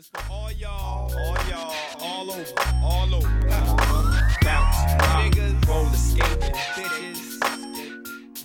[0.00, 3.28] This for all y'all, all y'all, all over, all over.
[4.40, 4.76] Bounce,
[5.20, 7.38] niggas, roller skating, bitches,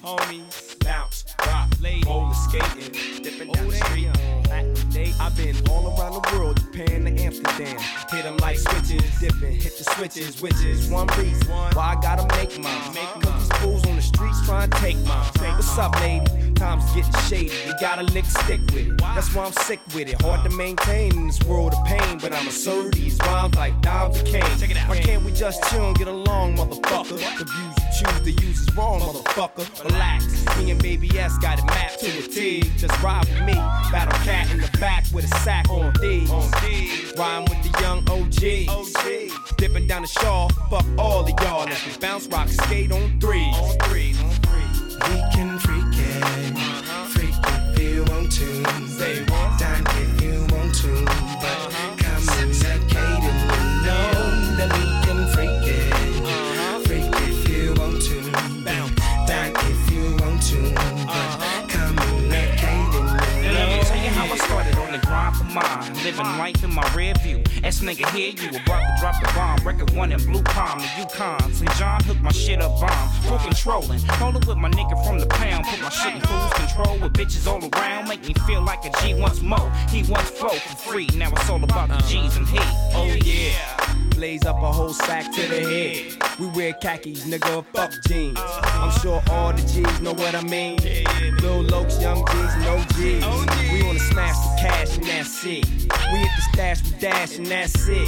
[0.03, 5.15] homies, bounce, rock, ladies, roller skating, dipping down the oh, street.
[5.21, 7.77] I've been all around the world, Japan to Amsterdam.
[8.11, 12.27] Hit them like switches, dipping, hit the switches, which is one reason why I gotta
[12.35, 12.67] make mine.
[12.67, 13.19] Uh-huh.
[13.21, 15.25] Cause these fools on the streets trying to take mine.
[15.39, 16.54] What's up, lady?
[16.55, 18.97] Time's getting shady, you gotta lick stick with it.
[18.97, 20.21] That's why I'm sick with it.
[20.21, 24.19] Hard to maintain in this world of pain, but I'ma serve these rhymes like dimes
[24.19, 24.43] of cane.
[24.87, 27.17] Why can't we just chill and get along, motherfucker?
[27.37, 29.83] The views you choose to use is wrong, motherfucker.
[29.83, 30.25] Relax,
[30.57, 32.61] me and Baby S got it mapped to a T.
[32.77, 33.53] Just ride with me,
[33.91, 36.25] battle cat in the back with a sack on D.
[37.17, 39.57] Rhyme with the young OG.
[39.57, 41.65] Dipping down the shawl, fuck all of y'all.
[41.65, 43.43] We bounce, rock, skate on three.
[43.43, 44.85] On three, on three.
[45.09, 45.84] We can freak
[66.05, 67.41] Living life in my rear view.
[67.63, 69.57] S nigga here, you about to drop the bomb.
[69.65, 71.51] Record one in Blue Palm, the Yukon.
[71.51, 71.71] St.
[71.77, 73.09] John hooked my shit up bomb.
[73.23, 73.99] Full controlling.
[74.21, 75.65] Rolling with my nigga from the pound.
[75.65, 78.07] Put my shit in cruise control with bitches all around.
[78.07, 79.71] Make me feel like a G once more.
[79.89, 81.09] He once flow for free.
[81.15, 82.59] Now it's all about the G's and he.
[82.93, 83.94] Oh yeah.
[84.15, 86.39] Blaze up a whole sack to the head.
[86.39, 88.37] We wear khakis, nigga, fuck jeans.
[88.37, 90.77] I'm sure all the G's know what I mean.
[91.41, 93.71] Lil Lokes, young G's, no G's.
[93.73, 95.65] We wanna smash the cash and that's it.
[96.11, 98.07] We hit the stash, we dash and that's it.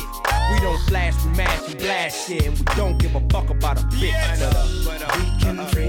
[0.52, 2.46] We don't flash, we mash, we blast shit.
[2.46, 4.40] And we don't give a fuck about a bitch.
[4.40, 5.87] But, uh, We can freak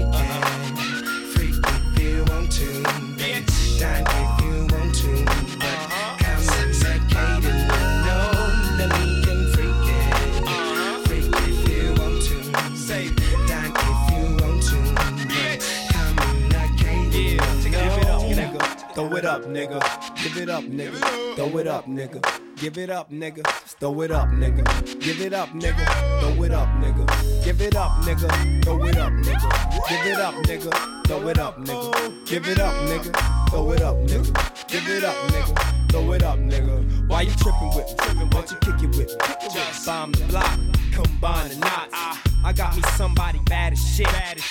[18.99, 19.79] Throw it up, nigga.
[20.21, 21.35] Give it up, nigga.
[21.37, 22.19] Throw it up, nigga.
[22.57, 23.47] Give it up, nigga.
[23.79, 24.99] Throw it up, nigga.
[24.99, 26.19] Give it up, nigga.
[26.19, 27.45] Throw it up, nigga.
[27.45, 28.63] Give it up, nigga.
[28.65, 29.87] Throw it up, nigga.
[29.87, 31.07] Give it up, nigga.
[31.07, 32.25] Throw it up, nigga.
[32.25, 33.49] Give it up, nigga.
[33.49, 34.67] Throw it up, nigga.
[34.67, 35.91] Give it up, nigga.
[35.91, 37.07] Throw it up, nigga.
[37.07, 37.87] Why you tripping with
[38.17, 38.25] me?
[38.33, 39.49] Why you kick it with me?
[39.53, 40.59] Just bomb the block,
[40.91, 42.28] combine the knots.
[42.43, 44.07] I got me somebody bad as shit.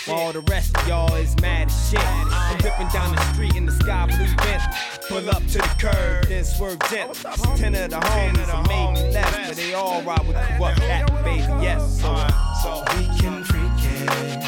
[0.06, 2.00] While all the rest of y'all is mad as shit.
[2.04, 5.08] I'm ripping down the street in the sky blue Bentley.
[5.08, 7.14] Pull up to the curb, then swerve gently.
[7.56, 11.40] Ten of the homies made me left, but they all ride with corrupt cat, baby.
[11.62, 12.14] Yes, so,
[12.62, 14.44] so We can freak it,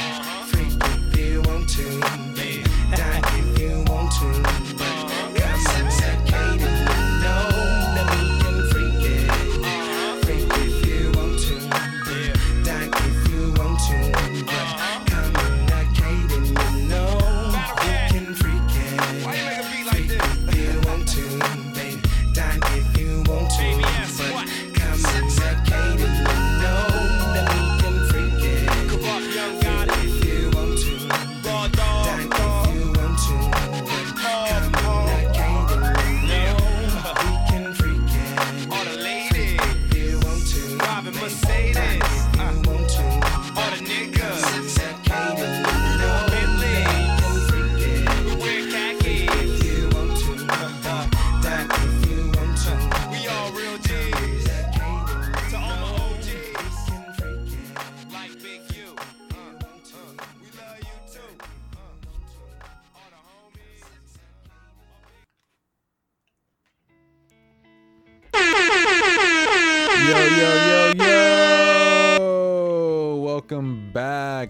[0.48, 2.19] freak if you want to.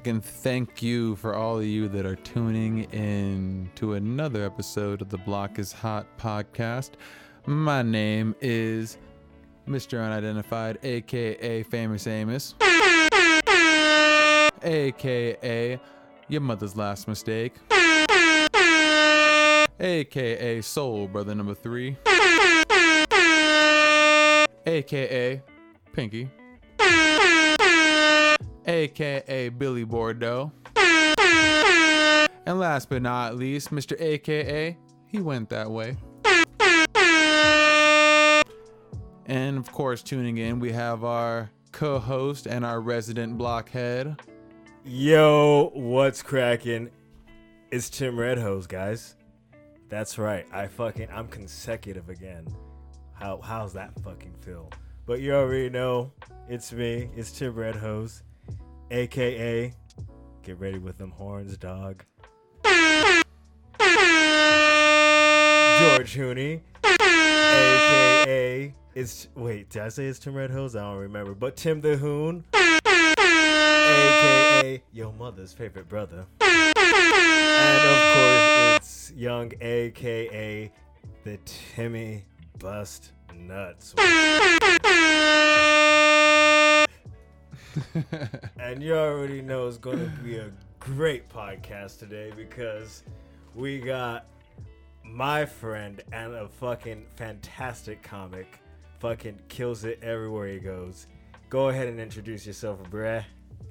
[0.01, 5.03] Back, and thank you for all of you that are tuning in to another episode
[5.03, 6.93] of the Block is Hot podcast.
[7.47, 8.97] My name is
[9.69, 10.03] Mr.
[10.03, 12.55] Unidentified, aka Famous Amos,
[14.63, 15.81] aka
[16.29, 17.55] Your Mother's Last Mistake,
[19.81, 21.97] aka Soul Brother Number Three,
[24.67, 25.43] aka
[25.93, 26.31] Pinky,
[28.81, 30.51] aka Billy Bordeaux,
[32.47, 34.01] and last but not least, Mr.
[34.01, 35.97] AKA, he went that way.
[39.27, 44.21] And of course, tuning in, we have our co host and our resident blockhead.
[44.85, 46.91] Yo, what's cracking?
[47.71, 49.17] It's Tim Redhose, guys.
[49.89, 50.47] That's right.
[50.53, 52.47] I fucking I'm consecutive again.
[53.13, 54.71] How how's that fucking feel?
[55.07, 56.13] But you already know
[56.49, 57.11] it's me.
[57.17, 58.23] It's Tim Red Hose,
[58.91, 59.73] aka
[60.43, 62.05] get ready with them horns, dog.
[65.81, 70.77] George Hooney, aka it's wait, did I say it's Tim Red Hose?
[70.77, 71.35] I don't remember.
[71.35, 72.45] But Tim the Hoon,
[73.93, 76.27] aka your mother's favorite brother.
[76.41, 76.77] And
[77.89, 80.71] of course, it's Young, aka
[81.25, 82.25] the Timmy
[82.59, 83.95] Bust Nuts.
[88.61, 93.03] and you already know it's going to be a great podcast today because
[93.55, 94.27] we got
[95.05, 98.61] my friend and a fucking fantastic comic.
[98.99, 101.07] Fucking kills it everywhere he goes.
[101.49, 103.25] Go ahead and introduce yourself, bruh.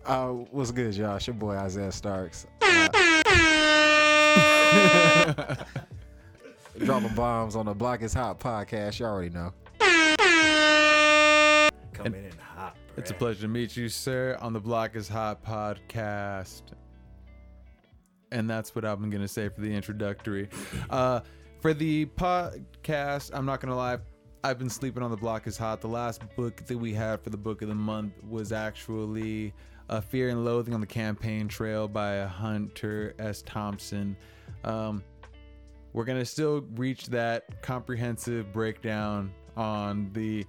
[0.06, 1.18] Uh, what's good, y'all?
[1.18, 2.48] It's your boy Isaiah Starks.
[2.62, 2.88] Uh,
[6.80, 9.00] dropping bombs on the Block is Hot podcast.
[9.00, 9.54] You already know.
[11.94, 12.49] Coming in hot, bruh.
[13.00, 16.64] It's a pleasure to meet you, sir, on the Block is Hot podcast.
[18.30, 20.50] And that's what I'm going to say for the introductory.
[20.90, 21.22] Uh,
[21.62, 24.00] for the podcast, I'm not going to lie,
[24.44, 25.80] I've been sleeping on the Block is Hot.
[25.80, 29.54] The last book that we had for the book of the month was actually
[29.90, 33.42] uh, Fear and Loathing on the Campaign Trail by Hunter S.
[33.44, 34.18] Thompson.
[34.66, 35.06] Um,
[35.94, 40.46] we're going to still reach that comprehensive breakdown on the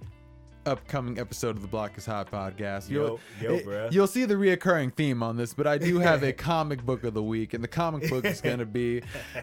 [0.65, 2.89] upcoming episode of the Block is Hot podcast.
[2.89, 6.31] Yo, yo, it- you'll see the reoccurring theme on this, but I do have a
[6.51, 9.01] comic book of the week, and the comic book is going to be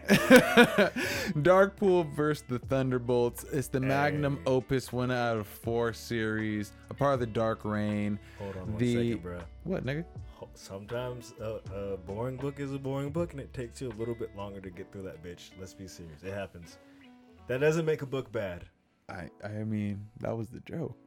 [1.37, 3.43] Deadpool versus the Thunderbolts.
[3.51, 4.41] It's the magnum Hey.
[4.47, 8.19] opus one out of four series, a part of the Dark Reign.
[8.37, 9.43] Hold on one the second, bruh.
[9.63, 10.05] what nigga?
[10.53, 14.15] Sometimes a, a boring book is a boring book, and it takes you a little
[14.15, 15.51] bit longer to get through that bitch.
[15.59, 16.23] Let's be serious.
[16.23, 16.77] It happens.
[17.47, 18.65] That doesn't make a book bad.
[19.09, 20.97] I I mean that was the joke.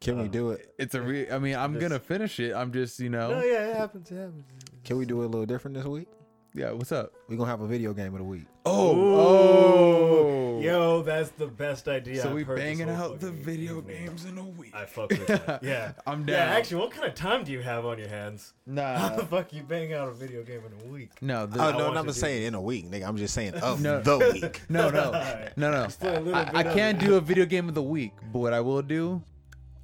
[0.00, 0.72] Can we um, do it?
[0.78, 1.30] It's a re.
[1.30, 2.54] I mean I'm This- gonna finish it.
[2.54, 4.10] I'm just you know No, yeah, it happens.
[4.10, 4.44] It happens.
[4.84, 6.08] Can we do it a little different this week?
[6.54, 6.72] yeah.
[6.72, 7.12] What's up?
[7.28, 8.46] We're gonna have a video game of the week.
[8.64, 12.22] Oh Oh, yo, that's the best idea.
[12.22, 14.06] So I've we heard this banging whole out the fucking video evening.
[14.06, 14.74] games in a week.
[14.74, 15.62] I fuck with that.
[15.62, 16.56] Yeah, I'm Yeah, down.
[16.56, 18.54] actually, what kind of time do you have on your hands?
[18.66, 18.96] Nah.
[18.98, 19.16] How Nah.
[19.16, 21.10] the fuck you bang out a video game in a week?
[21.20, 23.06] No, the, Oh no, want no, I'm to not do saying in a week, nigga.
[23.06, 24.00] I'm just saying of No.
[24.00, 24.62] the week.
[24.70, 25.56] no, no, Alright.
[25.58, 25.84] no, no.
[25.84, 27.06] Explain a little I, bit I of can't it.
[27.06, 29.22] do a video game of the week, but what I will do,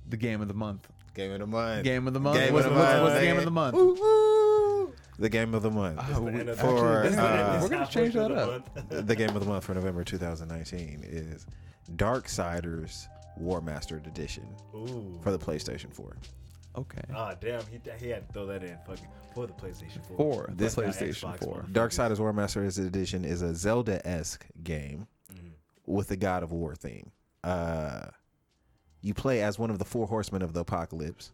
[0.09, 0.89] the game of the month.
[1.15, 1.85] Game of the month.
[1.85, 2.39] Game of the month.
[2.39, 3.75] Game what's, of the what's- month, what's the game of the month?
[3.75, 4.93] Woo, woo.
[5.19, 5.99] The game of the month.
[6.15, 8.77] Oh, we, the for actually, uh, we're gonna change that up.
[8.85, 9.07] month.
[9.07, 11.47] the game of the month for November 2019 is
[11.97, 13.07] Darksiders
[13.41, 14.45] Warmastered Edition
[14.75, 15.19] Ooh.
[15.23, 16.17] for the PlayStation 4.
[16.77, 17.01] Okay.
[17.15, 18.77] Ah, damn, he, he had to throw that in.
[18.87, 20.17] Fucking for the PlayStation 4.
[20.17, 21.53] For the This- PlayStation Xbox 4.
[21.55, 21.73] One.
[21.73, 25.53] Darksiders Warmastered Edition is a Zelda-esque game Mhm.
[25.87, 27.11] with a God of War theme.
[27.43, 28.09] Uh,
[29.07, 31.31] you play as one of the four horsemen of the apocalypse.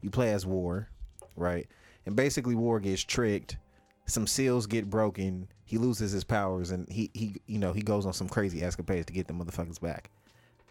[0.00, 0.88] You play as War,
[1.36, 1.66] right?
[2.06, 3.58] And basically, War gets tricked.
[4.06, 5.46] Some seals get broken.
[5.66, 9.04] He loses his powers, and he he you know he goes on some crazy escapades
[9.04, 10.10] to get the motherfuckers back.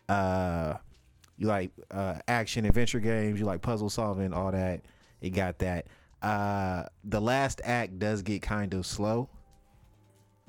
[0.10, 0.78] Uh,
[1.38, 3.40] you like uh, action adventure games.
[3.40, 4.82] You like puzzle solving, all that.
[5.22, 5.86] It got that.
[6.24, 9.30] Uh, the last act does get kind of slow,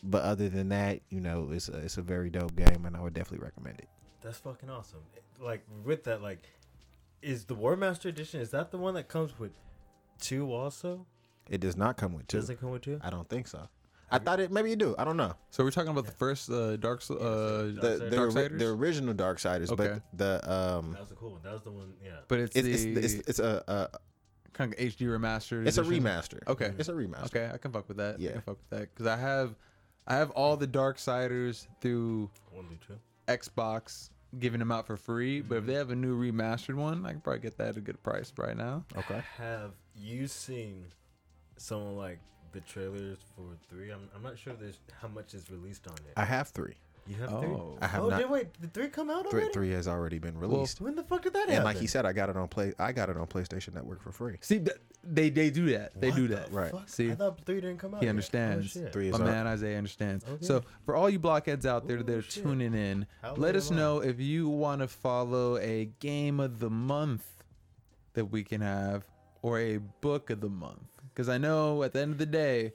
[0.02, 3.02] but other than that, you know, it's a, it's a very dope game, and I
[3.02, 3.88] would definitely recommend it.
[4.23, 5.00] That's fucking awesome.
[5.40, 6.49] Like with that, like,
[7.23, 8.40] is the War Master Edition?
[8.40, 9.52] Is that the one that comes with
[10.20, 11.06] two also?
[11.49, 12.38] It does not come with two.
[12.38, 13.00] Does it come with two?
[13.02, 13.68] I don't think so.
[14.12, 14.94] I thought it maybe you do.
[14.99, 15.35] I don't know.
[15.50, 18.59] So we're talking about the first uh, Dark uh, The the, Darksiders?
[18.59, 20.00] the original Darksiders, Okay.
[20.12, 21.40] but the um, That was the cool one.
[21.44, 21.92] That was the one.
[22.04, 22.11] Yeah.
[22.26, 23.99] but it's, it's it's, the it's, it's a, a
[24.52, 25.66] kind of HD remastered.
[25.66, 26.40] it's a remaster.
[26.49, 26.73] Okay.
[26.76, 27.26] it's a remaster.
[27.26, 28.16] Okay, I can fuck with that.
[28.16, 28.32] I Yeah.
[28.32, 29.54] can fuck with that because I have,
[30.09, 32.99] I have all the Dark Darksiders through One, two, two.
[33.28, 35.40] Xbox, giving them out for free.
[35.40, 35.72] But if mm-hmm.
[35.72, 38.32] they have a new remastered one, I can probably get that at a good price
[38.37, 38.84] right now.
[38.96, 39.22] Okay.
[39.38, 40.84] Have you seen
[41.56, 42.18] someone like
[42.52, 43.90] the trailers for three?
[43.90, 46.12] I'm, I'm not sure there's how much is released on it.
[46.16, 46.75] I have three.
[47.11, 47.40] You have Oh.
[47.40, 47.57] three?
[47.83, 48.19] I have oh, not.
[48.21, 49.52] did wait, did three come out Three, already?
[49.52, 50.81] three has already been released.
[50.81, 51.55] When the fuck did that happen?
[51.57, 52.73] and like he said, I got it on play.
[52.79, 54.37] I got it on PlayStation Network for free.
[54.40, 54.62] See,
[55.05, 55.99] they they do that.
[56.00, 56.52] They What do the that.
[56.52, 56.71] Right.
[56.71, 56.88] fuck?
[56.88, 58.00] See, I thought three didn't come out.
[58.00, 58.11] he yet.
[58.11, 58.76] understands.
[58.76, 58.93] Oh, shit.
[58.93, 60.25] Three is My man Isaiah understands.
[60.29, 60.45] Okay.
[60.45, 63.69] So for all you blockheads out there Ooh, that are tuning in, How let us
[63.71, 63.79] alive?
[63.79, 67.25] know if you want to follow a game of the month
[68.14, 69.05] that we can have
[69.43, 70.83] or a book of the month.
[71.12, 72.73] Because I know at the end of the day,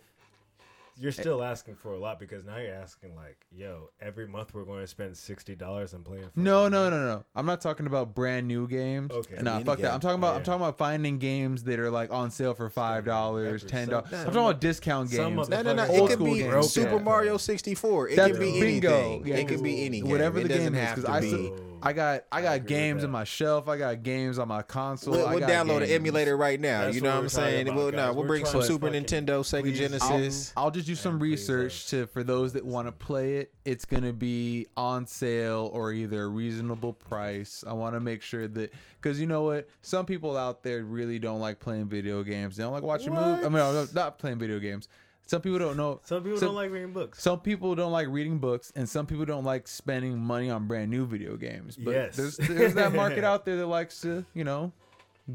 [0.97, 1.13] You're eh.
[1.13, 4.81] still asking for a lot because now you're asking like, yo, every month we're going
[4.81, 6.29] to spend sixty dollars on playing.
[6.35, 7.25] no, no, no, no.
[7.35, 9.11] I'm not talking about brand new games.
[9.11, 9.37] Okay.
[9.41, 9.93] Nah, Any fuck that.
[9.93, 10.37] I'm talking about Yeah.
[10.37, 14.07] I'm talking about finding games that are like on sale for five dollars, ten dollars.
[14.13, 15.49] I'm talking about discount games.
[15.49, 15.83] No, no, no.
[15.83, 16.71] It could be games.
[16.71, 18.09] Super Mario 64.
[18.09, 18.93] It That's could be bingo.
[18.93, 19.27] anything.
[19.27, 19.35] Yeah.
[19.35, 20.01] It could be any.
[20.03, 21.27] Whatever it the game is, have 'cause to I be.
[21.29, 23.08] still- I got I got agree games that.
[23.08, 23.67] on my shelf.
[23.67, 25.13] I got games on my console.
[25.13, 26.82] We'll, I we'll got download an emulator right now.
[26.82, 27.67] That's you know what what I'm saying?
[27.67, 30.53] about, we'll, no, we'll We're bring some Super Nintendo, Sega please- Genesis.
[30.58, 33.53] I'll just do some research to for those that want to play it.
[33.65, 37.63] It's gonna be on sale or either a reasonable price.
[37.67, 41.20] I want to make sure that because you know what, some people out there really
[41.20, 42.58] don't like playing video games.
[42.58, 43.46] They don't like watching movies.
[43.46, 44.88] I mean, no, not playing video games.
[45.27, 46.00] Some people don't know.
[46.03, 47.22] Some people some- don't like reading books.
[47.22, 50.91] Some people don't like reading books, and some people don't like spending money on brand
[50.91, 51.75] new video games.
[51.77, 52.15] But Yes.
[52.15, 54.72] there's there's that market out there that likes to, you know,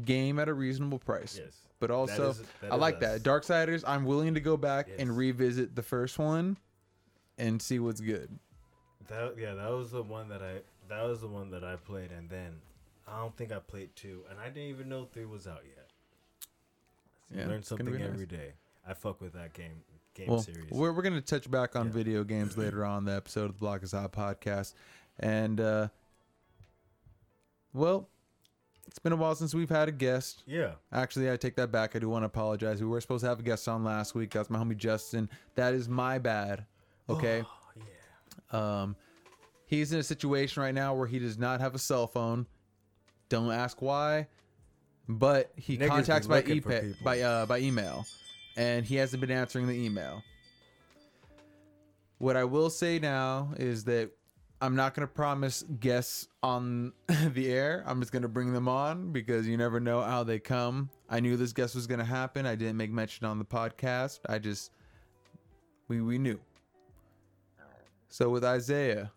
[0.05, 1.37] game at a reasonable price.
[1.37, 1.57] Yes.
[1.79, 3.01] But also, is- I like us.
[3.01, 3.23] that.
[3.23, 4.99] Darksiders, I'm willing to go back Yes.
[4.99, 6.57] and revisit the first one
[7.37, 8.37] and see what's good.
[9.09, 12.11] That yeah, that was the one that I that was the one that I played,
[12.11, 12.61] and then
[13.07, 15.89] I don't think I played two, and I didn't even know three was out yet.
[17.35, 18.07] Yeah, Learn something be nice.
[18.07, 18.53] every day.
[18.87, 19.81] I fuck with that game
[20.13, 20.69] game Well, series.
[20.71, 21.91] we're, we're going to touch back on Yeah.
[21.93, 24.73] video games later on the episode of the Block is Hot podcast.
[25.19, 25.87] And, uh,
[27.73, 28.09] well,
[28.87, 30.43] it's been a while since we've had a guest.
[30.45, 31.95] yeah, Actually, I take that back.
[31.95, 32.81] I do want to apologize.
[32.81, 34.31] We were supposed to have a guest on last week.
[34.31, 35.29] That's my homie Justin.
[35.55, 36.65] That is my bad.
[37.09, 37.43] Okay.
[37.45, 37.81] oh,
[38.53, 38.81] yeah.
[38.81, 38.95] Um,
[39.65, 42.45] he's in a situation right now where he does not have a cell phone.
[43.29, 44.27] Don't ask why,
[45.07, 46.59] but he Niggas contacts by e-
[47.01, 48.05] by uh, by email,
[48.57, 50.23] and he hasn't been answering the email.
[52.17, 54.11] What I will say now is that
[54.61, 56.93] I'm not going to promise guests on
[57.33, 57.83] the air.
[57.87, 60.89] I'm just going to bring them on because you never know how they come.
[61.09, 62.45] I knew this guest was going to happen.
[62.45, 64.19] I didn't make mention on the podcast.
[64.29, 64.71] I just
[65.87, 66.39] we we knew.
[68.09, 69.11] So with Isaiah,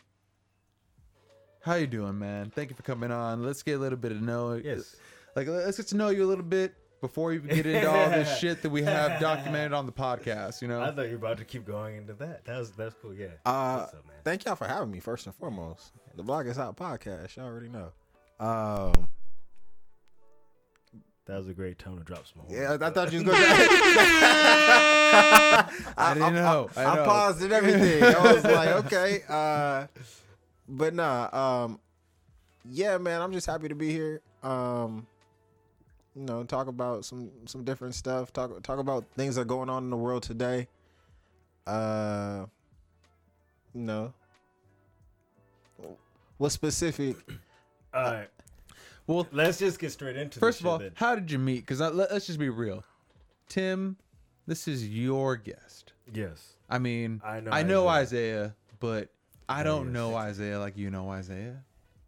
[1.60, 2.50] how you doing, man?
[2.50, 3.42] Thank you for coming on.
[3.42, 4.54] Let's get a little bit of know.
[4.54, 4.96] Yes.
[5.36, 8.38] Like let's get to know you a little bit before you get into all this
[8.40, 10.62] shit that we have documented on the podcast.
[10.62, 10.80] You know.
[10.80, 12.46] I thought you were about to keep going into that.
[12.46, 13.12] That was that's cool.
[13.12, 13.26] Yeah.
[13.44, 14.02] Uh, up, man?
[14.24, 15.00] thank y'all for having me.
[15.00, 17.36] First and foremost, the Block is Hot podcast.
[17.36, 17.92] Y'all already know.
[18.40, 19.08] Um,
[21.26, 22.40] That was a great tone to drop some.
[22.48, 23.38] yeah, I thought you was gonna.
[25.98, 26.70] I, didn't know.
[26.74, 27.04] I I, know.
[27.04, 28.02] paused and everything.
[28.02, 29.24] I was like, okay.
[29.28, 29.88] Uh,
[30.66, 31.64] but nah.
[31.64, 31.80] Um,
[32.64, 33.20] yeah, man.
[33.20, 34.22] I'm just happy to be here.
[34.42, 35.06] Um,
[36.16, 38.32] you know, talk about some some different stuff.
[38.32, 40.68] Talk talk about things that are going on in the world today.
[41.66, 42.46] Uh,
[43.74, 44.12] you know,
[46.38, 47.16] what specific?
[47.92, 48.28] All right.
[49.06, 50.38] well, Let's just get straight into.
[50.40, 51.60] first of all, shit how did you meet?
[51.60, 52.84] Because let, let's just be real.
[53.48, 53.96] Tim,
[54.46, 55.92] this is your guest.
[56.12, 56.50] yes.
[56.68, 58.34] I mean, I know I know Isaiah.
[58.44, 59.08] Isaiah, but
[59.48, 59.92] I Yeah, don't yes.
[59.94, 61.62] know Isaiah like you know Isaiah.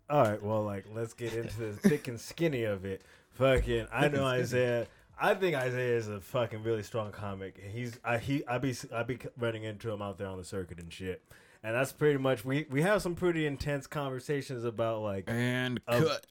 [0.08, 3.02] All right, well, like let's get into the thick and skinny of it.
[3.38, 4.86] Fucking, I know Isaiah.
[5.18, 7.58] I think Isaiah is a fucking really strong comic.
[7.72, 10.78] He's I he I be I be running into him out there on the circuit
[10.78, 11.22] and shit.
[11.62, 15.24] And that's pretty much we we have some pretty intense conversations about like.
[15.28, 16.26] And Of- cut.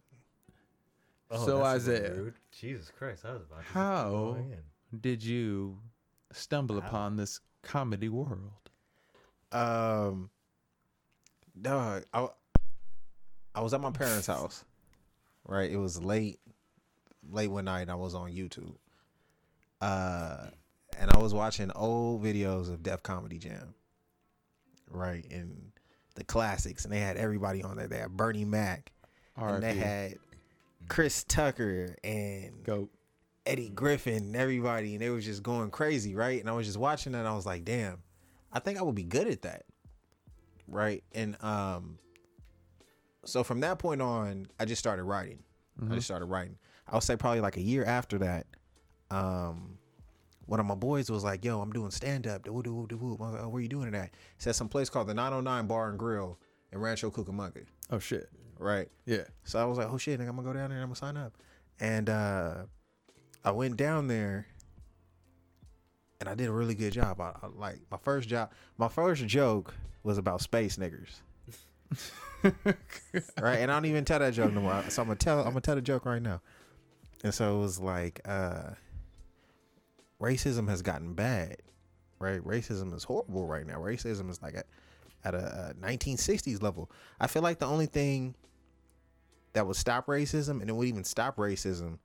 [1.32, 2.14] Oh, so that's a little Isaiah.
[2.14, 2.34] rude.
[2.52, 4.38] Jesus Christ, I was about to How
[5.02, 5.80] did you
[6.32, 6.88] stumble How?
[6.88, 8.52] upon this comedy world?
[9.52, 10.30] Um,
[11.60, 12.28] dog, I,
[13.56, 14.64] I was at my parents' house,
[15.48, 15.70] right?
[15.70, 16.40] It was late,
[17.32, 17.82] late one night.
[17.82, 18.76] and I was on YouTube,
[19.82, 20.48] uh,
[20.98, 23.74] and I was watching old videos of Def Comedy Jam,
[24.90, 25.26] right?
[25.32, 25.72] And
[26.16, 27.88] the classics, and they had everybody on there.
[27.88, 28.92] They had Bernie Mac,
[29.56, 30.16] and they had
[30.88, 32.90] Chris Tucker and Goat.
[33.46, 36.40] Eddie Griffin and everybody, and they was just going crazy, right?
[36.40, 38.02] And I was just watching that, and I was like, damn,
[38.52, 39.66] I think I would be good at that,
[40.68, 41.04] right?
[41.14, 42.00] And um,
[43.24, 45.44] so from that point on, I just started writing.
[45.92, 46.58] I just started writing.
[46.88, 48.46] I would say probably like a year after that,
[49.12, 49.78] um,
[50.46, 53.50] one of my boys was like, "Yo, I'm doing stand up." I was like, oh,
[53.50, 56.38] "Where you doing it at?" He said some place called the 909 Bar and Grill
[56.72, 58.30] in Rancho Cucamonga, Oh shit.
[58.60, 58.88] right?
[59.06, 59.24] Yeah.
[59.44, 60.96] So I was like, oh shit, nigga, I'm gonna go down there and I'm gonna
[60.96, 61.34] sign up.
[61.80, 62.64] And uh
[63.44, 64.48] I went down there
[66.20, 67.20] and I did a really good job.
[67.22, 69.74] I, I like my first job my first joke
[70.04, 71.22] was about space niggers.
[73.42, 73.58] right?
[73.60, 74.84] And I don't even tell that joke no more.
[74.90, 76.42] So I'm gonna tell I'm gonna tell the joke right now.
[77.26, 78.70] And so it was like uh
[80.22, 81.58] racism has gotten bad.
[82.20, 82.40] Right?
[82.40, 83.80] Racism is horrible right now.
[83.80, 84.68] Racism is like at,
[85.24, 86.92] at a, a 1960s level.
[87.20, 88.36] I feel like the only thing
[89.54, 91.98] that would stop racism and it would even stop racism,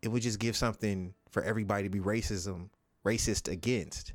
[0.00, 2.70] it would just give something for everybody to be racism
[3.04, 4.14] racist against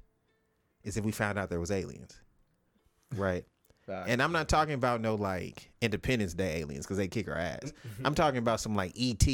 [0.84, 2.20] is if we found out there was aliens.
[3.16, 3.46] Right.
[4.08, 7.74] And I'm not talking about no like Independence Day aliens because they kick our ass.
[8.04, 9.28] I'm talking about some like ET,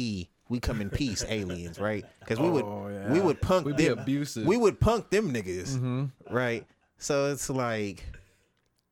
[0.48, 2.04] we come in peace aliens, right?
[2.20, 3.12] Because we would Oh, yeah.
[3.12, 3.98] we would punk We'd be them.
[4.00, 4.46] abusive.
[4.46, 6.10] We would punk them niggas, Mhm.
[6.30, 6.66] right?
[6.98, 8.04] So it's like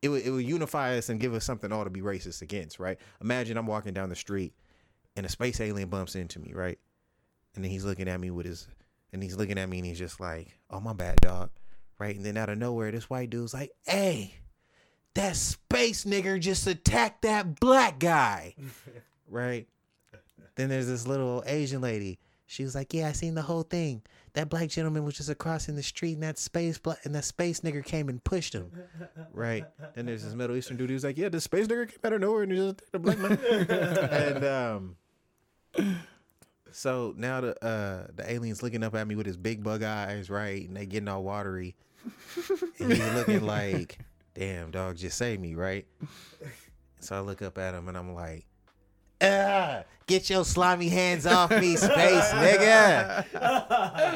[0.01, 2.79] it would it would unify us and give us something all to be racist against,
[2.79, 2.97] right?
[3.21, 4.53] Imagine I'm walking down the street
[5.15, 6.77] and a space alien bumps into me, right?
[7.55, 8.67] And then he's looking at me with his
[9.13, 11.51] and he's looking at me and he's just like, "Oh my bad, dog,"
[11.99, 12.15] right?
[12.15, 14.37] And then out of nowhere, this white dude's like, "Hey,
[15.13, 18.55] that space nigger just attacked that black guy,"
[19.29, 19.67] right?
[20.55, 22.19] Then there's this little Asian lady.
[22.45, 24.03] She was like, "Yeah, I seen the whole thing.
[24.33, 27.61] That black gentleman was just crossing the street, and that space bla- and that space
[27.61, 28.71] nigger came and pushed him."
[29.33, 29.65] Right.
[29.95, 32.21] Then there's this Middle Eastern dude who's like, "Yeah, the space nigger came out of
[32.21, 33.37] nowhere and he just attacked the black man."
[34.09, 34.95] and um,
[36.71, 40.29] so now the uh the alien's looking up at me with his big bug eyes,
[40.29, 41.75] right, and they getting all watery,
[42.79, 43.97] and he's looking like,
[44.35, 45.87] "Damn, dog, just save me," right?
[46.99, 48.45] So I look up at him and I'm like.
[50.05, 53.25] Get your slimy hands off me, space nigga.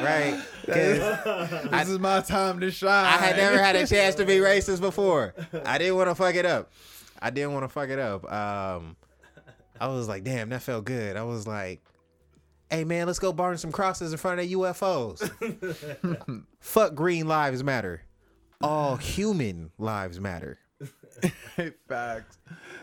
[0.04, 0.42] right?
[0.66, 3.04] This is my time to shine.
[3.06, 5.34] I had never had a chance to be racist before.
[5.64, 6.70] I didn't want to fuck it up.
[7.20, 8.30] I didn't want to fuck it up.
[8.30, 8.96] Um,
[9.80, 11.16] I was like, damn, that felt good.
[11.16, 11.82] I was like,
[12.70, 16.44] hey man, let's go burn some crosses in front of UFOs.
[16.60, 18.02] Fuck Green Lives Matter.
[18.60, 20.58] All human lives matter.
[21.88, 22.38] Facts.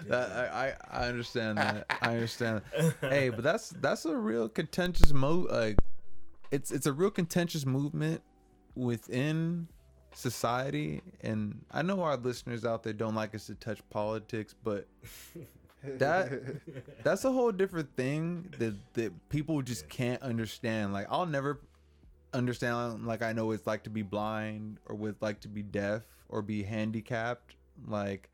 [0.08, 1.86] That, I, I understand that.
[2.02, 2.62] I understand.
[3.02, 3.12] That.
[3.12, 5.48] Hey, but that's that's a real contentious mo.
[5.50, 5.78] Like,
[6.52, 8.22] it's it's a real contentious movement
[8.76, 9.68] within
[10.14, 14.88] society, and I know our listeners out there don't like us to touch politics, but
[15.84, 16.32] that
[17.04, 20.94] that's a whole different thing that that people just can't understand.
[20.94, 21.60] Like, I'll never
[22.36, 26.04] understand like I know it's like to be blind or with like to be deaf
[26.30, 27.56] or be handicapped.
[27.88, 28.30] Like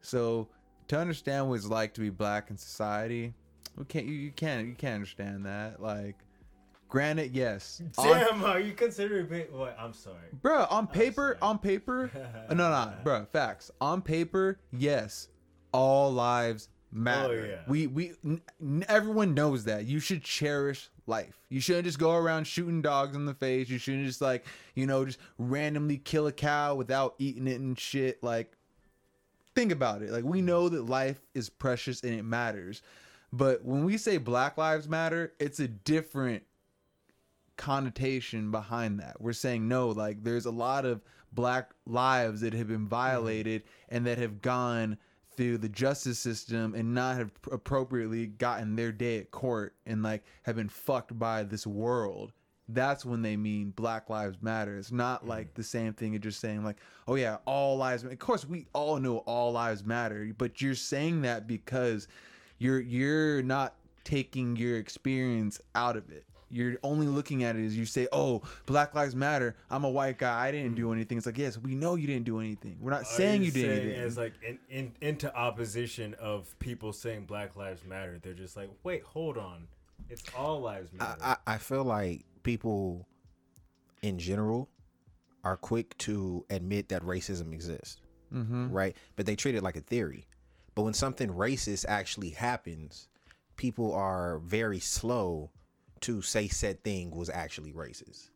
[0.00, 0.48] so
[0.90, 3.32] to understand what it's like to be black in society,
[3.76, 5.80] we can't you, you can't you can't understand that.
[5.80, 6.16] Like
[6.88, 7.80] granted, yes.
[7.98, 9.46] On, Damn, are you considering being?
[9.52, 9.76] What?
[9.78, 10.16] I'm sorry.
[10.42, 12.10] bro, on paper, on paper,
[12.48, 13.70] uh, no, no, bro, facts.
[13.80, 15.28] On paper, yes,
[15.72, 17.40] all lives matter.
[17.40, 17.60] Oh, yeah.
[17.68, 19.86] We we n- everyone knows that.
[19.86, 21.38] You should cherish life.
[21.50, 23.68] You shouldn't just go around shooting dogs in the face.
[23.68, 27.78] You shouldn't just like you know just randomly kill a cow without eating it and
[27.78, 28.20] shit.
[28.24, 28.56] Like,
[29.54, 30.10] think about it.
[30.10, 32.82] Like we know that life is precious and it matters.
[33.32, 36.42] But when we say Black Lives Matter, it's a different
[37.56, 39.20] connotation behind that.
[39.20, 42.86] We're saying no, like there's a lot of black lives that have been mm-hmm.
[42.86, 44.96] violated and that have gone
[45.36, 50.24] through the justice system and not have appropriately gotten their day at court and like
[50.42, 52.32] have been fucked by this world.
[52.72, 54.76] That's when they mean Black Lives Matter.
[54.76, 55.28] It's not mm.
[55.28, 56.76] like the same thing of just saying like,
[57.08, 58.04] oh yeah, all lives.
[58.04, 62.08] Of course, we all know all lives matter, but you're saying that because
[62.58, 66.24] you're you're not taking your experience out of it.
[66.52, 69.54] You're only looking at it as you say, "Oh, Black Lives Matter.
[69.70, 70.46] I'm a white guy.
[70.46, 70.94] I didn't do mm.
[70.94, 72.76] anything." It's like, yes, we know you didn't do anything.
[72.80, 74.00] We're not saying Are you, did saying anything.
[74.00, 78.68] As like in, in into opposition of people saying Black Lives Matter, they're just like,
[78.82, 79.68] wait, hold on,
[80.10, 81.16] it's all lives matter.
[81.22, 83.06] I, I, I feel like people
[84.02, 84.68] in general
[85.44, 87.98] are quick to admit that racism exists,
[88.32, 88.70] mm-hmm.
[88.70, 88.96] right?
[89.16, 90.26] But they treat it like a theory.
[90.74, 93.08] But when something racist actually happens,
[93.56, 95.50] people are very slow
[96.00, 98.30] to say said thing was actually racist.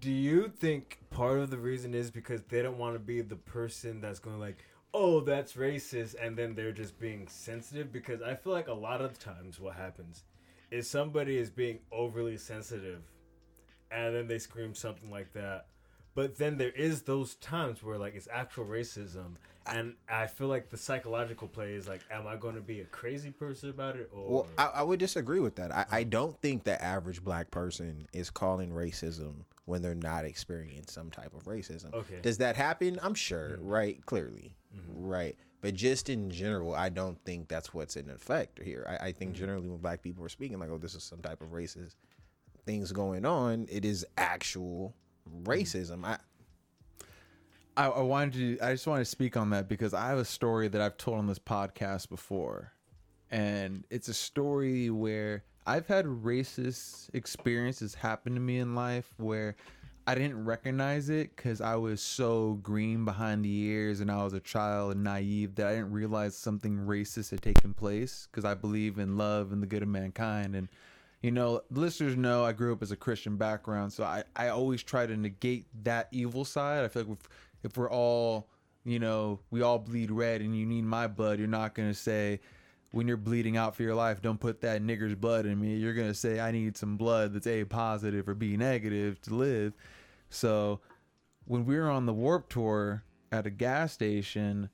[0.00, 3.36] Do you think part of the reason is because they don't want to be the
[3.36, 7.92] person that's going like, oh, that's racist, and then they're just being sensitive?
[7.92, 10.24] Because I feel like a lot of times what happens
[10.70, 13.02] is somebody is being overly sensitive,
[13.90, 15.66] and then they scream something like that.
[16.14, 20.70] But then there is those times where like it's actual racism, and I feel like
[20.70, 24.10] the psychological play is like, am I going to be a crazy person about it,
[24.12, 25.72] or Well, I, I would disagree with that.
[25.72, 30.84] I, I don't think the average black person is calling racism when they're not experiencing
[30.88, 31.92] some type of racism.
[31.92, 32.18] Okay.
[32.22, 32.98] Does that happen?
[33.02, 33.68] I'm sure, mm-hmm.
[33.68, 34.06] right?
[34.06, 35.06] Clearly, mm-hmm.
[35.06, 35.36] right.
[35.60, 38.86] But just in general, I don't think that's what's in effect here.
[38.88, 39.40] I, I think mm-hmm.
[39.40, 41.96] generally when black people are speaking like, "Oh, this is some type of racist
[42.64, 44.94] things going on," it is actual
[45.28, 45.50] mm-hmm.
[45.50, 46.04] racism.
[46.04, 46.18] I
[47.78, 48.66] I, I wanted to.
[48.66, 51.18] I just want to speak on that because I have a story that I've told
[51.18, 52.72] on this podcast before,
[53.30, 59.54] and it's a story where I've had racist experiences happen to me in life where
[60.08, 64.32] I didn't recognize it because I was so green behind the ears and I was
[64.32, 68.54] a child and naive that I didn't realize something racist had taken place because I
[68.54, 70.68] believe in love and the good of mankind and
[71.20, 74.82] you know, listeners know I grew up as a Christian background, so I, I always
[74.82, 76.84] try to negate that evil side.
[76.84, 77.28] I feel like if,
[77.64, 78.48] if we're all,
[78.86, 81.94] you know, we all bleed red and you need my blood, you're not going to
[81.94, 82.40] say,
[82.92, 85.76] when you're bleeding out for your life, don't put that nigger's blood in me.
[85.76, 89.34] You're going to say, I need some blood that's A positive or B negative to
[89.34, 89.74] live.
[90.30, 90.80] So
[91.44, 94.70] when we were on the Warped Tour, at a gas station,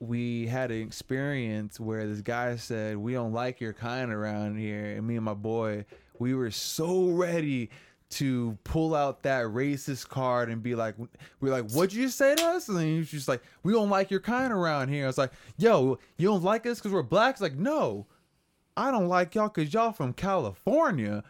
[0.00, 4.96] we had an experience where this guy said, "We don't like your kind around here,"
[4.96, 5.84] and me and my boy,
[6.18, 7.70] we were so ready
[8.10, 10.94] to pull out that racist card and be like,
[11.40, 14.10] "We're like, what'd you say to us?" And he was just like, "We don't like
[14.10, 17.34] your kind around here." I was like, "Yo, you don't like us because we're black?"
[17.34, 18.06] It's like, "No,
[18.76, 21.24] I don't like y'all because y'all from California."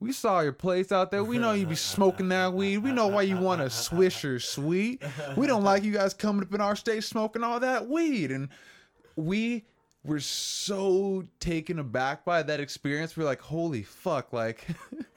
[0.00, 1.24] We saw your place out there.
[1.24, 2.78] We know you be smoking that weed.
[2.78, 5.02] We know why you want a Swisher sweet.
[5.36, 8.30] We don't like you guys coming up in our state smoking all that weed.
[8.30, 8.48] And
[9.16, 9.64] we
[10.04, 13.16] were so taken aback by that experience.
[13.16, 14.32] We're like, holy fuck!
[14.32, 14.64] Like,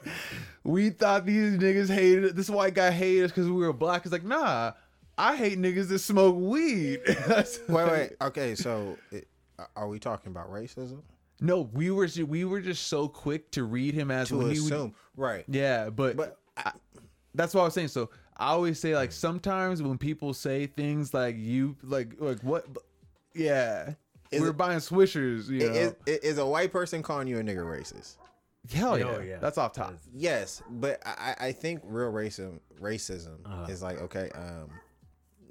[0.64, 4.04] we thought these niggas hated this white guy hated us because we were black.
[4.04, 4.72] It's like, nah,
[5.18, 7.02] I hate niggas that smoke weed.
[7.08, 8.12] Wait, wait.
[8.22, 9.28] Okay, so it,
[9.76, 11.02] are we talking about racism?
[11.44, 14.60] No, we were we were just so quick to read him as To when he
[14.60, 15.44] would- assume, right?
[15.48, 16.72] Yeah, but, But I,
[17.34, 17.88] that's what I was saying.
[17.88, 22.66] So I always say like sometimes when people say things like you like like what,
[23.34, 23.94] yeah,
[24.32, 25.48] Is we're it- buying Swishers.
[25.50, 28.18] You know, is, is a white person calling you a nigger racist?
[28.72, 29.40] hell yeah, Oh, yeah.
[29.40, 29.96] that's off top.
[30.14, 33.66] Yes, but I, I think real racism racism Uh-huh.
[33.68, 34.70] is like okay, um,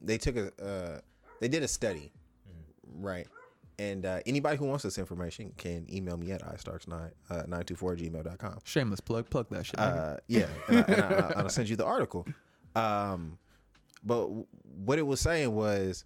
[0.01, 1.01] they took a uh,
[1.41, 2.13] they did a study,
[2.49, 3.05] Mm.
[3.05, 3.27] right?
[3.81, 6.93] And uh, anybody who wants this information can email me at istarks9
[7.31, 8.59] uh, 924 gmail.com.
[8.63, 9.81] Shameless plug, plug that shit.
[9.81, 12.27] Uh, yeah, and, I, and I, I'll send you the article.
[12.77, 13.39] Um,
[14.05, 14.47] but w-
[14.85, 16.05] what it was saying was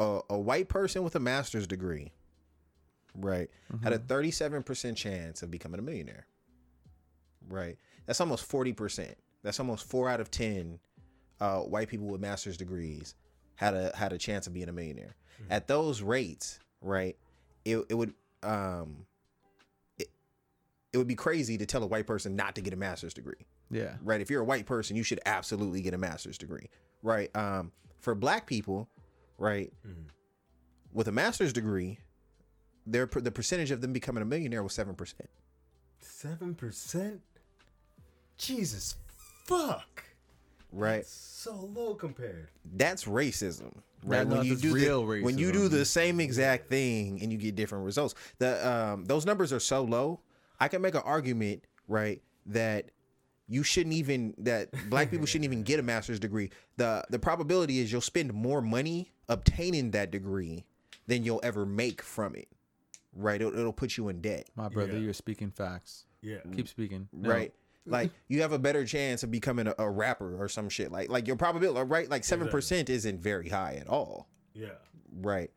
[0.00, 2.10] a, a white person with a master's degree,
[3.14, 3.48] right,
[3.84, 6.26] had a 37% chance of becoming a millionaire.
[7.48, 7.78] Right.
[8.06, 9.14] That's almost 40%.
[9.44, 10.80] That's almost four out of 10
[11.40, 13.14] uh, white people with master's degrees
[13.54, 15.14] had a had a chance of being a millionaire.
[15.48, 17.16] At those rates, right,
[17.64, 19.06] it, it would um
[19.98, 20.08] it,
[20.92, 23.46] it would be crazy to tell a white person not to get a master's degree
[23.70, 24.20] yeah, right?
[24.20, 26.68] If you're a white person, you should absolutely get a master's degree,
[27.02, 27.34] right?
[27.34, 28.88] Um, for black people,
[29.38, 29.72] right,
[30.92, 31.98] with a master's degree,
[32.86, 35.28] their the percentage of them becoming a millionaire was seven percent.
[36.00, 37.22] Seven percent.
[38.36, 38.96] Jesus
[39.44, 40.04] fuck.
[40.74, 42.48] Right, So low compared.
[42.76, 43.72] that's racism.
[44.04, 47.20] Right, That- when you that's do real the, when you do the same exact thing
[47.22, 50.20] and you get different results, the um, those numbers are so low.
[50.60, 52.90] I can make an argument, right, that
[53.48, 56.50] you shouldn't even that black people shouldn't even get a master's degree.
[56.76, 60.64] the The probability is you'll spend more money obtaining that degree
[61.06, 62.48] than you'll ever make from it.
[63.16, 64.48] Right, it'll, it'll put you in debt.
[64.56, 64.98] my brother, Yeah.
[64.98, 66.04] you're speaking facts.
[66.20, 66.38] Yeah.
[66.54, 67.08] Keep speaking.
[67.12, 67.30] No.
[67.30, 67.52] Right.
[67.86, 70.90] Like you have a better chance of becoming a, a rapper or some shit.
[70.92, 72.08] Like like your probability, right?
[72.08, 74.28] Like seven percent isn't very high at all.
[74.54, 74.68] Yeah.
[75.20, 75.50] Right.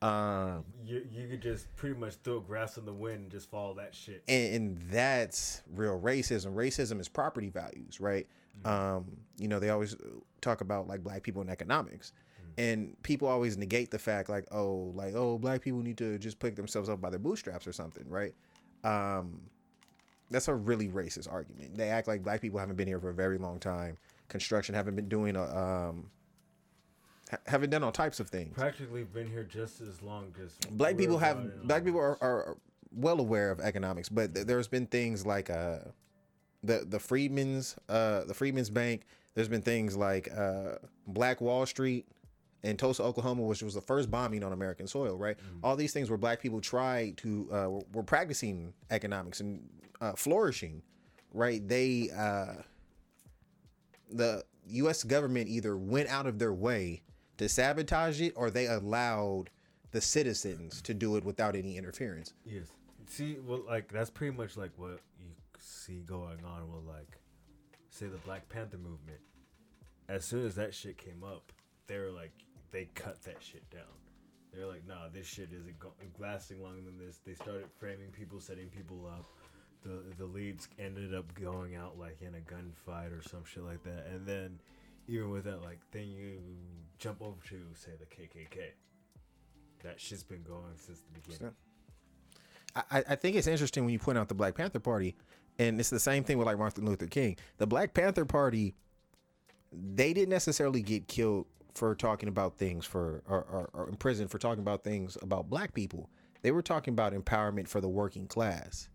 [0.00, 3.74] Um, You you could just pretty much throw grass in the wind and just follow
[3.74, 4.24] that shit.
[4.26, 6.54] and, and that's real racism.
[6.54, 8.26] Racism is property values, right?
[8.64, 9.96] Um, you know, they always
[10.40, 12.12] talk about like black people in economics,
[12.58, 16.38] and people always negate the fact like, oh, like oh, black people need to just
[16.38, 18.34] pick themselves up by their bootstraps or something, right?
[18.84, 19.40] Um,
[20.32, 21.76] that's a really racist argument.
[21.76, 23.96] They act like black people haven't been here for a very long time.
[24.28, 26.10] Construction haven't been doing a um,
[27.46, 28.54] haven't done all types of things.
[28.54, 32.56] Practically been here just as long as black people have black people are, are
[32.94, 35.78] well aware of economics but th- there's been things like uh
[36.62, 40.74] the the freedmen's uh the freedmen's bank there's been things like uh
[41.06, 42.06] black wall street
[42.62, 45.36] in Tulsa, Oklahoma, which was the first bombing on American soil, right?
[45.64, 49.68] All these things where black people tried to uh, were, were practicing economics and
[50.02, 50.82] uh, flourishing,
[51.32, 51.66] right?
[51.66, 52.62] They uh,
[54.10, 55.04] the U.S.
[55.04, 57.02] government either went out of their way
[57.38, 59.50] to sabotage it, or they allowed
[59.92, 62.34] the citizens to do it without any interference.
[62.44, 62.66] Yes.
[63.06, 67.18] See, well, like that's pretty much like what you see going on with like,
[67.90, 69.20] say the Black Panther movement.
[70.08, 71.52] As soon as that shit came up,
[71.86, 72.32] they were like,
[72.70, 73.82] they cut that shit down.
[74.52, 77.20] They're like, nah, this shit isn't go- lasting longer than this.
[77.24, 79.24] They started framing people, setting people up.
[79.82, 83.82] The the leads ended up going out like in a gunfight or some shit like
[83.84, 84.06] that.
[84.12, 84.58] And then,
[85.08, 86.38] even with that, like, then you
[86.98, 88.70] jump over to say the KKK.
[89.82, 91.54] That shit's been going since the beginning.
[92.74, 95.16] I, I think it's interesting when you point out the Black Panther Party,
[95.58, 97.36] and it's the same thing with like Martin Luther King.
[97.58, 98.74] The Black Panther Party,
[99.72, 104.28] they didn't necessarily get killed for talking about things for or, or, or in prison
[104.28, 106.08] for talking about things about black people.
[106.42, 108.88] They were talking about empowerment for the working class.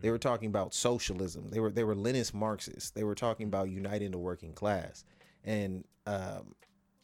[0.00, 1.48] They were talking about socialism.
[1.50, 2.90] They were they were Leninist Marxists.
[2.90, 5.04] They were talking about uniting the working class,
[5.44, 6.54] and um,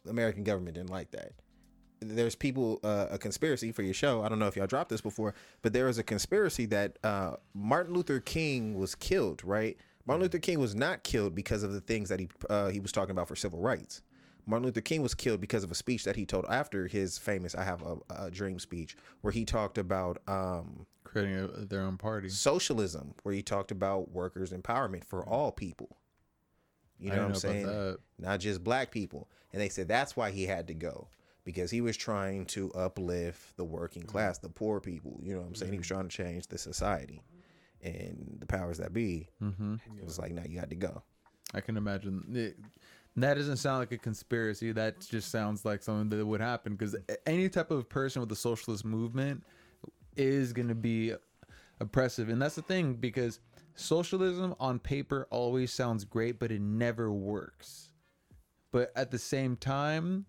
[0.04, 1.32] the American government didn't like that
[2.00, 4.22] there's people uh, a conspiracy for your show.
[4.22, 7.36] I don't know if y'all dropped this before, but there is a conspiracy that uh,
[7.54, 9.42] Martin Luther King was killed.
[9.44, 9.76] Right?
[10.06, 12.92] Martin Luther King was not killed because of the things that he uh, he was
[12.92, 14.02] talking about for civil rights.
[14.46, 17.54] Martin Luther King was killed because of a speech that he told after his famous
[17.54, 20.86] "I Have a, a Dream" speech, where he talked about um,
[21.24, 22.28] Creating a, their own party.
[22.28, 25.96] socialism, where he talked about workers' empowerment for all people.
[26.98, 27.96] You know what I'm know saying?
[28.18, 29.28] Not just black people.
[29.52, 31.08] And they said that's why he had to go
[31.44, 34.10] because he was trying to uplift the working Mm-hmm.
[34.10, 35.20] class, the poor people.
[35.22, 35.72] You know what I'm saying?
[35.72, 37.22] He was trying to change the society.
[37.82, 39.74] And the powers that be Mm-hmm.
[39.98, 41.02] it was like, now you got to go.
[41.54, 42.24] I can imagine.
[42.34, 42.56] It,
[43.16, 44.72] that doesn't sound like a conspiracy.
[44.72, 48.36] That just sounds like something that would happen because any type of person with the
[48.36, 49.44] socialist movement
[50.16, 51.14] is going to be
[51.80, 52.28] oppressive.
[52.28, 53.40] And that's the thing because
[53.74, 57.90] socialism on paper always sounds great, but it never works.
[58.72, 60.26] But at the same time,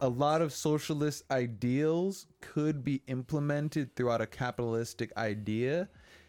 [0.00, 5.88] a lot of socialist ideals could be implemented throughout a capitalistic idea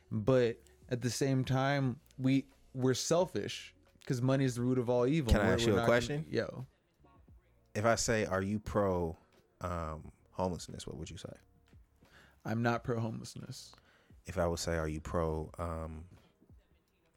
[0.09, 0.55] but
[0.89, 5.33] at the same time we we're selfish because money is the root of all evil
[5.33, 6.21] Can I We're- ask we're you a question?
[6.31, 6.65] gonna- yo
[7.75, 9.17] If I say, are you pro
[9.59, 11.33] um, homelessness, what would you say?
[12.47, 13.73] I'm not pro homelessness
[14.25, 16.03] If I would say, are you pro um,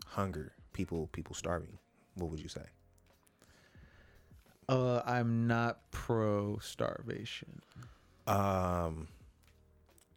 [0.06, 1.78] hunger, people people starving,
[2.16, 2.66] what would you say?
[4.68, 7.60] uh i'm not pro starvation
[8.26, 9.08] Um,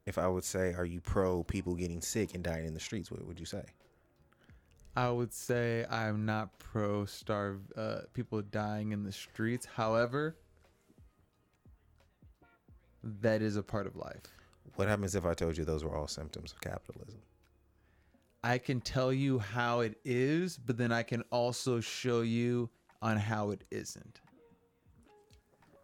[0.06, 3.10] if I would say, are you pro people getting sick and dying in the streets?
[3.10, 3.63] What would you say?
[4.95, 10.36] i would say i'm not pro starve uh people dying in the streets however
[13.21, 14.21] that is a part of life
[14.76, 17.20] What happens if I told you those were all symptoms of capitalism?
[18.44, 22.70] I can tell you how it is, but then I can also show you
[23.02, 24.20] on how it isn't.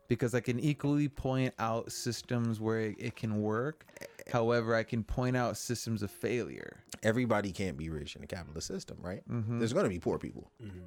[0.08, 3.86] Because I can equally point out systems where it, it can work.
[4.32, 6.78] However, I can point out systems of failure.
[7.04, 9.22] Everybody can't be rich in a capitalist system, right?
[9.30, 9.60] Mm-hmm.
[9.60, 10.50] There's going to be poor people.
[10.62, 10.80] Mm-hmm.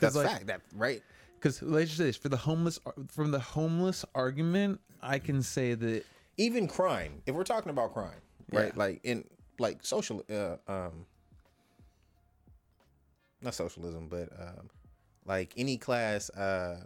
[0.00, 0.46] That's 'Cause, like- fact.
[0.46, 1.02] That right.
[1.34, 5.42] Because let's just say this: for the homeless, uh, from the homeless argument, I can
[5.42, 6.04] say that
[6.36, 7.22] Even crime.
[7.26, 8.20] If we're talking about crime,
[8.52, 8.72] right?
[8.74, 8.78] Yeah.
[8.78, 9.24] Like in
[9.58, 11.06] like social, uh, um,
[13.42, 14.70] not socialism, but um,
[15.24, 16.84] like any class uh,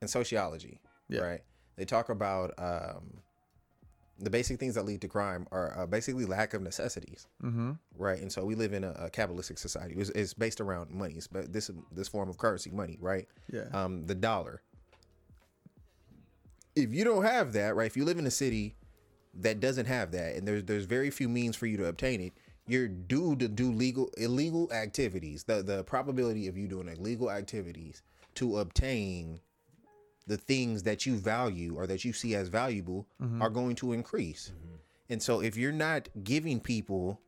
[0.00, 1.20] in sociology, Yeah.
[1.20, 1.40] right?
[1.76, 3.22] They talk about um,
[4.18, 7.72] the basic things that lead to crime are uh, basically lack of necessities, mm-hmm.
[7.96, 8.20] right?
[8.20, 9.94] And so we live in a, a capitalistic society.
[9.96, 11.18] It's, it's based around money.
[11.30, 13.26] Ba- this this form of currency, money, right?
[13.50, 13.64] Yeah.
[13.72, 14.62] Um, the dollar.
[16.74, 17.86] If you don't have that, right?
[17.86, 18.76] If you live in a city
[19.34, 22.32] that doesn't have that, and there's there's very few means for you to obtain it,
[22.66, 25.44] you're due to do legal illegal activities.
[25.44, 28.02] The the probability of you doing illegal activities
[28.36, 29.40] to obtain
[30.26, 33.06] the things that you value or that you see as valuable
[33.42, 34.52] are going to increase.
[35.10, 37.20] And so if you're not giving people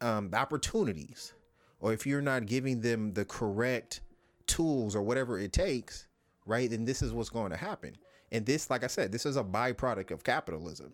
[0.00, 1.32] um, opportunities,
[1.80, 4.00] or if you're not giving them the correct
[4.46, 6.07] tools or whatever it takes,
[6.48, 7.96] right, then this is what's going to happen.
[8.32, 10.92] And this, like I said, this is a byproduct of capitalism.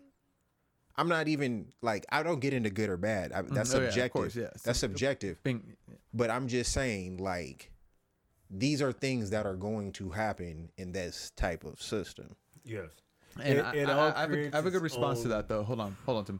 [0.97, 3.31] I'm not even like I don't get into good or bad.
[3.33, 4.11] I, that's Oh, yeah, of subjective.
[4.21, 4.49] course, yeah.
[4.63, 5.43] That's subjective.
[5.43, 5.75] Bing,
[6.13, 7.71] But I'm just saying, like,
[8.49, 12.35] these are things that are going to happen in this type of system.
[12.63, 12.89] Yes.
[13.43, 15.49] And It- I, it I- I have, a, have a good its response to that,
[15.49, 15.63] though.
[15.63, 16.39] Hold on, hold on, Tim.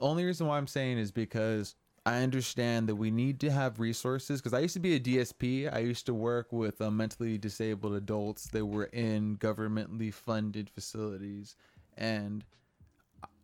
[0.00, 1.76] Only reason why I'm saying is because
[2.08, 4.40] I understand that we need to have resources.
[4.40, 5.70] Because I used to be a DSP.
[5.70, 11.54] I used to work with uh, mentally disabled adults that were in governmentally funded facilities,
[11.98, 12.46] and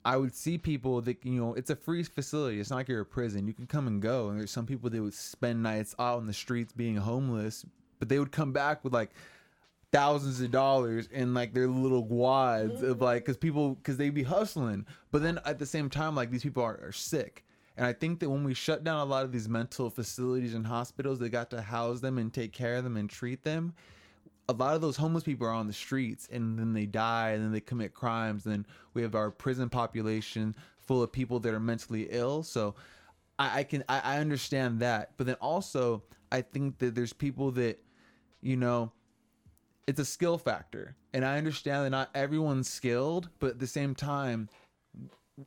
[0.03, 2.59] I would see people that you know it's a free facility.
[2.59, 3.47] It's not like you're a prison.
[3.47, 4.31] You can come and go.
[4.31, 7.67] And there's some people that would spend nights out in the streets being homeless,
[7.99, 9.11] but they would come back with like
[9.93, 14.25] thousands of dollars in like their little wads of like because people because they'd be
[14.25, 17.45] hustling but then at the same time like these people are, are sick
[17.77, 20.67] and i think that when we shut down a lot of these mental facilities and
[20.67, 23.75] hospitals they got to house them and take care of them and treat them
[24.49, 27.43] a lot of those homeless people are on the streets and then they die and
[27.43, 28.45] then they commit crimes.
[28.45, 32.43] And then we have our prison population full of people that are mentally ill.
[32.43, 32.75] So
[33.39, 35.13] i, I can I, I understand that.
[35.17, 37.83] But then also i think that there's people that
[38.43, 38.93] you know
[39.87, 40.97] it's a skill factor.
[41.13, 44.49] And i understand that not everyone's skilled but at the same time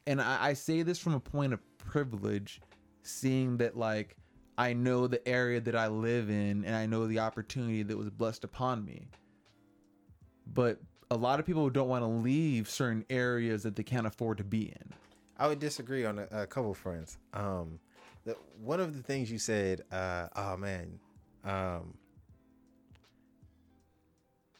[0.05, 2.61] and I, I say this from a point of privilege
[3.03, 4.15] seeing that like
[4.57, 8.09] i know the area that i live in and i know the opportunity that was
[8.09, 9.07] blessed upon me
[10.53, 14.37] but a lot of people don't want to leave certain areas that they can't afford
[14.37, 14.93] to be in
[15.39, 17.17] I would disagree on a, a couple fronts.
[17.33, 17.79] Um,
[18.25, 20.99] the, one of the things you said, uh, oh man,
[21.45, 21.93] um,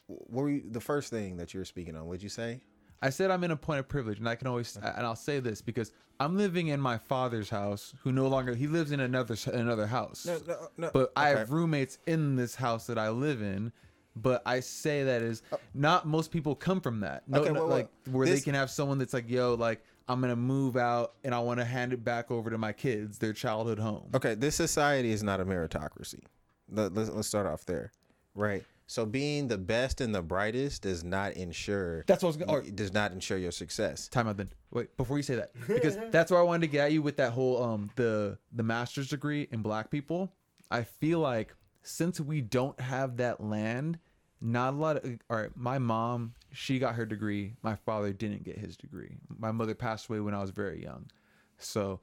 [0.06, 2.06] what were you, the first thing that you were speaking on?
[2.06, 2.60] What'd you say?
[3.02, 5.40] I said I'm in a point of privilege, and I can always, and I'll say
[5.40, 9.36] this because I'm living in my father's house, who no longer he lives in another
[9.52, 10.26] another house.
[10.26, 11.38] No, no, no, but I okay.
[11.40, 13.72] have roommates in this house that I live in,
[14.16, 15.60] But I say that is oh.
[15.74, 17.22] not most people come from that.
[17.28, 19.84] No, Okay, well, well, like where this- they can have someone that's like, yo, like
[20.08, 23.18] I'm gonna move out and I want to hand it back over to my kids,
[23.18, 24.10] their childhood home.
[24.14, 26.22] Okay, this society is not a meritocracy.
[26.70, 27.92] Let, let's, let's start off there,
[28.34, 28.64] right?
[28.90, 32.52] So being the best and the brightest does not ensure That's what I was gonna-
[32.52, 34.08] or- does not ensure your success.
[34.08, 34.48] Time out then.
[34.70, 37.18] Wait, before you say that, because that's where I wanted to get at you with
[37.18, 40.32] that whole um the the master's degree in black people.
[40.70, 43.98] I feel like since we don't have that land,
[44.40, 47.56] not a lot of all right, my mom, she got her degree.
[47.62, 49.18] My father didn't get his degree.
[49.38, 51.10] My mother passed away when I was very young.
[51.58, 52.00] So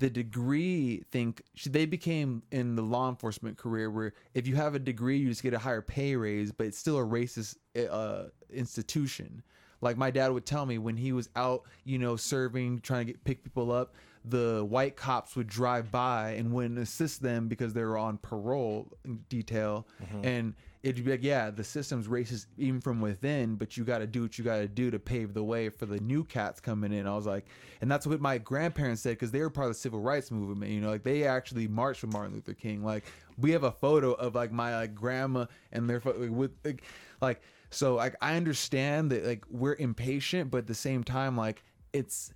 [0.00, 4.78] the degree think they became in the law enforcement career where if you have a
[4.78, 7.56] degree you just get a higher pay raise but it's still a racist
[7.90, 9.42] uh, institution.
[9.82, 13.12] Like my dad would tell me when he was out you know serving trying to
[13.12, 17.72] get pick people up the white cops would drive by and wouldn't assist them because
[17.72, 18.92] they were on parole
[19.28, 19.86] detail.
[20.22, 24.06] And it'd be like yeah the system's racist even from within but you got to
[24.06, 26.92] do what you got to do to pave the way for the new cats coming
[26.92, 27.06] in.
[27.06, 27.46] I was like
[27.80, 30.72] and that's what my grandparents said because they were part of the civil rights movement
[30.72, 32.82] you know like they actually marched with martin luther king.
[32.84, 33.04] Like
[33.38, 36.82] we have a photo of like my like grandma and their pho- like, with like,
[37.20, 41.62] like so like i understand that like we're impatient but at the same time like
[41.92, 42.32] it's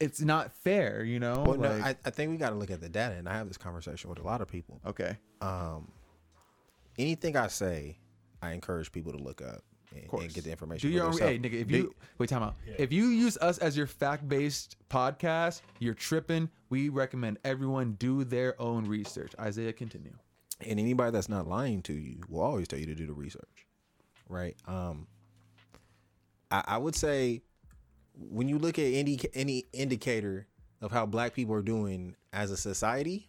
[0.00, 1.44] it's not fair you know?
[1.46, 3.48] Well, no, I, I think we got to look at the data, and I have
[3.48, 4.80] this conversation with a lot of people.
[4.86, 5.88] okay um,
[6.98, 7.98] Anything I say,
[8.42, 9.62] I encourage people to look up
[9.94, 10.88] and, and get the information.
[10.88, 11.10] Do your own.
[11.12, 11.32] themselves.
[11.32, 12.56] Hey, nigga, if Big- you wait, time out.
[12.78, 16.50] If you use us as your fact-based podcast, you're tripping.
[16.70, 19.32] We recommend everyone do their own research.
[19.40, 20.12] Isaiah, continue.
[20.60, 23.66] and anybody that's not lying to you will always tell you to do the research
[24.28, 25.06] right um
[26.50, 27.42] i, I would say
[28.18, 30.48] when you look at any any indicator
[30.82, 33.28] of how black people are doing as a society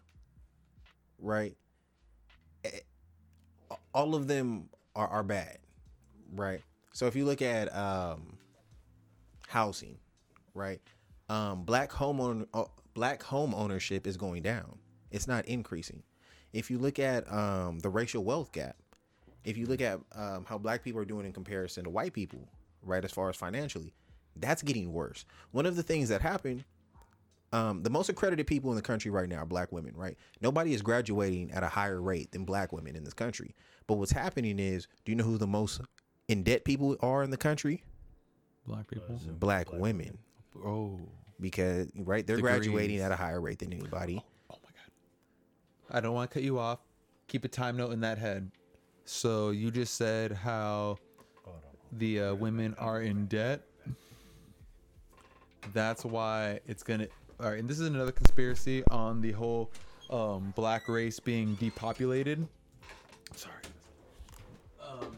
[1.19, 1.55] right
[3.93, 5.57] all of them are, are bad
[6.35, 6.61] right?
[6.93, 8.37] So if you look at um
[9.47, 9.97] housing
[10.53, 10.79] right
[11.29, 14.77] um black home uh, black home ownership is going down.
[15.11, 16.03] It's not increasing.
[16.53, 18.75] If you look at um the racial wealth gap
[19.45, 22.49] if you look at um, how black people are doing in comparison to white people
[22.83, 23.93] right as far as financially
[24.35, 25.25] that's getting worse.
[25.51, 26.63] One of the things that happened
[27.51, 30.15] um, the most accredited people in the country right now are black women, right?
[30.41, 33.55] Nobody is graduating at a higher rate than black women in this country.
[33.87, 35.81] But what's happening is, do you know who the most
[36.27, 37.83] in debt people are in the country?
[38.67, 39.19] Black people.
[39.39, 40.17] Black, women.
[40.63, 40.99] Oh,
[41.41, 42.53] Because right, they're Degrees.
[42.57, 44.23] graduating at a higher rate than anybody.
[44.51, 45.97] oh my god.
[45.97, 46.79] I don't want to cut you off.
[47.27, 48.51] Keep a time note in that head.
[49.05, 50.99] So you just said how
[51.93, 53.61] the uh, women are in debt.
[55.73, 57.07] That's why it's gonna.
[57.41, 59.71] All right, and this is another conspiracy on the whole
[60.09, 62.45] um, black race being depopulated.
[63.33, 63.55] Sorry.
[64.85, 65.15] Um,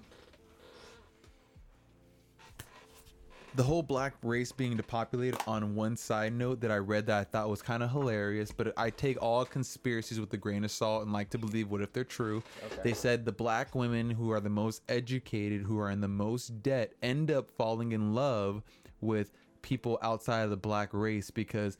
[3.55, 7.23] the whole black race being depopulated on one side note that I read that I
[7.23, 11.01] thought was kind of hilarious, but I take all conspiracies with a grain of salt
[11.01, 12.43] and like to believe what if they're true.
[12.83, 16.61] They said the black women who are the most educated, who are in the most
[16.61, 18.61] debt, end up falling in love
[18.99, 19.31] with
[19.63, 21.77] people outside of the black race because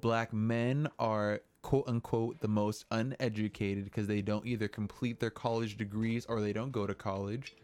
[0.00, 5.76] black men are quote unquote the most uneducated because they don't either complete their college
[5.76, 7.56] degrees or they don't go to college.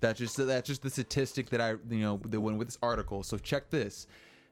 [0.00, 3.22] That's just that's just the statistic that I you know that went with this article.
[3.22, 4.06] So check this.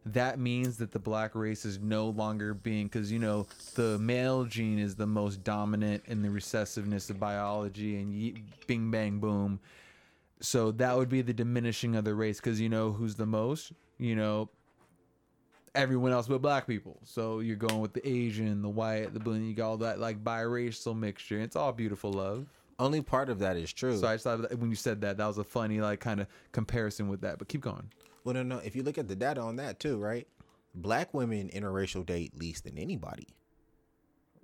[0.07, 4.45] That means that the black race is no longer being because you know the male
[4.45, 9.59] gene is the most dominant in the recessiveness of biology and ye, bing bang boom.
[10.41, 13.73] So that would be the diminishing of the race because you know who's the most
[13.99, 14.49] you know
[15.77, 16.99] everyone else but black people.
[17.05, 20.25] So you're going with the Asian, the white, the blue, you got all that like
[20.25, 21.41] biracial mixture.
[21.41, 22.47] It's all beautiful love.
[22.79, 23.97] Only part of that is true.
[23.99, 26.21] So I just thought that when you said that, that was a funny like kind
[26.21, 27.39] of comparison with that.
[27.39, 27.91] But keep going.
[28.25, 28.59] Well, no, no.
[28.59, 30.27] If you look at the data on that too, right?
[30.75, 33.29] Black women interracial date least than anybody.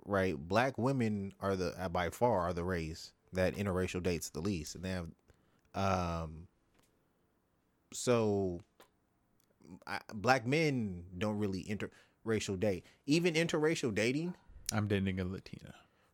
[0.05, 0.35] Right?
[0.35, 4.75] Black women are the uh, by far are the race that interracial dates the least,
[4.75, 5.07] and they have,
[5.75, 6.47] um.
[7.93, 8.63] So,
[9.87, 12.85] I, black men don't really interracial date.
[13.05, 14.33] Even interracial dating.
[14.71, 15.73] I'm dating a Latina.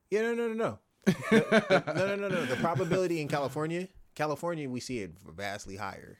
[0.09, 0.79] Yeah, no, no, no, no.
[1.31, 2.45] no, no, no, no.
[2.45, 6.17] The probability in California, California, we see it vastly higher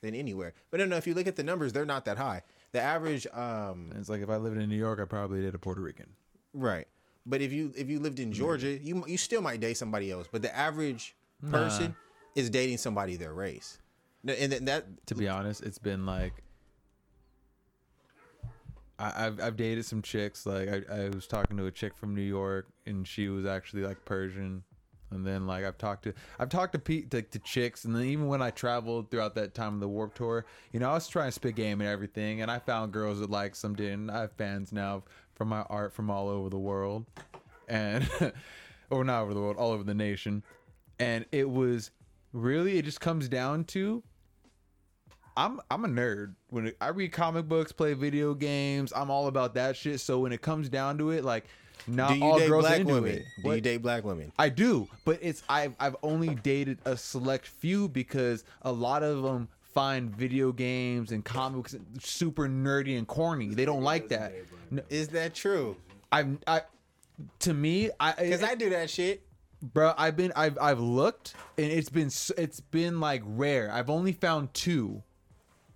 [0.00, 0.54] than anywhere.
[0.70, 0.96] But no, no.
[0.96, 2.42] If you look at the numbers, they're not that high.
[2.72, 5.54] The average, um, And it's like if I lived in New York, I probably did
[5.54, 6.06] a Puerto Rican.
[6.54, 6.86] right.
[7.24, 10.26] But if you if you lived in Georgia, you you still might date somebody else.
[10.32, 11.14] But the average
[11.52, 11.94] person
[12.34, 13.78] is dating somebody their race.
[14.26, 16.42] And then that To be honest, it's been like
[19.02, 20.46] I, I've I've dated some chicks.
[20.46, 23.82] Like I, I was talking to a chick from New York, and she was actually
[23.82, 24.62] like Persian.
[25.10, 28.04] And then like I've talked to I've talked to Pete to, to chicks, and then
[28.04, 31.06] even when I traveled throughout that time of the Warped Tour, you know, I was
[31.06, 34.08] trying to spit game and everything, and I found girls that like some didn't.
[34.08, 35.02] I have fans now
[35.34, 37.04] from my art from all over the world,
[37.68, 38.08] and
[38.90, 40.42] or not over the world, all over the nation,
[40.98, 41.90] and it was
[42.32, 44.02] really it just comes down to
[45.36, 46.34] I'm I'm a nerd.
[46.50, 50.00] When it, I read comic books, play video games, I'm all about that shit.
[50.00, 51.44] So when it comes down to it, like
[51.86, 53.10] not Do you all date girls are black into women?
[53.12, 53.24] it.
[53.36, 54.32] Do What- you date black women?
[54.38, 59.22] I do, but it's I've I've only dated a select few because a lot of
[59.22, 63.54] them find video games and comics super nerdy and corny.
[63.54, 64.34] They don't like that.
[64.90, 65.76] Is that true?
[66.12, 66.62] I'm I
[67.40, 69.22] to me I Because I do that shit.
[69.62, 74.12] bro i've been i've i've looked and it's been it's been like rare i've only
[74.12, 75.02] found two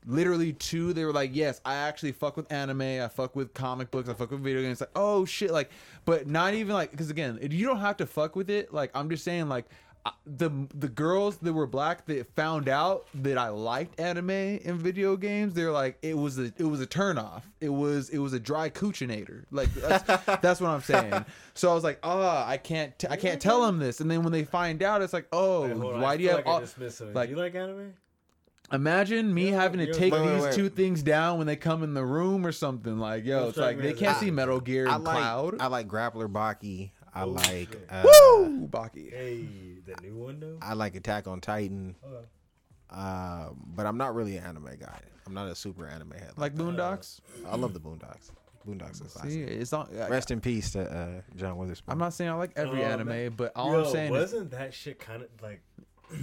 [0.06, 3.90] literally two they were like yes i actually fuck with anime i fuck with comic
[3.90, 5.70] books i fuck with video games like oh shit like
[6.04, 9.10] but not even like because again you don't have to fuck with it like i'm
[9.10, 9.66] just saying like
[10.26, 15.16] the the girls that were black that found out that I liked anime and video
[15.16, 17.42] games, they're like it was a it was a turnoff.
[17.60, 19.44] It was it was a dry coochinator.
[19.50, 21.24] Like that's, that's what I'm saying.
[21.54, 23.78] So I was like, oh, I can't t- I can't tell mm-hmm.
[23.78, 24.00] them this.
[24.00, 26.22] And then when they find out, it's like, oh, Wait, hold on, why I do
[26.22, 26.62] you have like all,
[27.14, 27.94] like you like anime?
[28.72, 30.52] Imagine me Yeah, having to take Wait, wait, these wait.
[30.54, 32.98] two things down when they come in the room or something.
[32.98, 35.56] Like, yo, Don't it's like they can't a- see Metal Gear I and like Cloud.
[35.60, 36.90] I like Grappler Baki.
[37.14, 37.86] I Oh, like shit.
[37.88, 39.10] uh, Woo, Baki.
[39.10, 39.46] Hey,
[39.86, 40.58] the new one though.
[40.60, 41.94] I like Attack on Titan.
[42.04, 42.26] Okay.
[42.90, 44.98] Uh, but I'm not really an anime guy.
[45.26, 46.32] I'm not a super anime head.
[46.36, 47.20] Like Boondocks.
[47.48, 48.30] I love the Boondocks.
[48.66, 49.90] Boondocks is See, it's not.
[49.94, 51.92] I, Rest in peace to uh, John Witherspoon.
[51.92, 53.32] I'm not saying I like every Oh, anime, man.
[53.36, 55.62] but all Yo, I'm saying is, wasn't that shit kind of like?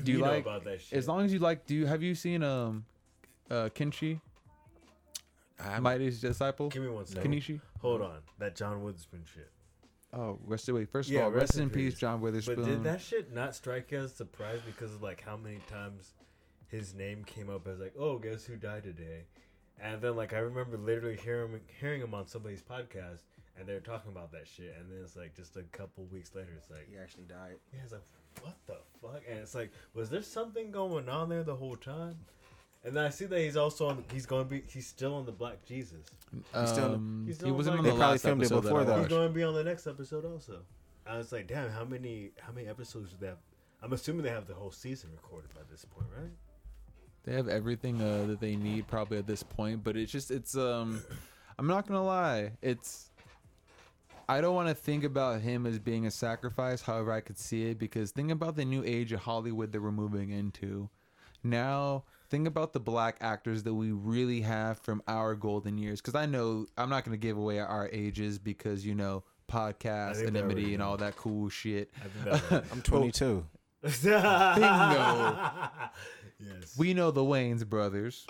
[0.04, 0.44] Do you, know like?
[0.44, 0.98] about that shit?
[0.98, 2.86] As long as you like, do you have you seen um,
[3.50, 4.20] uh, Kenshi,
[5.60, 7.32] I, Mighty's disciple, Give me one second.
[7.32, 7.62] Kenichi?
[7.82, 9.50] Hold on, that John Witherspoon shit.
[10.14, 10.90] Oh, rest wait.
[10.90, 12.00] First of Yeah, all, rest rest in in peace, peace.
[12.00, 12.56] John Witherspoon.
[12.56, 16.14] But did that shit not strike you as surprise because of like how many times
[16.68, 19.24] his name came up as like, oh, guess who died today?
[19.82, 23.22] And then like I remember literally hearing him, hearing him on somebody's podcast,
[23.58, 26.50] and they're talking about that shit, and then it's like just a couple weeks later,
[26.58, 27.56] it's like, he actually died.
[27.74, 28.02] yeah, it's like,
[28.42, 29.22] what the fuck?
[29.30, 32.16] And it's like, was there something going on there the whole time?
[32.86, 34.04] And then I see that he's also on.
[34.12, 34.64] He's going to be.
[34.68, 36.02] He's still on the Black Jesus.
[36.60, 38.46] He's still- um, he's he still wasn't like- on They the probably last filmed it
[38.46, 38.94] episode before, that I though.
[38.96, 39.10] He's watched.
[39.12, 40.60] going to be on the next episode also.
[41.06, 43.38] I was like, damn, how many how many episodes do they have?
[43.82, 46.32] I'm assuming they have the whole season recorded by this point, right?
[47.26, 50.56] They have everything uh, that they need probably at this point, but it's just it's
[50.58, 51.02] um
[51.58, 53.12] I'm not gonna lie, it's
[54.28, 56.82] I don't want to think about him as being a sacrifice.
[56.82, 59.92] However, I could see it because think about the new age of Hollywood that we're
[59.92, 60.90] moving into.
[61.44, 66.02] Now, think about the black actors that we really have from our golden years.
[66.02, 70.16] Because I know I'm not going to give away our ages because you know podcast,
[70.16, 71.92] think they already anonymity, and all that cool shit.
[72.72, 73.46] I'm 22.
[73.82, 74.20] Bingo.
[76.40, 76.78] yes.
[76.78, 78.26] We know the Wayans brothers.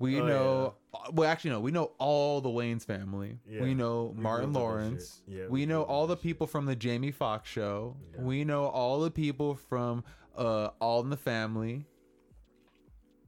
[0.00, 0.74] We Oh, know,
[1.12, 3.38] well, actually, no, we know all the Wayans family.
[3.48, 3.60] Yeah.
[3.62, 5.22] We know We Martin grew with that Lawrence.
[5.28, 5.36] shit.
[5.38, 7.96] Yeah, we we know all with the people from the Jamie Foxx show.
[8.14, 8.22] Yeah.
[8.22, 10.02] We know all the people from
[10.36, 11.84] uh, All in the Family.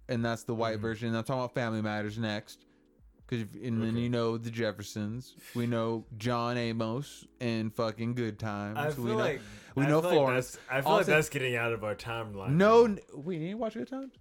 [0.09, 0.61] And that's the Mm-hmm.
[0.61, 1.15] white version.
[1.15, 2.65] I'm talking about Family Matters next.
[3.29, 4.01] Cause if, and then Okay.
[4.01, 5.35] you know the Jeffersons.
[5.55, 8.77] We know John Amos and fucking Good Times.
[8.79, 9.41] I feel we know, like
[9.75, 10.51] we I know feel like Florence.
[10.53, 12.51] that's- I feel like that's getting out of our timeline.
[12.57, 14.13] no, n- you didn't watch Good Times?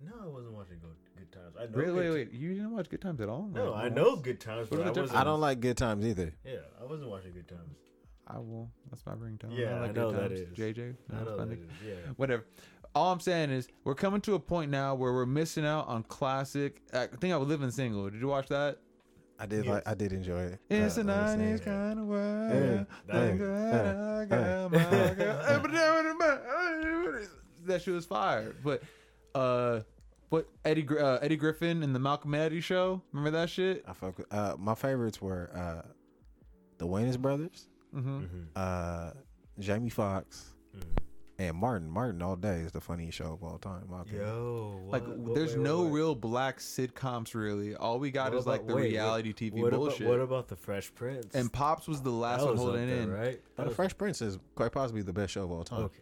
[0.00, 1.01] no, I wasn't watching Good, good
[1.54, 1.56] Times.
[1.58, 1.78] I know.
[1.78, 2.32] Wait, good wait, Ti- wait.
[2.32, 3.48] You didn't watch Good Times at all?
[3.52, 4.16] No, Like, I know?
[4.16, 4.94] Good Times, What but are I the wasn't.
[4.94, 5.16] differences?
[5.16, 6.32] I don't like good times either.
[6.44, 7.76] Yeah, I wasn't watching Good Times.
[8.28, 8.70] I will.
[8.90, 9.56] That's my ringtone.
[9.58, 10.40] Yeah, I like know Good that Times.
[10.40, 10.58] is.
[10.58, 10.94] JJ.
[11.12, 11.54] I know that funny.
[11.54, 11.60] is.
[11.86, 11.94] Yeah.
[12.16, 12.46] Whatever.
[12.94, 16.02] All I'm saying is we're coming to a point now where we're missing out on
[16.02, 16.82] classic.
[16.92, 18.08] I think I was living single.
[18.10, 18.78] Did you watch that?
[19.40, 19.74] I did Yes.
[19.74, 19.88] like.
[19.88, 20.60] I did enjoy it.
[20.70, 22.52] It's a a I was nineties kind of world.
[22.52, 25.42] Hey, I'm hey, glad I hey, got my girl.
[27.64, 28.54] That shit was fire.
[28.62, 28.82] But
[29.34, 29.80] uh,
[30.32, 33.02] what Eddie uh, Eddie Griffin and the Malcolm and Eddie show?
[33.12, 33.84] Remember that shit?
[33.86, 35.86] I fuck with, uh, my favorites were uh,
[36.78, 38.18] the Wayans brothers, Mm-hmm.
[38.20, 38.42] Mm-hmm.
[38.56, 39.10] uh,
[39.58, 40.82] Jamie Foxx, Mhm.
[41.38, 41.90] and Martin.
[41.90, 43.82] Martin all day is the funniest show of all time.
[43.84, 44.26] in my opinion.
[44.26, 45.92] Yo, Like, what- what- there's wait, no wait, wait.
[45.92, 47.74] real black sitcoms really.
[47.76, 50.00] All we got What is like the wait, what- reality TV what bullshit.
[50.02, 51.34] About, what about the Fresh Prince?
[51.34, 53.10] and Pops was the last That one holding it there, in.
[53.12, 53.40] right?
[53.58, 55.82] Uh, the was- Fresh Prince is quite possibly the best show of all time.
[55.84, 55.98] Okay.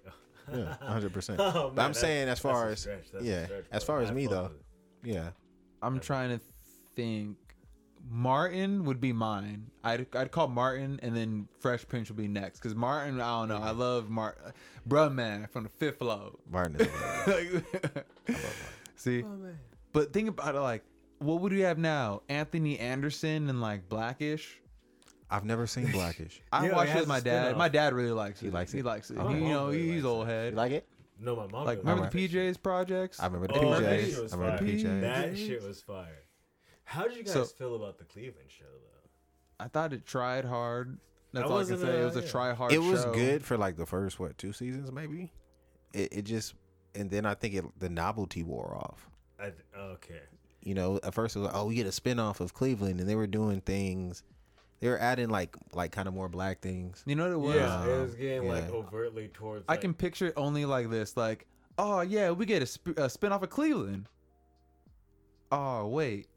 [0.54, 1.40] Yeah, hundred percent.
[1.40, 4.00] Oh, But I'm that's- saying as far as stretch, that's a yeah, stretch, as far
[4.00, 4.46] as I me though,
[5.04, 5.12] it.
[5.12, 5.30] yeah,
[5.82, 6.04] I'm Okay.
[6.06, 6.44] trying to
[6.96, 7.36] think.
[8.08, 9.66] Martin would be mine.
[9.84, 12.58] I'd I'd call Martin, and then Fresh Prince would be next.
[12.60, 13.58] Cause Martin, I don't know.
[13.62, 14.52] I love Martin,
[14.88, 16.32] bruh man from the fifth floor.
[16.50, 16.88] Martin is.
[17.24, 17.62] hilarious.
[18.96, 19.28] See, oh,
[19.92, 20.60] but think about it.
[20.60, 20.82] Like,
[21.18, 22.22] what would we have now?
[22.30, 24.60] Anthony Anderson and like Blackish.
[25.30, 26.40] I've never seen Blackish.
[26.52, 27.42] I Yeah, it watched it has with a my dad.
[27.44, 27.58] spin-off.
[27.58, 28.46] My dad really likes it.
[28.46, 28.76] He likes it?
[28.78, 29.16] He likes it.
[29.20, 30.52] Oh, He, you my know, really he's likes old head.
[30.52, 30.88] You like it?
[31.20, 31.64] No, my mom.
[31.66, 31.84] Like, does.
[31.84, 32.12] remember Alright.
[32.12, 33.20] the PJs projects?
[33.20, 33.80] I remember the Oh, PJs.
[33.80, 34.90] that shit was I remember the fire.
[34.92, 35.00] PJs.
[35.02, 36.18] That shit was fire.
[36.84, 39.64] How did you guys So- feel about the Cleveland show though?
[39.64, 40.98] I thought it tried hard.
[41.32, 42.00] That's I all I can wasn't, say.
[42.00, 42.26] It was a yeah.
[42.28, 42.72] try hard.
[42.72, 43.12] it was show.
[43.14, 45.32] good for like the first what two seasons maybe.
[45.92, 46.54] It it just
[46.94, 49.08] and then I think it the novelty wore off.
[49.38, 50.20] I th- okay.
[50.62, 53.08] You know, at first it was like, oh, we get a spinoff of Cleveland, and
[53.08, 54.22] they were doing things.
[54.80, 57.02] They were adding like like kind of more black things.
[57.06, 57.56] You know what it was?
[57.56, 59.64] Yeah, it was getting like overtly towards.
[59.68, 61.16] I like- can picture it only like this.
[61.16, 61.46] Like,
[61.78, 64.06] oh yeah, we get a, sp- a spin off of Cleveland.
[65.52, 66.28] Oh wait,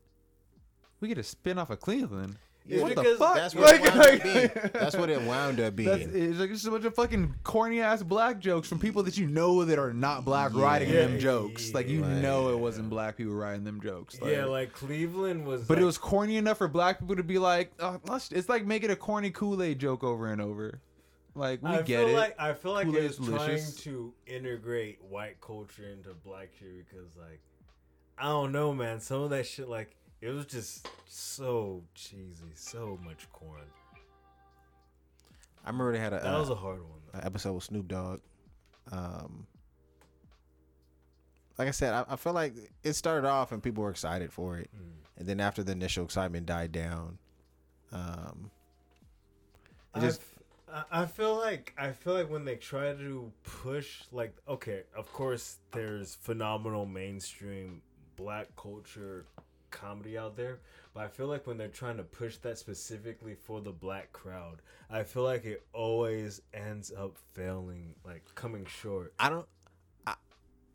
[0.99, 2.37] we get a spin off of Cleveland.
[2.65, 3.35] It's what the fuck?
[3.35, 4.51] That's what Like- it wound up like- being.
[4.73, 5.89] That's what it wound up being.
[5.89, 9.17] That's, it's like just a bunch of fucking corny ass black jokes from people that
[9.17, 11.07] you know that are not black writing Yeah.
[11.07, 11.73] them jokes.
[11.73, 12.21] Like you Right.
[12.21, 14.17] know it wasn't black people writing them jokes.
[14.23, 15.63] yeah, like Cleveland was.
[15.63, 18.65] but it was corny enough for black people to be like, oh, let's, it's like
[18.65, 20.79] making a corny Kool Aid joke over and over.
[21.35, 22.13] Like we I get feel it.
[22.15, 26.87] like I feel like it Kool-Aid's was trying to integrate white culture into black shit
[26.87, 27.41] because, like,
[28.19, 28.99] I don't know, man.
[28.99, 33.61] Some of that shit, like, it was just so cheesy, so much corn.
[35.65, 36.99] I remember they had a, That uh, was a hard one.
[37.13, 37.19] Though.
[37.23, 38.19] episode with Snoop Dogg.
[38.91, 39.47] Um,
[41.57, 42.53] like I said, I, I feel like
[42.83, 44.91] it started off and people were excited for it, Mm.
[45.17, 47.17] and then after the initial excitement died down,
[47.91, 48.49] um,
[49.93, 50.21] I just
[50.91, 55.57] I feel like I feel like when they try to push like okay, of course
[55.71, 57.81] there's phenomenal mainstream
[58.15, 59.25] black culture
[59.73, 60.59] comedy out there,
[60.93, 64.61] but I feel like when they're trying to push that specifically for the black crowd,
[64.89, 69.13] I feel like it always ends up failing, like coming short.
[69.19, 69.47] I don't.
[70.07, 70.13] I,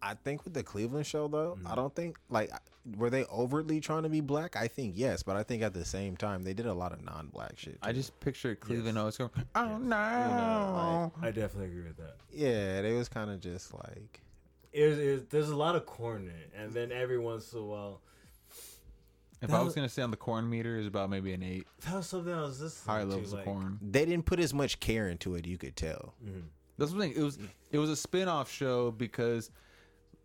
[0.02, 1.70] I think with the Cleveland show though, Mm.
[1.70, 2.50] I don't think like
[2.96, 4.56] were they overtly trying to be black.
[4.56, 7.02] I think yes, but I think at the same time they did a lot of
[7.04, 7.78] non-black shit.
[7.82, 9.00] I just pictured Cleveland Yes.
[9.00, 9.80] always going, oh Yes.
[9.82, 11.12] no.
[11.22, 12.16] I definitely agree with that.
[12.32, 14.20] yeah, they was kind of just like
[14.72, 17.52] It was, it was- there's a lot of corn in it, and then every once
[17.52, 18.00] in a while,
[19.40, 21.42] If That I was was- gonna say on the corn meter is about maybe an
[21.42, 21.66] eight.
[21.82, 23.06] that was something I was listening High to.
[23.08, 23.78] levels like, of corn.
[23.80, 25.46] they didn't put as much care into it.
[25.46, 26.14] You could tell.
[26.24, 26.44] mhm.
[26.76, 27.12] That's the thing.
[27.16, 27.38] It was
[27.70, 29.50] it was a spin off show because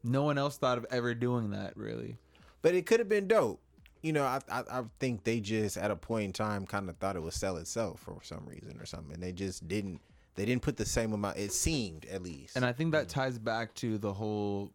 [0.03, 2.17] no one else thought of ever doing that really.
[2.61, 3.59] but it could have been dope.
[4.01, 6.97] You know, I, I I think they just at a point in time kind of
[6.97, 9.13] thought it would sell itself for some reason or something.
[9.13, 10.01] And they just didn't.
[10.35, 11.37] They didn't put the same amount.
[11.37, 12.55] It seemed at least.
[12.55, 14.73] And I think that ties back to the whole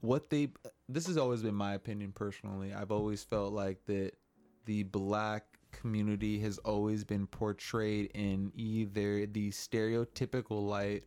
[0.00, 0.48] what they
[0.88, 2.72] this has always been my opinion personally.
[2.74, 4.12] I've always felt like that
[4.66, 11.04] the black community has always been portrayed in either the stereotypical light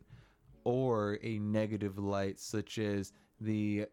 [0.64, 3.86] or a negative light such as the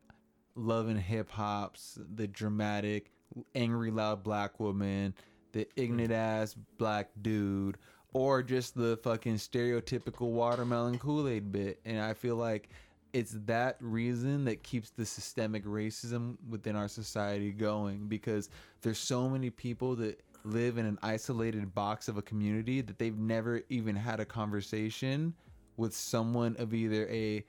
[0.55, 3.11] love and hip hops, the dramatic
[3.53, 5.13] angry loud black woman,
[5.51, 7.77] the ignorant ass black dude,
[8.13, 11.79] or just the fucking stereotypical watermelon Kool-Aid bit.
[11.85, 12.69] And I feel like
[13.15, 18.49] it's that reason that keeps the systemic racism within our society going because
[18.81, 23.17] there's so many people that live in an isolated box of a community that they've
[23.17, 25.33] never even had a conversation
[25.77, 27.41] with someone of either a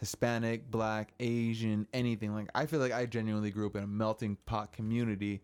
[0.00, 2.34] Hispanic, Black, Asian, anything.
[2.34, 5.40] Like I feel like I genuinely grew up in a melting pot community.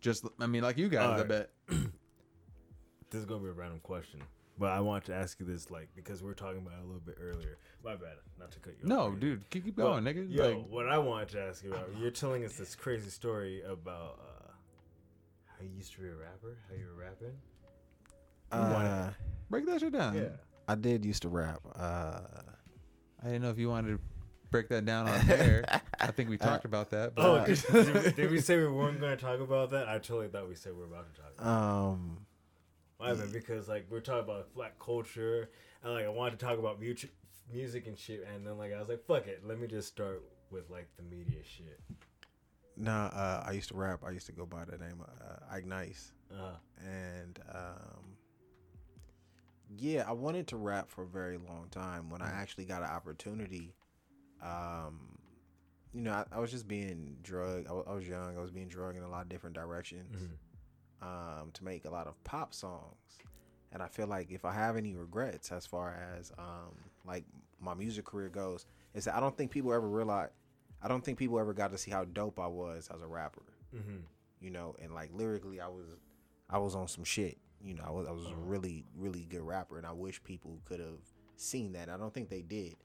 [0.00, 1.28] Just I mean like you guys, I Alright.
[1.28, 1.50] bet.
[3.10, 4.20] This is gonna be a random question,
[4.58, 6.86] but I want to ask you this, like, because we were talking about it a
[6.86, 7.58] little bit earlier.
[7.84, 8.88] My bad, not to cut you.
[8.88, 9.20] No, off here.
[9.20, 10.32] dude, keep, keep Well, going, nigga.
[10.32, 13.62] Yo, like what I wanted to ask you about, you're telling us this crazy story
[13.62, 14.50] about uh,
[15.46, 17.34] how you used to be a rapper, how you were rapping.
[18.52, 19.10] uh,
[19.50, 20.14] break that shit down.
[20.16, 20.28] Yeah.
[20.68, 21.60] I did used to rap.
[21.78, 22.20] Uh,
[23.22, 24.00] I didn't know if you wanted to
[24.50, 25.64] break that down on air.
[26.00, 27.14] I think we talked about that.
[27.14, 29.88] But Oh, did, did, we- did we say we weren't going to talk about that?
[29.88, 31.32] I totally thought we said we were about to talk.
[31.38, 31.46] About
[31.92, 32.23] um, My
[33.12, 35.50] bad, because like we're talking about black culture,
[35.82, 37.10] and like I wanted to talk about music,
[37.52, 40.22] music and shit, and then like I was like, fuck it, let me just start
[40.50, 41.80] with like the media shit.
[42.76, 44.00] nah, uh, I used to rap.
[44.06, 46.12] I used to go by the name of uh, Ike Nice.
[46.32, 48.16] Uh, and um,
[49.76, 52.10] yeah, I wanted to rap for a very long time.
[52.10, 53.74] When I actually got an opportunity,
[54.42, 55.18] um,
[55.92, 57.68] you know, I, I was just being drugged.
[57.68, 58.36] I I was young.
[58.36, 60.16] I was being drugged in a lot of different directions
[61.04, 63.18] um, to make a lot of pop songs.
[63.72, 66.74] And I feel like if I have any regrets as far as um,
[67.04, 67.24] like
[67.60, 70.30] my music career goes, is that I don't think people ever realize.
[70.82, 73.42] I don't think people ever got to see how dope I was as a rapper
[73.74, 73.96] mm-hmm.
[74.40, 75.86] you know, and like lyrically, I was,
[76.50, 77.38] I was on some shit.
[77.62, 80.58] You know, I was, I was a really, really good rapper, and I wish people
[80.66, 81.00] could have
[81.36, 81.88] seen that.
[81.88, 82.76] I don't think they did.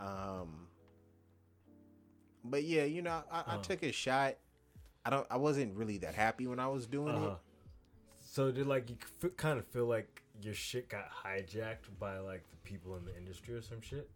[0.00, 0.66] Um,
[2.44, 3.62] but yeah, you know, I, I Uh.
[3.62, 4.34] took a shot.
[5.06, 5.26] I don't.
[5.30, 7.26] I wasn't really that happy when I was doing Uh-huh.
[7.26, 7.36] it.
[8.34, 12.42] So did like you f- kind of feel like your shit got hijacked by like
[12.50, 14.10] the people in the industry or some shit?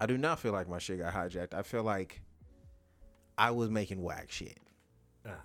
[0.00, 1.52] I do not feel like my shit got hijacked.
[1.52, 2.20] I feel like
[3.36, 4.60] I was making whack shit.
[5.26, 5.42] Ah.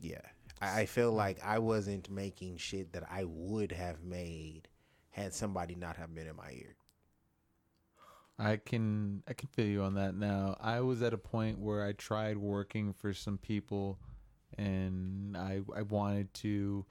[0.00, 0.20] Yeah.
[0.62, 4.68] I, I feel like I wasn't making shit that I would have made
[5.08, 6.76] had somebody not have been in my ear.
[8.38, 10.56] I can I can feel you on that now.
[10.60, 13.98] I was at a point where I tried working for some people
[14.58, 16.84] and I I wanted to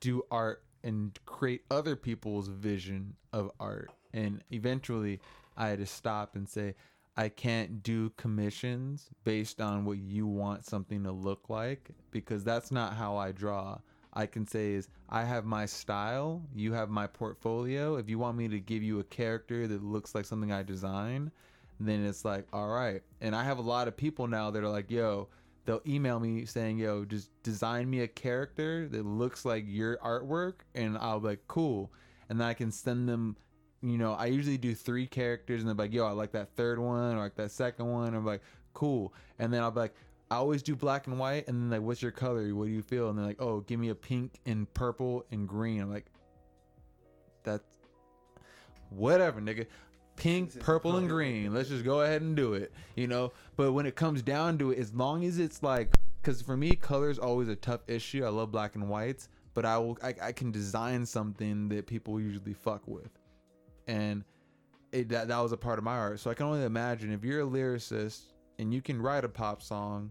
[0.00, 5.20] do art and create other people's vision of art and eventually
[5.56, 6.74] I had to stop and say
[7.16, 12.70] I can't do commissions based on what you want something to look like because that's
[12.70, 13.78] not how I draw.
[14.12, 17.96] I can say is I have my style, you have my portfolio.
[17.96, 21.30] If you want me to give you a character that looks like something I design,
[21.80, 23.02] then it's like, all right.
[23.20, 25.28] And I have a lot of people now that are like, yo,
[25.66, 30.60] they'll email me saying, yo, just design me a character that looks like your artwork.
[30.74, 31.92] And I'll be like, cool.
[32.28, 33.36] And then I can send them,
[33.82, 36.78] you know, I usually do three characters and they're like, yo, I like that third
[36.78, 38.14] one or like that second one.
[38.14, 38.42] I'm like,
[38.72, 39.12] cool.
[39.38, 39.94] And then I'll be like,
[40.30, 42.52] I always do black and white, and then like, what's your color?
[42.52, 43.10] What do you feel?
[43.10, 45.80] And they're like, oh, give me a pink and purple and green.
[45.80, 46.06] I'm like,
[47.44, 47.76] that's
[48.90, 49.66] whatever, nigga.
[50.16, 51.52] Pink, purple, and green.
[51.52, 53.32] Let's just go ahead and do it, you know.
[53.56, 56.72] But when it comes down to it, as long as it's like, because for me,
[56.72, 58.24] color is always a tough issue.
[58.24, 62.20] I love black and whites, but I will, I, I can design something that people
[62.20, 63.10] usually fuck with,
[63.86, 64.24] and
[64.92, 66.20] it that, that was a part of my art.
[66.20, 69.62] So I can only imagine if you're a lyricist and you can write a pop
[69.62, 70.10] song,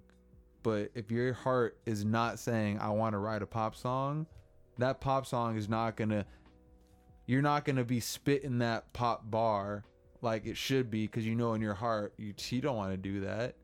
[0.64, 4.28] but if your heart is not saying I want to write a pop song,
[4.78, 6.26] that pop song is not gonna.
[7.28, 9.84] You're not gonna be spitting that pop bar
[10.22, 12.98] like it should be because you know in your heart you you don't want to
[12.98, 13.56] do that.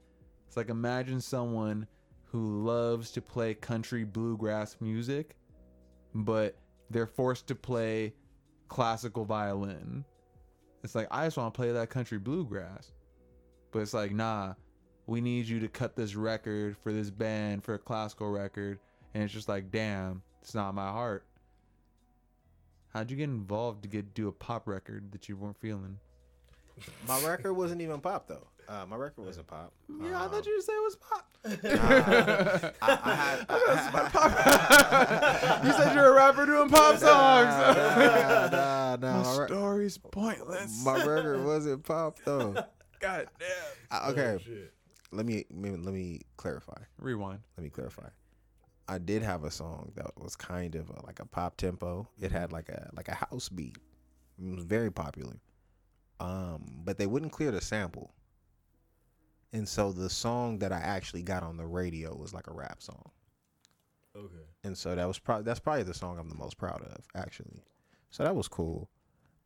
[0.47, 1.87] It's like imagine someone
[2.25, 5.35] who loves to play country bluegrass music,
[6.13, 6.55] but
[6.89, 8.13] they're forced to play
[8.67, 10.05] classical violin.
[10.83, 12.91] It's like I just want to play that country bluegrass,
[13.71, 14.53] but it's like nah,
[15.07, 18.79] we need you to cut this record for this band for a classical record,
[19.13, 21.25] and it's just like damn, it's not my heart.
[22.93, 25.97] How'd you get involved to get do a pop record that you weren't feeling?
[27.07, 28.47] My record wasn't even pop though.
[28.69, 29.73] Uh, my record wasn't pop.
[30.01, 31.27] Yeah, I thought you said it was pop.
[31.43, 32.71] I,
[33.03, 37.49] I had, I, you said you're a rapper doing pop songs.
[37.49, 40.83] nah, nah, nah, My my, story's pointless.
[40.85, 42.53] my record wasn't pop though.
[42.99, 43.49] God damn.
[43.89, 44.37] I- okay,
[45.11, 46.77] let me let me let me clarify.
[46.97, 47.39] Rewind.
[47.57, 48.07] Let me clarify.
[48.87, 52.07] I did have a song that was kind of a, like a pop tempo.
[52.21, 53.77] It had like a like a house beat.
[54.41, 55.35] It was very popular.
[56.21, 58.13] Um, but they wouldn't clear the sample.
[59.53, 62.81] And so the song that I actually got on the radio was like a rap
[62.81, 63.11] song.
[64.13, 64.43] Okay.
[64.65, 67.63] and so that was probably that's probably the song I'm the most proud of actually.
[68.09, 68.89] So that was cool.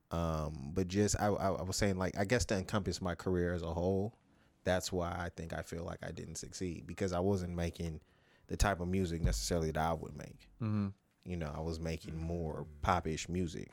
[0.09, 3.53] Um, but just I, I I was saying like I guess to encompass my career
[3.53, 4.17] as a whole,
[4.63, 8.01] that's why I think I feel like I didn't succeed because I wasn't making
[8.47, 10.49] the type of music necessarily that I would make.
[10.61, 10.87] Mm-hmm.
[11.25, 13.69] You know, I was making more popish music,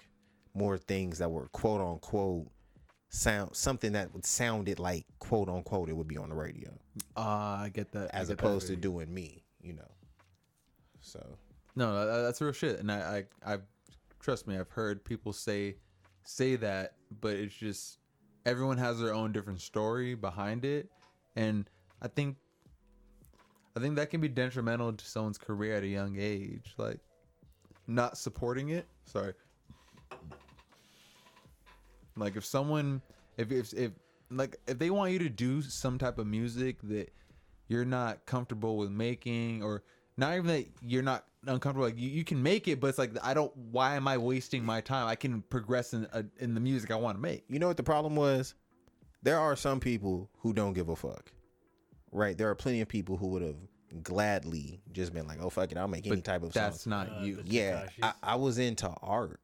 [0.55, 2.49] more things that were quote unquote
[3.15, 6.71] sound something that would sounded like quote unquote it would be on the radio
[7.17, 8.11] Ah, I get that.
[8.15, 8.45] As get that.
[8.45, 9.45] opposed to doing me.
[9.63, 9.91] You know,
[11.01, 11.25] so.
[11.77, 12.81] No, that's real shit.
[12.81, 13.59] And I, I, I,
[14.21, 15.77] trust me, I've heard people say,
[16.25, 17.99] say that, but it's just
[18.45, 20.91] everyone has their own different story behind it,
[21.37, 21.71] and
[22.03, 22.37] I think,
[23.77, 26.99] I think that can be detrimental to someone's career at a young age, like
[27.87, 28.87] not supporting it.
[29.07, 29.33] Sorry.
[32.17, 33.03] Like if someone,
[33.37, 33.93] if if if
[34.31, 37.13] like if they want you to do some type of music that
[37.69, 39.83] you're not comfortable with making or
[40.17, 43.11] not even that you're not uncomfortable like you, you can make it but it's like
[43.23, 46.61] i don't why am i wasting my time i can progress in uh, in the
[46.61, 48.55] music i want to make You know what the problem was?
[49.23, 51.33] There are some people who don't give a fuck.
[52.11, 52.37] Right?
[52.37, 53.57] There are plenty of people who would have
[54.03, 57.09] gladly just been like, "Oh fuck it, I'll make any type of that's song." not
[57.09, 59.41] Uh, you the- yeah, I, I was into art.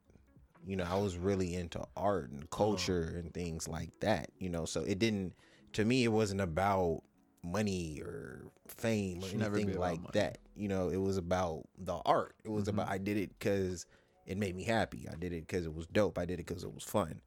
[0.69, 4.31] You know, I was really into art and culture and things like that.
[4.39, 5.33] You know, so it didn't.
[5.73, 7.03] To me, it wasn't about
[7.43, 10.11] money or fame or Should anything like money.
[10.13, 10.39] that.
[10.55, 12.35] You know, it was about the art.
[12.45, 12.81] It was Mm-hmm.
[12.81, 13.87] about I did it because
[14.27, 15.07] it made me happy.
[15.11, 16.19] I did it because it was dope.
[16.19, 17.21] I did it because it was fun.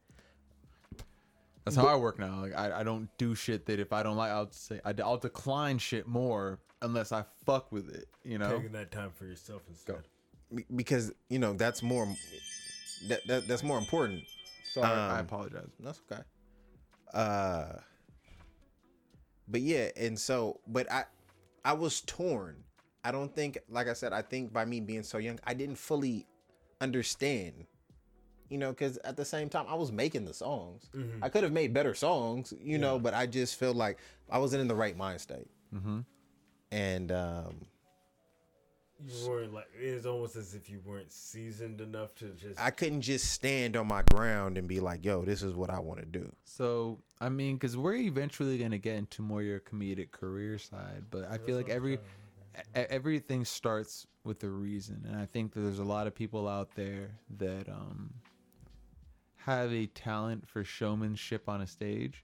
[1.63, 4.17] that's how i work now like I, I don't do shit that if i don't
[4.17, 8.55] like i'll say I, i'll decline shit more unless i fuck with it you know
[8.57, 10.07] Taking that time for yourself instead.
[10.53, 12.07] Be- because you know that's more
[13.07, 14.23] that, that that's more important
[14.63, 16.21] sorry i Um, apologize that's okay
[17.13, 17.73] uh
[19.47, 21.05] but yeah and so but i
[21.63, 22.63] I was torn.
[23.03, 25.75] I don't think, like I said, I think by me being so young, I didn't
[25.77, 26.25] fully
[26.79, 27.67] understand.
[28.49, 30.89] You know, because at the same time, I was making the songs.
[31.21, 34.61] I could have made better songs, you know, but I just felt like I wasn't
[34.61, 35.51] in the right mind state.
[35.71, 35.99] Mm-hmm.
[36.71, 37.61] And um,
[39.07, 42.59] You weren't like it's almost as if you weren't seasoned enough to just.
[42.59, 45.79] I couldn't just stand on my ground and be like, "Yo, this is what I
[45.79, 50.11] want to do." So I mean, because we're eventually gonna get into more your comedic
[50.11, 51.99] career side, but I feel like every e-
[52.73, 56.75] everything starts with a reason, and I think that there's a lot of people out
[56.75, 58.13] there that um
[59.37, 62.23] have a talent for showmanship on a stage.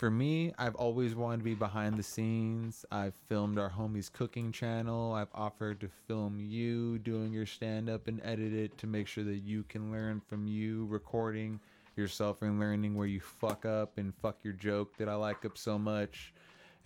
[0.00, 2.86] For me, I've always wanted to be behind the scenes.
[2.90, 5.12] I've filmed our homies cooking channel.
[5.12, 9.24] I've offered to film you doing your stand up and edit it to make sure
[9.24, 11.60] that you can learn from you recording
[11.96, 15.58] yourself and learning where you fuck up and fuck your joke that I like up
[15.58, 16.32] so much.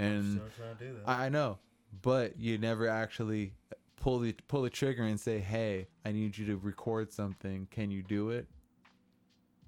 [0.01, 1.09] And Still to do that.
[1.09, 1.61] I I know,
[2.03, 3.53] but you never actually
[3.95, 7.69] pull the pull the trigger and say, "Hey, I need you to record something.
[7.71, 8.49] Can you do it?"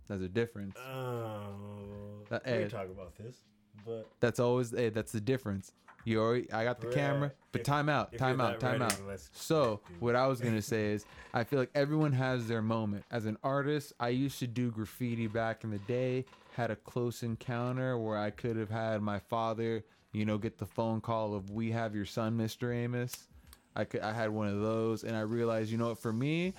[0.09, 0.77] There's a difference.
[0.79, 3.37] Oh, That- we eh, talk about this,
[3.85, 5.73] but That's always hey, that's the difference.
[6.05, 6.95] You already I got the Right.
[6.97, 9.21] camera, but If- time out, time out, time ready, out.
[9.33, 11.05] So what I was gonna say is
[11.35, 13.05] I feel like everyone has their moment.
[13.11, 17.23] As an artist, I used to do graffiti back in the day, had a close
[17.25, 21.51] encounter where I could have had my father, you know, get the phone call of
[21.51, 22.73] we have your son, Mr.
[22.73, 23.29] Amos.
[23.75, 26.55] I could I had one of those and I realized, you know what, for me,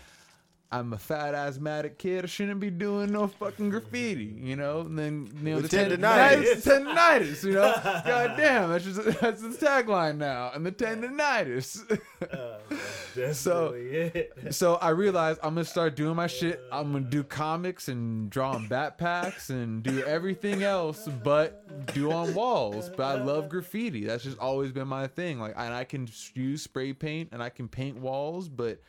[0.69, 2.25] I'm a fat asthmatic kid.
[2.25, 4.81] I shouldn't be doing no fucking graffiti, you know.
[4.81, 7.73] And then you know the tendinitis, tendinitis, you know.
[7.83, 10.51] God damn, that's just that's the tagline now.
[10.53, 11.89] And the tendinitis.
[12.21, 12.57] uh,
[13.15, 14.33] that's So- it.
[14.51, 16.61] so I realized I'm gonna start doing my shit.
[16.69, 21.63] I'm gonna do comics and draw on backpacks and do everything else, but
[21.93, 22.89] do on walls.
[22.89, 24.03] But I love graffiti.
[24.05, 25.39] That's just always been my thing.
[25.39, 28.81] Like, and I can use spray paint and I can paint walls, but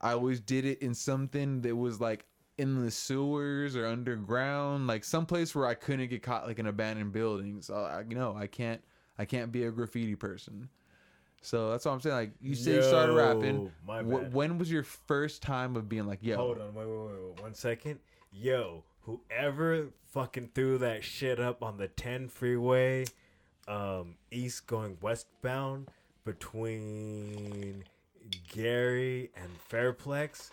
[0.00, 2.26] I always did it in something that was like
[2.58, 7.12] in the sewers or underground, like someplace where I couldn't get caught, like in abandoned
[7.12, 7.66] buildings.
[7.66, 8.82] So I, you know, I can't,
[9.18, 10.68] I can't be a graffiti person.
[11.42, 12.16] So that's what I'm saying.
[12.16, 13.70] Like you say, you started rapping.
[13.86, 14.32] Yo, bad.
[14.32, 17.42] when was your first time of being like, yo, Hold on, wait, wait, wait, wait,
[17.42, 18.00] one second.
[18.32, 23.04] Yo, whoever fucking threw that shit up on the 10 freeway,
[23.68, 25.88] um, east going westbound
[26.24, 27.84] between
[28.52, 30.50] Garey and Fairplex.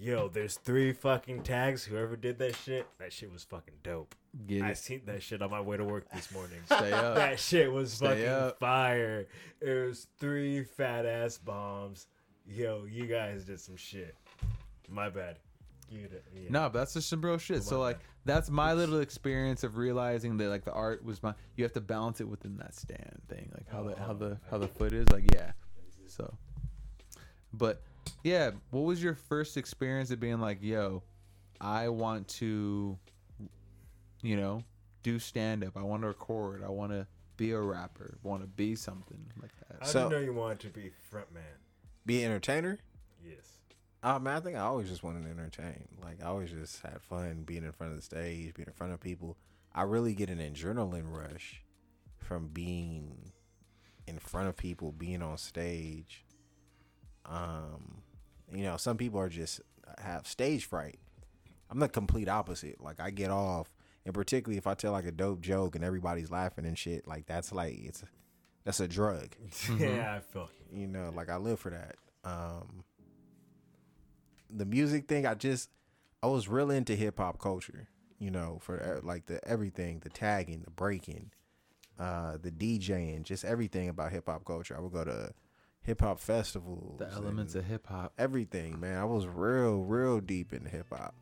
[0.00, 1.84] Yo, there's three fucking tags.
[1.84, 4.14] Whoever did that shit, that shit was fucking dope.
[4.46, 6.58] get I it, seen that shit on my way to work this morning.
[6.66, 7.16] stay up.
[7.16, 8.58] that shit was Stay fucking up.
[8.60, 9.26] fire.
[9.60, 12.06] It was three fat ass bombs.
[12.46, 14.14] Yo, you guys did some shit.
[14.88, 15.38] My bad.
[15.90, 16.22] You did.
[16.32, 16.48] Yeah.
[16.50, 17.62] No, but that's just some real shit.
[17.64, 18.04] So like, bad.
[18.24, 21.34] that's my little experience of realizing that like the art was my.
[21.56, 24.38] You have to balance it within that stand thing, like how oh, the how the
[24.50, 25.08] how the foot is.
[25.10, 25.52] Like yeah,
[26.06, 26.32] so.
[27.52, 27.82] But
[28.22, 31.02] yeah, what was your first experience of being like, yo,
[31.60, 32.98] I want to,
[34.22, 34.62] you know,
[35.02, 35.76] do stand up.
[35.76, 36.62] I want to record.
[36.64, 38.18] I want to be a rapper.
[38.22, 39.78] Want to be something like that.
[39.82, 41.42] I So- didn't know you wanted to be front man.
[42.06, 42.78] Be an entertainer.
[43.24, 43.58] Yes.
[44.02, 45.88] Uh, man, I think I always just wanted to entertain.
[46.02, 48.92] Like I always just had fun being in front of the stage, being in front
[48.92, 49.36] of people.
[49.74, 51.62] I really get an adrenaline rush
[52.16, 53.32] from being
[54.06, 56.24] in front of people, being on stage.
[57.28, 58.02] Um,
[58.52, 59.60] you know, some people are just
[59.98, 60.98] have stage fright.
[61.70, 62.80] I'm the complete opposite.
[62.80, 63.74] Like I get off,
[64.04, 67.26] and particularly if I tell like a dope joke and everybody's laughing and shit, like
[67.26, 68.02] that's like it's
[68.64, 69.34] that's a drug.
[69.78, 70.80] yeah, I felt you.
[70.82, 72.84] you know like i live for that um
[74.50, 75.70] the music thing i just
[76.22, 80.60] i was real into hip-hop culture you know for uh, like the everything the tagging
[80.62, 81.30] the breaking
[81.98, 85.30] uh the djing just everything about hip-hop culture i would go to
[85.88, 88.12] hip-hop festivals The elements of hip hop.
[88.18, 91.14] everything man i was real real deep in hip-hop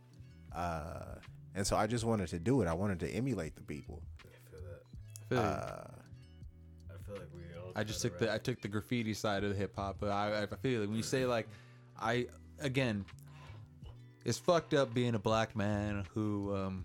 [0.54, 1.14] uh
[1.54, 4.28] and so i just wanted to do it i wanted to emulate the people I
[4.50, 5.28] feel that.
[5.28, 5.42] Feel uh
[6.90, 7.72] I feel like we all.
[7.76, 10.10] I just kinda took the I took the graffiti side of the hip hop, but
[10.10, 11.46] I I feel like when you say like
[12.00, 12.26] I
[12.60, 13.04] again,
[14.24, 16.84] it's fucked up being a black man who um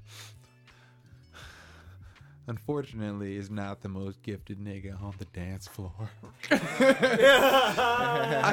[2.47, 5.91] unfortunately is not the most gifted nigga on the dance floor.
[6.51, 6.57] I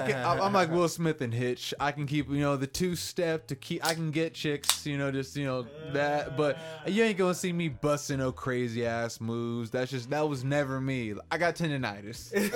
[0.07, 1.73] can, I'm I'm like Will Smith and Hitch.
[1.81, 3.85] I can keep, you know, the two step to keep.
[3.85, 6.37] I can get chicks, you know, just you know that.
[6.37, 9.71] But you ain't gonna see me busting no crazy ass moves.
[9.71, 11.15] That's just that was never me.
[11.31, 12.53] I got tendonitis and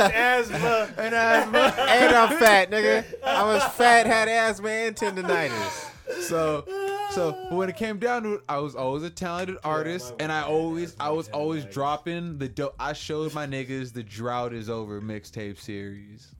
[0.00, 0.88] asthma.
[0.98, 1.58] and asthma.
[1.78, 5.90] and i'm fat nigga i was fat had asthma and tendonitis
[6.22, 6.64] So
[7.10, 10.32] So when it came down to it, I was always a talented artist, my and
[10.32, 11.72] I always, I was always bad.
[11.72, 12.48] dropping the.
[12.48, 16.34] Do- I showed my niggas the drought is over mixtape series.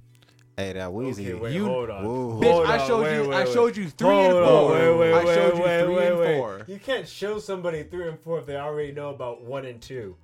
[0.56, 1.20] Hey, that Weezy.
[1.30, 2.04] Okay, wait, You- hold on.
[2.04, 2.40] Whoa.
[2.40, 3.28] Bitch, Hold I on, showed wait, you.
[3.28, 4.72] wait, I showed you three Hold and on, four.
[4.72, 6.36] wait, wait, I wait, showed you three wait, and wait.
[6.36, 6.62] four.
[6.66, 10.16] You can't show somebody three and four if they already know about one and two.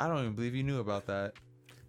[0.00, 1.34] I don't even believe you knew about that.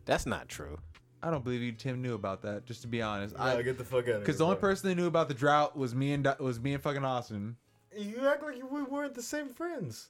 [0.06, 0.78] That's not true.
[1.24, 2.66] I don't believe you, Tim, knew about that.
[2.66, 4.20] Just to be honest, Nah, I get the fuck out of here.
[4.20, 4.70] because the only bro.
[4.72, 7.56] person that knew about the drought was me and was me and fucking Austin.
[7.98, 10.10] You act like we weren't the same friends.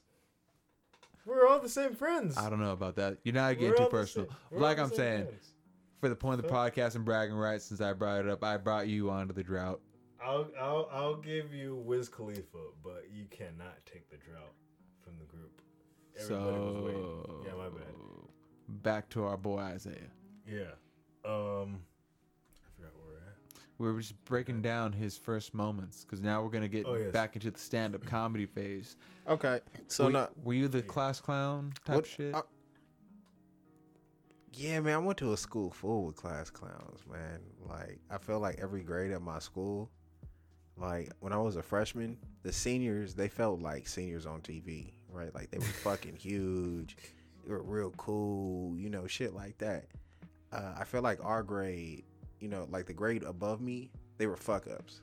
[1.26, 2.36] We're all the same friends.
[2.36, 3.18] I don't know about that.
[3.24, 4.28] You're not We're getting too the personal.
[4.28, 5.52] same- we're Like I'm same saying, friends.
[6.00, 8.56] for the point of the podcast and bragging rights, since I brought it up, I
[8.56, 9.80] brought you onto the drought.
[10.22, 14.54] I'll, I'll I'll give you Wiz Khalifa, but you cannot take the drought
[15.02, 15.60] from the group.
[16.18, 17.02] Everybody was waiting.
[17.26, 18.82] So Yeah, my bad.
[18.82, 20.10] back to our boy Isaiah.
[20.46, 20.64] Yeah.
[21.24, 21.80] Um,
[22.50, 23.36] I forgot where we're at.
[23.78, 27.12] We were just breaking down his first moments because now we're gonna get Oh, yes.
[27.12, 28.96] back into the stand-up comedy phase.
[29.28, 29.60] Okay.
[29.88, 32.34] So were, now, were you the class clown type What- shit?
[32.34, 32.42] uh,
[34.52, 37.40] yeah, man, I went to a school full with class clowns, man.
[37.68, 39.90] Like, I felt like every grade at my school,
[40.76, 45.34] like when I was a freshman, the seniors they felt like seniors on TV, right?
[45.34, 46.96] Like they were fucking huge,
[47.44, 49.86] they were real cool, you know, shit like that.
[50.54, 52.04] Uh, I feel like our grade,
[52.40, 55.00] you know, like the grade above me, they were fuck ups.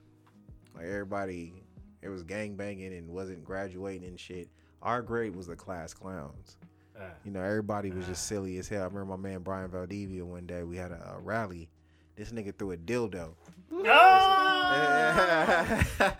[0.75, 1.53] Like everybody,
[2.01, 4.49] it was gang banging and wasn't graduating and shit.
[4.81, 6.57] Our grade was the class clowns.
[6.99, 7.03] Ah.
[7.25, 8.81] You know, everybody was just silly as hell.
[8.81, 10.63] I remember my man Brian Valdivia one day.
[10.63, 11.69] We had a, a rally.
[12.15, 13.33] This nigga threw a dildo.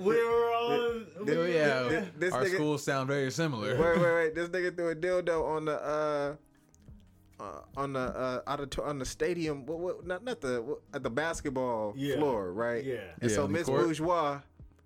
[0.00, 1.06] We were on.
[1.24, 3.76] we- Oh, yeah, This- this our nigga- schools sound very similar.
[3.76, 4.34] wait, wait, wait!
[4.34, 6.34] This nigga threw a dildo on the uh,
[7.42, 9.66] uh on the uh auditor- on the stadium.
[9.66, 12.16] What, what, not not the what, at the basketball Yeah.
[12.16, 12.84] floor, right?
[12.84, 12.94] Yeah.
[13.20, 13.82] And Yeah, so Miss court.
[13.84, 14.40] Bourgeois,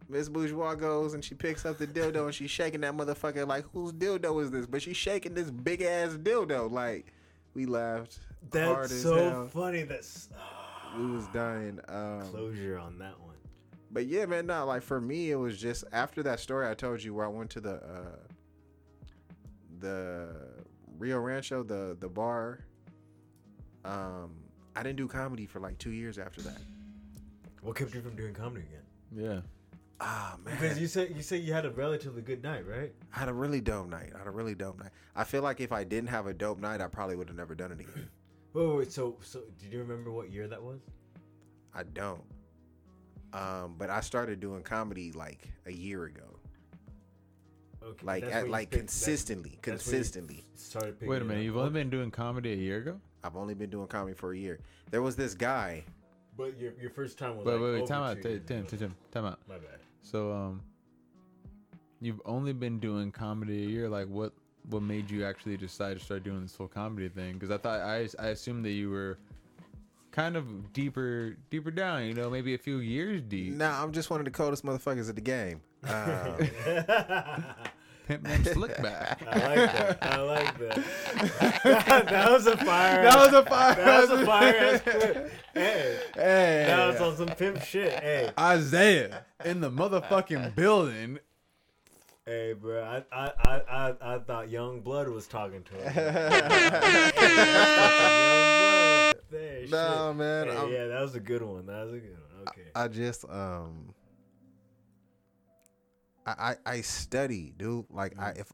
[0.08, 3.64] Miss Bourgeois goes and she picks up the dildo and she's shaking that motherfucker like,
[3.72, 4.66] whose dildo is this?
[4.66, 6.70] But she's shaking this big ass dildo.
[6.70, 7.12] Like,
[7.54, 8.20] we laughed
[8.52, 9.46] hard That's as so hell.
[9.48, 9.82] funny.
[9.82, 10.28] That's
[10.96, 11.80] We was dying.
[11.88, 13.34] Um, closure on that one.
[13.90, 17.02] But yeah, man, no, like for me, it was just after that story I told
[17.02, 18.16] you where I went to the uh
[19.78, 20.28] the
[20.98, 22.64] Rio Rancho, the the bar.
[23.84, 24.32] Um,
[24.74, 26.58] I didn't do comedy for like two years after that.
[27.62, 28.82] What kept you from doing comedy again?
[29.14, 29.40] Yeah.
[29.98, 32.92] Ah man, Because you said you said you had a relatively good night, right?
[33.14, 34.12] I had a really dope night.
[34.14, 34.90] I had a really dope night.
[35.14, 37.54] I feel like if I didn't have a dope night, I probably would have never
[37.54, 38.08] done it again.
[38.52, 38.92] Wait, wait, wait.
[38.92, 40.80] So, so did you remember what year that was?
[41.74, 42.22] I don't.
[43.32, 46.35] Um, but I started doing comedy like a year ago.
[47.86, 50.44] Okay, Like at, like picked- consistently, that's consistently.
[50.56, 51.44] Started picking Wait a minute.
[51.44, 53.00] You've only been doing comedy a year ago.
[53.22, 54.58] I've only been doing comedy for a year.
[54.90, 55.84] There was this guy.
[56.36, 57.78] But your, your first time was Wait, like wait, wait.
[57.82, 58.22] over Time out.
[58.22, 58.66] Tim, Tim.
[58.66, 59.38] Tim, Tim, time out.
[59.48, 59.78] My bad.
[60.02, 60.60] So, um,
[62.00, 63.88] you've only been doing comedy a year.
[63.88, 64.32] Like, what
[64.68, 67.34] what made you actually decide to start doing this whole comedy thing?
[67.34, 69.18] Because I thought I I assumed that you were
[70.10, 72.04] kind of deeper deeper down.
[72.04, 73.54] You know, maybe a few years deep.
[73.54, 75.60] Nah, I'm just one of the coldest motherfuckers at the game.
[75.86, 77.44] Um,
[78.06, 79.26] Pimp named Slickback.
[79.28, 79.98] I like that.
[80.02, 82.04] I like that.
[82.08, 83.02] that was a fire.
[83.02, 83.74] that was a fire.
[83.74, 85.32] That was a fire clip.
[85.54, 87.92] Hey, Hey, that was on some pimp shit.
[88.00, 91.18] Hey, Isaiah in the motherfucking building.
[92.24, 92.82] hey, bro.
[92.82, 95.94] I, I, I, I, I thought Young Blood was talking to him.
[95.96, 96.14] Young
[97.24, 99.14] Blood.
[99.30, 100.16] Hey, No, shit.
[100.16, 101.66] man, Hey, yeah, that was a good one.
[101.66, 102.48] That was a good one.
[102.48, 102.68] Okay.
[102.74, 103.92] I just um
[106.26, 107.86] I, I I study, dude.
[107.90, 108.52] Like I if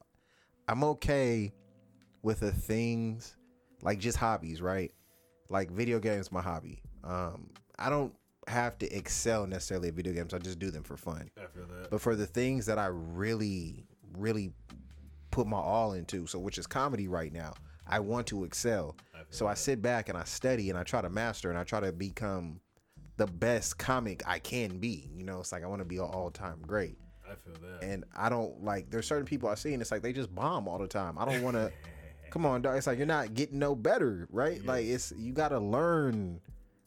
[0.67, 1.53] I'm okay
[2.21, 3.35] with the things
[3.81, 4.91] like just hobbies, right?
[5.49, 6.81] Like video games my hobby.
[7.03, 8.13] Um I don't
[8.47, 10.33] have to excel necessarily at video games.
[10.33, 11.29] I just do them for fun.
[11.37, 11.89] I feel that.
[11.89, 13.85] But for the things that I really,
[14.17, 14.51] really
[15.31, 17.53] put my all into, so which is comedy right now,
[17.87, 18.95] I want to excel.
[19.29, 21.79] So I sit back and I study and I try to master and I try
[21.79, 22.59] to become
[23.17, 25.09] the best comic I can be.
[25.15, 26.97] You know, it's like I want to be an all time great.
[27.33, 27.85] I feel that.
[27.85, 30.67] And I don't like there's certain people I see and it's like they just bomb
[30.67, 31.17] all the time.
[31.17, 31.71] I don't want to
[32.31, 32.77] come on, dog.
[32.77, 34.63] It's like you're not getting no better, right?
[34.65, 36.39] Like it's you got to learn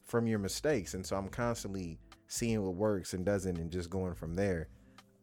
[0.03, 0.93] from your mistakes.
[0.93, 4.69] And so I'm constantly seeing what works and doesn't and just going from there.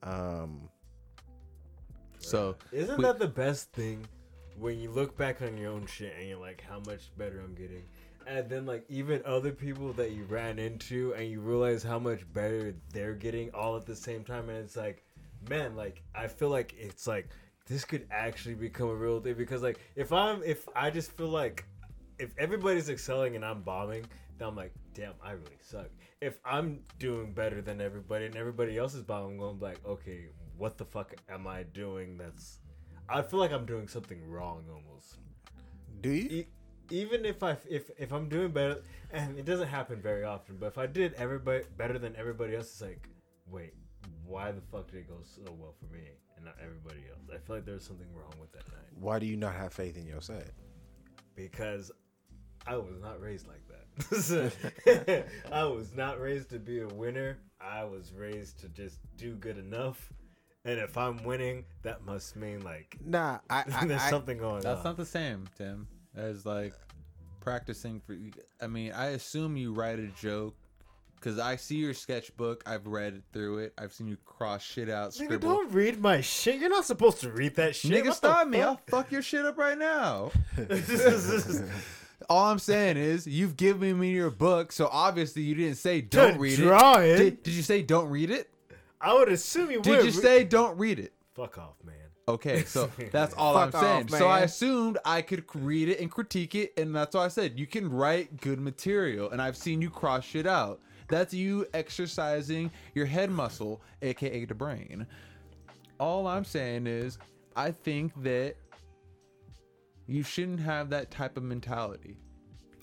[0.03, 0.68] Um
[2.18, 4.07] So Isn't we- that the best thing
[4.59, 7.55] when you look back on your own shit and you're like, how much better I'm
[7.55, 7.83] getting?
[8.27, 12.20] And then, like, even other people that you ran into and you realize how much
[12.33, 14.49] better they're getting all at the same time.
[14.49, 15.03] And it's like,
[15.49, 17.28] man, like, I feel like it's like,
[17.66, 21.28] this could actually become a real thing because, like, if I'm, if I just feel
[21.28, 21.64] like,
[22.18, 24.05] if everybody's excelling and I'm bombing,
[24.38, 25.88] then I'm like, damn, I really suck.
[26.20, 30.26] If I'm doing better than everybody and everybody else is bombing, I'm going like, okay,
[30.57, 32.16] what the fuck am I doing?
[32.16, 32.59] That's
[33.09, 35.18] I feel like I'm doing something wrong almost.
[36.01, 36.28] Do you?
[36.30, 36.47] E-
[36.90, 40.66] even if I if if I'm doing better, and it doesn't happen very often, but
[40.66, 43.09] if I did everybody better than everybody else, it's like,
[43.47, 43.74] wait,
[44.27, 46.03] why the fuck did it go so well for me
[46.37, 47.22] and not everybody else?
[47.33, 49.97] I feel like there's something wrong with that night Why do you not have faith
[49.97, 50.51] in your set?
[51.37, 51.91] because
[52.66, 55.27] I was not raised like that.
[55.53, 57.39] I was not raised to be a winner.
[57.61, 60.12] I was raised to just do good enough.
[60.64, 64.62] And if I'm winning, that must mean like Nah, I, I, there's I- something going
[64.62, 64.75] That's on.
[64.75, 66.72] That's not the same, Tim, as like
[67.41, 68.16] practicing for.
[68.62, 70.57] I mean, I assume you write a joke
[71.25, 72.62] because I see your sketchbook.
[72.66, 73.72] I've read through it.
[73.79, 75.49] I've seen you cross shit out, Nigga, scribble.
[75.49, 76.61] don't read my shit.
[76.61, 77.93] You're not supposed to read that shit.
[77.93, 78.61] Nigga, What the stop me!
[78.61, 78.91] I'll fuck?
[78.91, 80.31] fuck your shit up right now.
[82.29, 86.39] All I'm saying is you've given me your book, so obviously you didn't say don't
[86.39, 87.09] read draw it.
[87.09, 87.16] it.
[87.16, 88.51] Did, did you say don't read it?
[89.01, 89.85] I would assume you would.
[89.85, 90.05] Did would.
[90.05, 91.12] you say don't read it?
[91.35, 91.95] Fuck off, man.
[92.29, 94.05] Okay, so that's all I'm Fuck saying.
[94.05, 94.45] off, so I man.
[94.45, 97.91] assumed I could read it and critique it, and that's why I said you can
[97.91, 100.81] write good material, and I've seen you cross shit out.
[101.09, 105.07] That's you exercising your head muscle, aka the brain.
[106.00, 107.18] All I'm saying is,
[107.57, 108.57] I think that
[110.07, 112.16] you shouldn't have that type of mentality.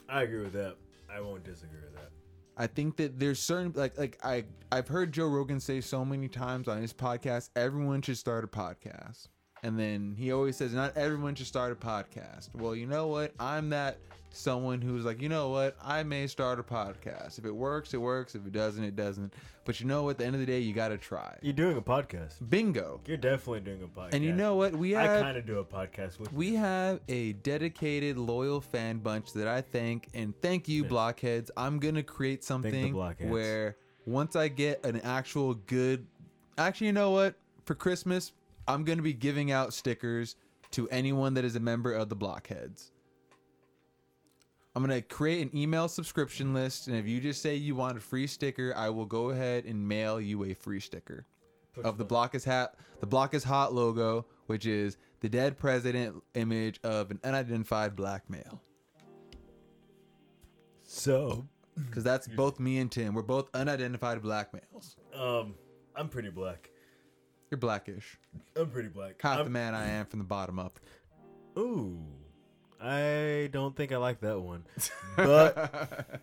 [0.09, 0.75] I agree with that.
[1.13, 2.11] I won't disagree with that.
[2.57, 6.27] I think that there's certain like like I I've heard Joe Rogan say so many
[6.27, 9.27] times on his podcast, everyone should start a podcast.
[9.63, 12.49] And then he always says not everyone should start a podcast.
[12.55, 13.33] Well, you know what?
[13.39, 13.97] I'm that
[14.31, 15.75] someone who's like, you know what?
[15.83, 17.37] I may start a podcast.
[17.37, 18.35] If it works, it works.
[18.35, 19.33] If it doesn't, it doesn't.
[19.65, 20.11] But you know what?
[20.11, 21.37] At the end of the day, you got to try.
[21.41, 22.35] You're doing a podcast.
[22.49, 23.01] Bingo.
[23.05, 24.13] You're definitely doing a podcast.
[24.13, 24.73] And you know what?
[24.73, 29.33] We I kind of do a podcast with we have a dedicated, loyal fan bunch
[29.33, 31.51] that I thank and thank you, blockheads.
[31.55, 32.95] I'm gonna create something
[33.29, 36.07] where once I get an actual good,
[36.57, 37.35] actually, you know what?
[37.65, 38.33] For Christmas,
[38.67, 40.35] I'm gonna be giving out stickers
[40.71, 42.90] to anyone that is a member of the blockheads.
[44.75, 48.01] I'm gonna create an email subscription list, and if you just say you want a
[48.01, 51.25] free sticker, I will go ahead and mail you a free sticker.
[51.83, 56.21] Of the block is hat the block is hot logo which is the dead president
[56.33, 58.61] image of an unidentified black male.
[60.83, 61.47] So,
[61.87, 63.13] because that's both me and tim.
[63.13, 64.97] We're both unidentified black males.
[65.15, 65.55] um,
[65.95, 66.69] I'm pretty black.
[67.49, 68.19] you're blackish.
[68.57, 69.21] I'm pretty black.
[69.21, 70.81] half I'm, the man i am from the bottom up.
[71.57, 72.03] Ooh,
[72.81, 74.63] I don't think I like that one,
[75.15, 76.19] but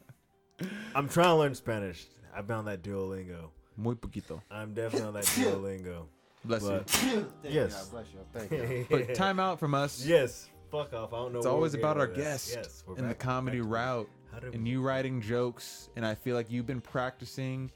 [0.94, 2.06] I'm trying to learn Spanish.
[2.34, 3.50] I've been on that Duolingo.
[3.76, 6.06] muy poquito I'm definitely on that Duolingo.
[6.44, 8.20] bless But you yes, Bless you.
[8.32, 8.86] Thank you.
[8.90, 10.48] but time out from us yes.
[10.70, 11.14] Fuck off.
[11.14, 11.38] I don't know.
[11.38, 12.22] it's always about our with that.
[12.22, 14.08] guest Yes, we're in the comedy route
[14.52, 17.70] and we- you writing jokes and i feel like you've been practicing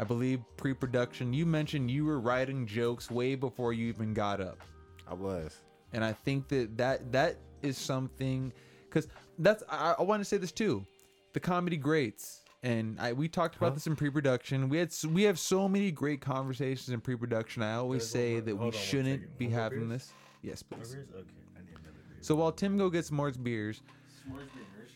[0.00, 4.58] i believe pre-production you mentioned you were writing jokes way before you even got up
[5.06, 5.54] I was.
[5.92, 8.52] and I think that that that is something
[8.88, 9.08] because
[9.38, 10.84] that's I, I want to say this too,
[11.32, 14.68] the comedy greats, and I we talked about this in pre-production.
[14.68, 17.62] We had we have so many great conversations in pre-production.
[17.62, 19.90] I always There's say one- that we on shouldn't be more having beers?
[19.90, 20.12] this.
[20.42, 20.94] Yes, please.
[20.94, 21.08] Beers?
[21.14, 21.24] Okay,
[21.56, 22.18] I need another beer.
[22.20, 23.82] So while Tim go gets more beers,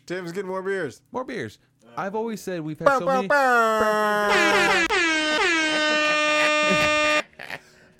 [0.06, 1.02] Tim's getting more beers.
[1.12, 1.58] more beers.
[1.84, 3.28] Uh, I've always said we've had so many.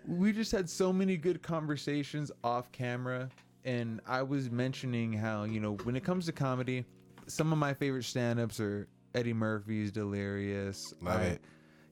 [0.06, 3.28] we just had so many good conversations off camera
[3.64, 6.84] and i was mentioning how you know when it comes to comedy
[7.26, 11.40] some of my favorite stand-ups are eddie murphy's delirious Love I- it.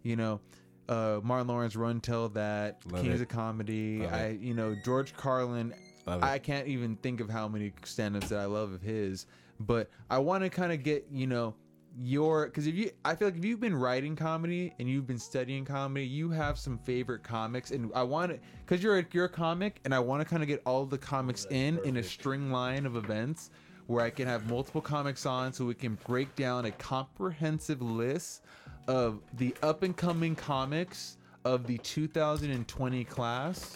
[0.02, 0.40] you know
[0.88, 3.24] uh martin lawrence run tell that Love kings it.
[3.24, 5.74] of comedy Love i you know george carlin
[6.06, 9.26] i can't even think of how many stand-ups that i love of his
[9.58, 11.54] but i want to kind of get you know
[11.98, 15.18] your because if you i feel like if you've been writing comedy and you've been
[15.18, 19.24] studying comedy you have some favorite comics and i want to because you're a, you're
[19.24, 22.02] a comic and i want to kind of get all the comics in in a
[22.02, 23.50] string line of events
[23.86, 28.42] where i can have multiple comics on so we can break down a comprehensive list
[28.88, 31.16] of the up and coming comics
[31.46, 33.74] of the 2020 class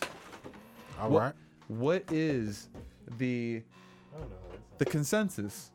[1.01, 1.35] All what, right.
[1.69, 2.69] what is
[3.17, 3.63] the
[4.15, 4.37] I don't know.
[4.79, 5.71] The consensus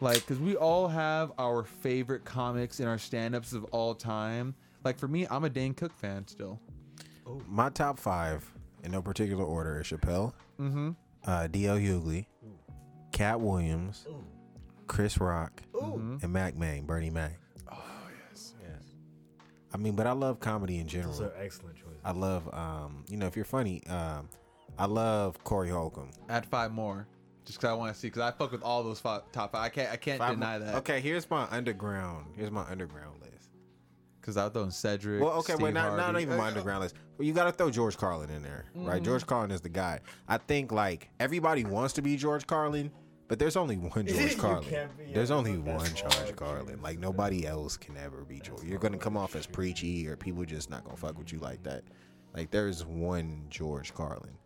[0.00, 4.98] like because we all have our favorite comics and our stand-ups of all time like
[4.98, 6.60] for me i'm a dane cook fan still
[7.46, 8.50] My top five,
[8.82, 10.92] in no particular order, is Chappelle, mm-hmm.
[11.26, 11.76] uh, D.L.
[11.76, 12.24] Hughley,
[13.12, 14.06] Katt Williams,
[14.86, 17.38] Chris Rock, and Mac Main, Bernie Mac.
[17.70, 17.82] Oh
[18.30, 18.82] yes, yes.
[19.74, 21.12] I mean, but I love comedy in general.
[21.12, 22.00] Those are excellent choices.
[22.02, 24.30] I love, um, you know, if you're funny, um,
[24.78, 26.10] I love Corey Holcomb.
[26.30, 27.06] add five more
[27.48, 28.08] just because I want to see.
[28.08, 29.62] Because I fuck with all those fi- top five.
[29.62, 29.90] I can't.
[29.90, 30.74] I can't Five deny that.
[30.76, 32.26] Okay, here's my underground.
[32.36, 33.48] Here's my underground list.
[34.20, 35.22] Because I throw in Cedric.
[35.22, 36.22] Well, okay, Steve wait, not, not Harvey.
[36.22, 36.96] even my uh, underground list.
[37.16, 38.96] Well, you got to throw George Carlin in there, right?
[38.96, 39.04] Mm-hmm.
[39.06, 40.00] George Carlin is the guy.
[40.28, 42.90] I think like everybody wants to be George Carlin,
[43.28, 44.68] but there's only one George Carlin.
[44.68, 46.82] can't be- there's yeah, only that's one George hard, Carlin.
[46.82, 48.62] Like nobody else can ever be George.
[48.62, 51.62] You're gonna come off as preachy, or people just not gonna fuck with you like
[51.62, 51.84] that.
[52.34, 54.36] Like there's one George Carlin.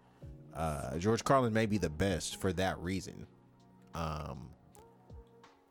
[0.55, 3.26] Uh, George Carlin may be the best for that reason.
[3.94, 4.48] Um,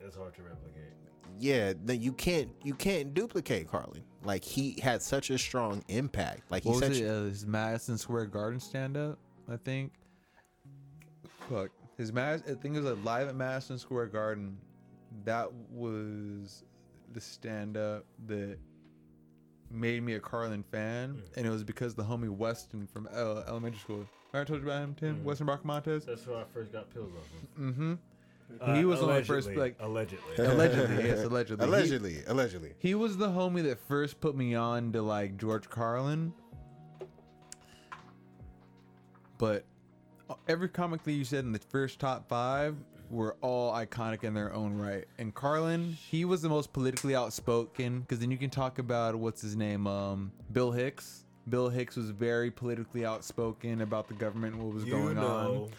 [0.00, 0.92] It's hard to replicate.
[1.38, 4.02] yeah, then you can't you can't duplicate Carlin.
[4.24, 6.50] Like he had such a strong impact.
[6.50, 7.08] Like What he's was such it?
[7.08, 9.18] Uh, his Madison Square Garden stand up,
[9.50, 9.92] I think.
[11.48, 11.70] Fuck.
[11.98, 14.56] His Mad- I think it was like live at Madison Square Garden.
[15.24, 16.64] That was
[17.12, 18.58] the stand up that
[19.70, 23.80] made me a Carlin fan, and it was because the homie Weston from uh, elementary
[23.80, 24.06] school.
[24.32, 25.24] Remember I told you about him, Tim?
[25.24, 26.06] Weston Barker Montez?
[26.06, 27.26] That's when I first got pills off
[27.58, 27.62] of.
[27.62, 27.94] Mm-hmm.
[28.60, 30.36] Uh, he was one of the first, like, allegedly.
[30.38, 31.66] allegedly, yes, allegedly.
[31.66, 32.72] He- allegedly, allegedly.
[32.78, 36.32] He was the homie that first put me on to like George Carlin.
[39.36, 39.64] But
[40.48, 42.76] every comic that you said in the first top five
[43.10, 45.04] were all iconic in their own right.
[45.18, 49.42] And Carlin, he was the most politically outspoken because then you can talk about what's
[49.42, 51.21] his name, um, Bill Hicks.
[51.48, 55.70] Bill Hicks was very politically outspoken about the government, what was You going know on.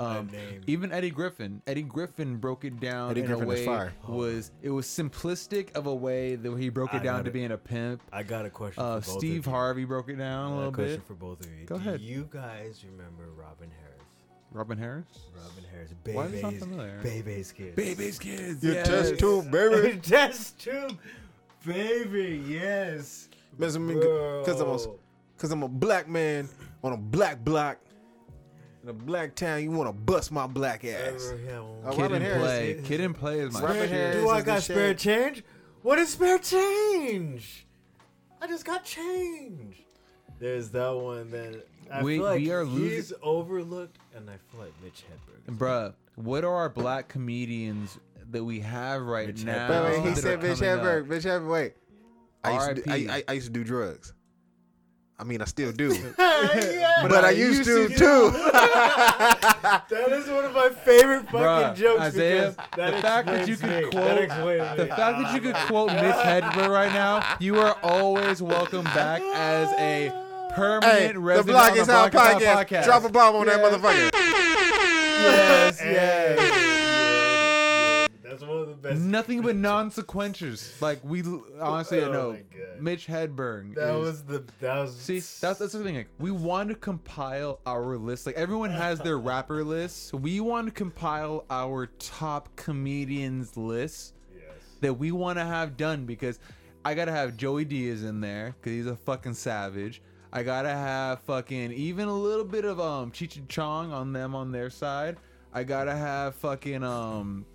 [0.00, 0.30] Um,
[0.68, 3.92] even Eddie Griffin, Eddie Griffin broke it down Eddie in Griffin a is way fire.
[4.06, 7.32] was it was simplistic of a way that he broke it I down to it.
[7.32, 8.00] being a pimp.
[8.12, 9.52] I got a question Uh, for both Steve of you.
[9.52, 11.06] Harvey broke it down a I got little question bit.
[11.08, 11.66] for both of you.
[11.66, 12.00] Go Do ahead.
[12.00, 14.04] you guys remember Robin Harris?
[14.52, 15.06] Robin Harris.
[15.34, 15.90] Robin Harris.
[16.14, 17.00] Why is this not familiar?
[17.02, 17.74] Bebe's kids.
[17.74, 18.62] Baby's kids.
[18.62, 18.86] Your yes.
[18.88, 19.98] test tube, baby.
[20.02, 20.96] Test tube.
[21.66, 23.28] Baby, yes.
[23.58, 24.42] Because I'm, a- Bro.
[25.38, 26.48] Cause I'm a black man
[26.82, 27.78] on a black block
[28.82, 29.62] in a black town.
[29.62, 31.30] You want to bust my black ass.
[31.32, 31.84] Ever have one?
[31.86, 32.70] Uh, Kid Robin and play.
[32.72, 33.90] is- Kid and play is my Robin shit.
[33.90, 34.16] Harris.
[34.16, 34.98] Do I got spare shit.
[34.98, 35.44] change?
[35.82, 37.66] What is spare change?
[38.40, 39.84] I just got change.
[40.38, 44.60] There's that one that I We- feel like we are he's overlooked, and I feel
[44.60, 45.56] like Mitch Hedberg.
[45.56, 47.98] Bruh, what are our black comedians
[48.30, 49.68] that we have right Mitch now?
[49.88, 50.80] Wait, wait, he said Bitch coming up?
[50.84, 51.06] Hedberg.
[51.08, 51.50] Bitch Hedberg.
[51.50, 51.72] Wait.
[52.44, 54.12] I used, to, do- I, I, I used to do drugs.
[55.20, 55.96] I mean, I still do.
[56.18, 58.30] Yeah, but I used to too.
[58.52, 62.00] that is one of my favorite fucking Bruh, jokes.
[62.00, 63.90] Isaiah, because that the fact that you could me.
[63.90, 64.90] quote that explains the me.
[64.90, 69.68] fact that you could quote Mitch Hedberg right now, you are always welcome back as
[69.78, 70.12] a
[70.54, 72.66] permanent hey, the resident Block on the is Out Block is Hot podcast.
[72.68, 72.84] podcast.
[72.84, 74.10] Drop a bomb on that motherfucker.
[74.12, 76.38] Yes, Hey, yes.
[78.98, 79.56] Nothing but
[80.02, 80.80] non-sequentials.
[80.80, 81.22] Like we
[81.60, 82.80] honestly Oh know my God.
[82.82, 83.74] Mitch Hedberg.
[83.74, 85.96] That is- was the that was See, that's that's the thing.
[85.96, 88.26] Like, we want to compile our list.
[88.26, 90.12] Like everyone has their rapper list.
[90.14, 94.44] We want to compile our top comedians list yes.
[94.80, 96.38] that we want to have done because
[96.84, 100.00] I gotta have Joey Diaz in there because he's a fucking savage.
[100.32, 104.34] I gotta have fucking even a little bit of um Cheech and Chong on them
[104.34, 105.16] on their side.
[105.52, 107.46] I gotta have fucking um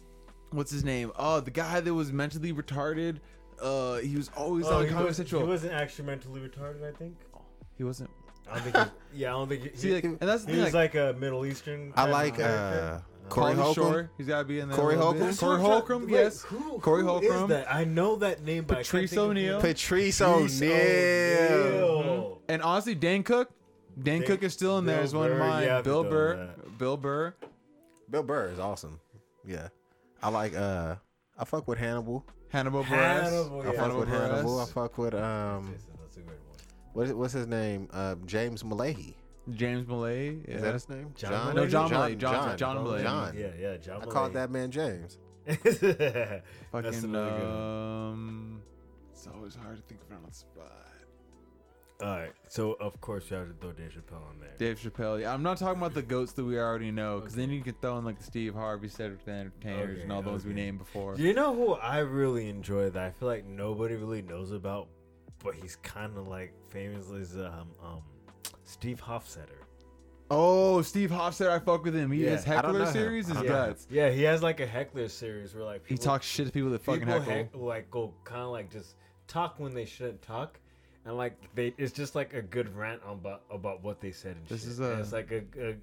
[0.53, 1.11] what's his name?
[1.17, 3.17] Oh, the guy that was mentally retarded.
[3.61, 5.41] Uh, he was always Oh, on he, Comedy was, Central.
[5.41, 6.83] he wasn't actually mentally retarded.
[6.87, 7.15] I think.
[7.77, 8.09] He wasn't.
[8.49, 8.75] I don't think.
[8.75, 8.83] He,
[9.21, 9.71] yeah, I don't think.
[9.71, 10.65] He, See, like, and that's the he thing.
[10.65, 11.93] was Like, like a Middle Eastern.
[11.95, 13.03] I like uh, character.
[13.29, 13.73] Corey Holcomb.
[13.83, 14.77] Shore, he's gotta be in there.
[14.77, 14.95] a Corey.
[14.95, 15.33] Holcomb?
[15.35, 16.41] Corey Holcomb, yes.
[16.41, 17.43] Who, Corey who Holcomb.
[17.43, 17.73] Is that?
[17.73, 19.59] I know that name, but Patrice I can't think of O'Neal.
[19.61, 20.73] the- Patrice Patrice O'Neal.
[20.73, 22.41] O'Neal.
[22.49, 23.49] And honestly, Dan Cook,
[24.01, 25.63] Dan Dan- Cook is still in there Bill as one of Burr, mine.
[25.63, 26.49] yeah, Bill Burr.
[26.77, 27.33] Bill Burr,
[28.09, 28.99] Bill Burr is awesome.
[29.45, 29.69] Yeah,
[30.23, 30.55] I like.
[30.55, 30.95] uh
[31.37, 32.25] I fuck with Hannibal.
[32.49, 33.23] Hannibal Buress.
[33.23, 34.59] Hannibal, I fuck Hannibal with Hannibal.
[34.59, 35.75] I fuck with um.
[36.01, 36.37] That's a good one.
[36.93, 37.89] What is, what's his name?
[37.91, 39.15] Uh, James Malahy.
[39.51, 40.35] James Malay.
[40.47, 40.55] Yeah.
[40.55, 41.11] Is that his name?
[41.17, 41.69] John No, Mulaney?
[41.69, 42.17] John Mulaney.
[42.17, 43.01] John- John Oh, Mulaney.
[43.03, 43.37] John.
[43.37, 44.01] Yeah, yeah, John.
[44.01, 45.17] I called that man James.
[45.47, 45.63] Fucking
[46.71, 47.51] another good one.
[47.51, 48.61] um.
[49.11, 50.82] It's always hard to think of it on the spot.
[52.03, 54.51] All right, so of course you have to throw Dave Chappelle on there.
[54.57, 55.21] Dave Chappelle.
[55.21, 57.75] Yeah, I'm not talking about the goats that we already know, because then you can
[57.81, 60.61] throw in like Steve Harvey, Cedric the Entertainers, and all Okay, those we okay.
[60.63, 61.15] named before.
[61.15, 64.89] You know who I really enjoy that I feel like nobody really knows about,
[65.41, 68.01] but he's kind of like famously is um um
[68.65, 69.61] Steve Hofstetter.
[70.29, 72.11] Oh, Steve Hofstetter, I fuck with him.
[72.11, 72.91] He Yeah, has I don't heckler him.
[72.93, 73.29] series.
[73.29, 73.75] I don't know him.
[73.89, 76.71] Yeah, he has like a heckler series where like He people- talks shit to people
[76.71, 77.33] that fucking people heckle.
[77.33, 78.95] heck- like go kind of like just
[79.27, 80.59] talk when they shouldn't talk,
[81.05, 84.35] and like they it's just like a good rant on about about what they said.
[84.37, 84.71] And This shit.
[84.71, 85.75] is And a- it's like a, a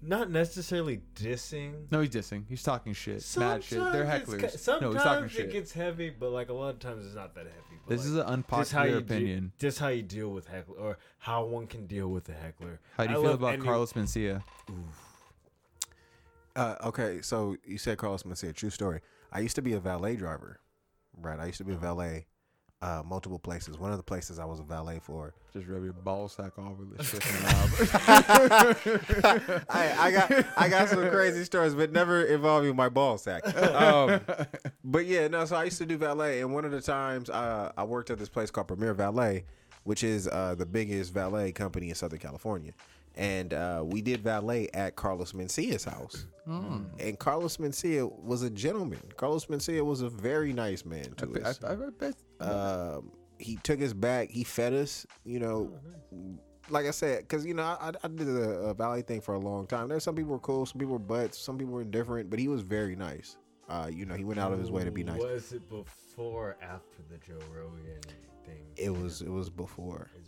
[0.00, 1.72] not necessarily dissing.
[1.90, 2.44] No, he's dissing.
[2.48, 3.24] He's talking shit.
[3.36, 3.80] Mad shit.
[3.92, 4.58] They're Sometimes it's hecklers.
[4.60, 5.50] Sometimes no, he's talking it shit.
[5.52, 7.80] gets heavy, but like a lot of times it's not that heavy.
[7.84, 9.52] But This like, is an unpopular you opinion.
[9.58, 12.78] De- just how you deal with heckler, or how one can deal with a heckler.
[12.96, 14.44] How do you I feel about any- Carlos Mencia?
[16.56, 19.00] Uh, okay, so you said Carlos Mencia, true story.
[19.32, 20.60] I used to be a valet driver,
[21.20, 21.38] right?
[21.38, 22.26] I used to be a valet,
[22.80, 23.78] uh, multiple places.
[23.78, 25.34] One of the places I was a valet for.
[25.52, 27.24] Just rub your ball sack over the shit.
[27.42, 27.70] knob.
[29.68, 33.46] I, I got I got some crazy stories, but never involving my ball sack.
[33.56, 34.20] Um,
[34.84, 35.44] but yeah, no.
[35.44, 38.18] So I used to do valet, and one of the times uh, I worked at
[38.18, 39.44] this place called Premier Valet,
[39.84, 42.72] which is uh, the biggest valet company in Southern California.
[43.18, 46.26] And uh, we did valet at Carlos Mencia's house.
[46.98, 49.02] And Carlos Mencia was a gentleman.
[49.16, 51.60] Carlos Mencia was a very nice man to I, us.
[51.64, 52.14] I, I bet.
[52.40, 54.30] Um, he took us back.
[54.30, 55.04] He fed us.
[55.24, 55.72] You know,
[56.70, 59.38] like I said, because you know I, I did the uh, valet thing for a
[59.38, 59.88] long time.
[59.88, 62.48] There's some people were cool, some people were butts, some people were indifferent, but he
[62.48, 63.36] was very nice.
[63.68, 65.20] Uh, you know, he went out of his way to be nice.
[65.20, 68.00] Was it before or after the Joe Rogan
[68.46, 68.64] thing?
[68.76, 70.08] It was it was before.
[70.18, 70.27] It's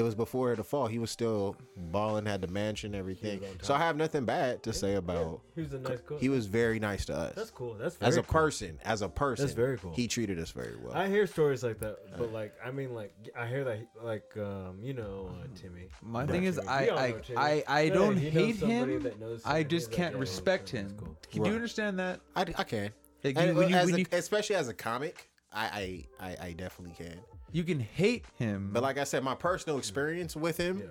[0.00, 0.86] It was before the fall.
[0.86, 3.32] He was still balling, had the mansion, everything.
[3.40, 5.42] He was on So I have nothing bad to say about.
[5.54, 6.16] He was a nice guy.
[6.16, 7.34] He was very nice to us.
[7.34, 7.74] That's cool.
[7.74, 8.32] That's very as a cool.
[8.40, 9.92] person, as a person, That's very cool.
[9.92, 10.94] He treated us very well.
[10.94, 14.78] I hear stories like that, but like I mean, like I hear that, like um,
[14.80, 15.88] you know, uh, Timmy.
[16.00, 16.68] My Not thing is, Timmy.
[16.68, 17.14] I, I.
[17.36, 19.06] I, I Yeah, don't he hate him.
[19.44, 20.96] I just can't yeah, respect that's him.
[20.98, 21.18] cool.
[21.30, 21.48] Can Right.
[21.50, 22.20] you understand that?
[22.34, 22.90] I, I can.
[23.22, 26.46] Like, And when you- as when a- you- especially as a comic, I, I, I,
[26.46, 27.20] I definitely can.
[27.52, 30.86] You can hate him, But like I said, my personal experience with him Yeah.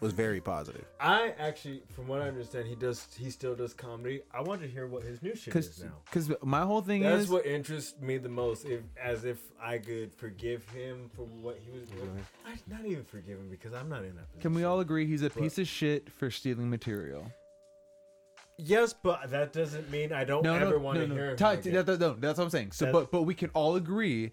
[0.00, 0.84] was very positive.
[0.98, 3.06] I actually, from what I understand, he does.
[3.16, 4.22] He still does comedy.
[4.32, 5.92] I want to hear what his new shit is because now.
[6.06, 8.64] because my whole thing is That's is what interests me the most.
[8.64, 12.24] If as if I could forgive him for what he was doing.
[12.46, 14.26] I not even forgive him because I'm not in that.
[14.30, 14.40] Position.
[14.40, 17.30] can we all agree he's a But- piece of shit for stealing material?
[18.62, 21.14] Yes, but that doesn't mean I don't No, ever no, want no, to no.
[21.14, 21.36] hear him.
[21.38, 21.72] Ta- again.
[21.74, 22.72] that- that- no, that's what I'm saying.
[22.72, 24.32] So, That- but but we can all agree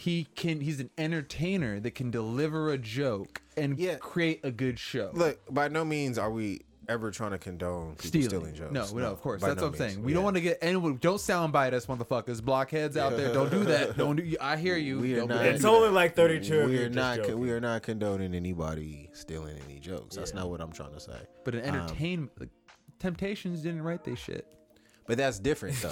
[0.00, 0.60] he can.
[0.60, 3.96] He's an entertainer that can deliver a joke and Yeah.
[3.96, 5.10] create a good show.
[5.12, 8.72] Look, by no means are we ever trying to condone people stealing, stealing, jokes.
[8.72, 9.42] No, no, of course.
[9.42, 9.92] That's no what I'm means.
[9.94, 10.04] saying.
[10.04, 10.14] We Yeah.
[10.14, 10.98] don't want to get anyone.
[11.00, 12.40] Don't soundbite us, motherfuckers.
[12.42, 13.34] Blockheads out there.
[13.34, 13.96] Don't do that.
[13.98, 14.36] Don't do.
[14.40, 15.00] I hear you.
[15.00, 15.54] We are Don't do not- that.
[15.56, 17.16] It's only like 32 We are not.
[17.16, 17.40] joking.
[17.40, 20.14] We are not condoning anybody stealing any jokes.
[20.16, 20.40] That's Yeah.
[20.40, 21.18] not what I'm trying to say.
[21.44, 22.50] But an um, entertainment, like,
[23.00, 24.46] Temptations didn't write they shit.
[25.08, 25.88] But that's different though.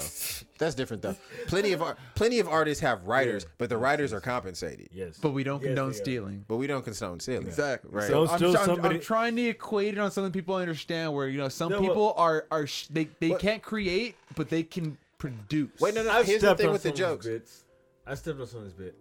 [0.59, 1.15] that's different though.
[1.47, 3.49] Plenty of ar- plenty of artists have writers, Yeah.
[3.57, 4.89] but the writers are compensated.
[4.93, 5.17] Yes.
[5.21, 6.45] But we don't Yes, condone stealing.
[6.47, 7.47] But we don't condone stealing.
[7.47, 7.89] Exactly.
[7.91, 8.07] Right.
[8.07, 11.13] So Don't I'm, steal I'm- I'm trying to equate it on something people understand.
[11.13, 14.15] Where you know some No, well- people are are sh- they they What- can't create,
[14.35, 15.81] but they can produce.
[15.81, 16.11] Wait, no, no.
[16.11, 17.25] I've here's the thing with the jokes.
[17.25, 17.63] bits.
[18.05, 18.95] I stepped on some of his bit.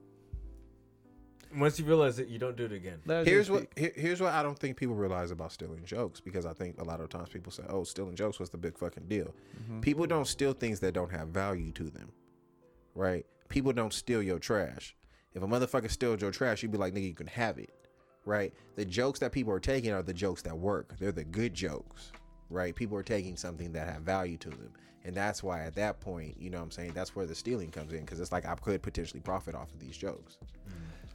[1.54, 3.00] Once you realize it, you don't do it again.
[3.06, 6.46] Let Here's what here, here's what I don't think people realize about stealing jokes because
[6.46, 9.06] I think a lot of times people say, "Oh, stealing jokes was the big fucking
[9.08, 9.80] deal." Mm-hmm.
[9.80, 12.10] People don't steal things that don't have value to them,
[12.94, 13.24] right?
[13.48, 14.94] People don't steal your trash.
[15.34, 17.74] If a motherfucker steals your trash, you'd be like, "Nigga, you can have it,"
[18.24, 18.52] right?
[18.74, 20.98] The jokes that people are taking are the jokes that work.
[20.98, 22.12] They're the good jokes,
[22.50, 22.74] right?
[22.74, 24.72] People are taking something that have value to them.
[25.06, 27.70] And that's why at that point, you know what I'm saying, that's where the stealing
[27.70, 30.38] comes in because it's like I could potentially profit off of these jokes.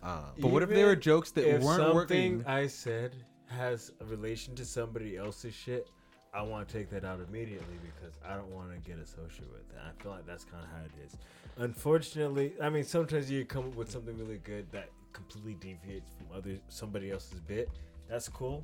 [0.04, 1.96] Um, But what if there were jokes that if weren't something
[2.40, 2.46] working?
[2.48, 3.16] I said
[3.48, 5.90] has a relation to somebody else's shit,
[6.34, 9.70] I want to take that out immediately because I don't want to get associated with
[9.70, 9.78] it.
[9.86, 11.18] I feel like that's kind of how it is.
[11.58, 16.28] Unfortunately, I mean, sometimes you come up with something really good that completely deviates from
[16.36, 17.70] other somebody else's bit.
[18.10, 18.64] That's cool.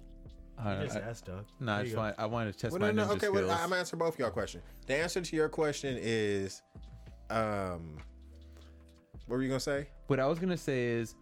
[0.57, 1.45] I You just know, I- ask, dog.
[1.59, 2.01] No, I There just you go.
[2.03, 3.19] want, I wanted to test Well, my no, ninja no, okay.
[3.27, 3.35] skills.
[3.35, 4.61] Well, I'm gonna answer both of y'all question.
[4.87, 6.61] The answer to your question is,
[7.29, 7.97] um,
[9.27, 9.89] what were you gonna say?
[10.07, 11.15] what I was gonna say is,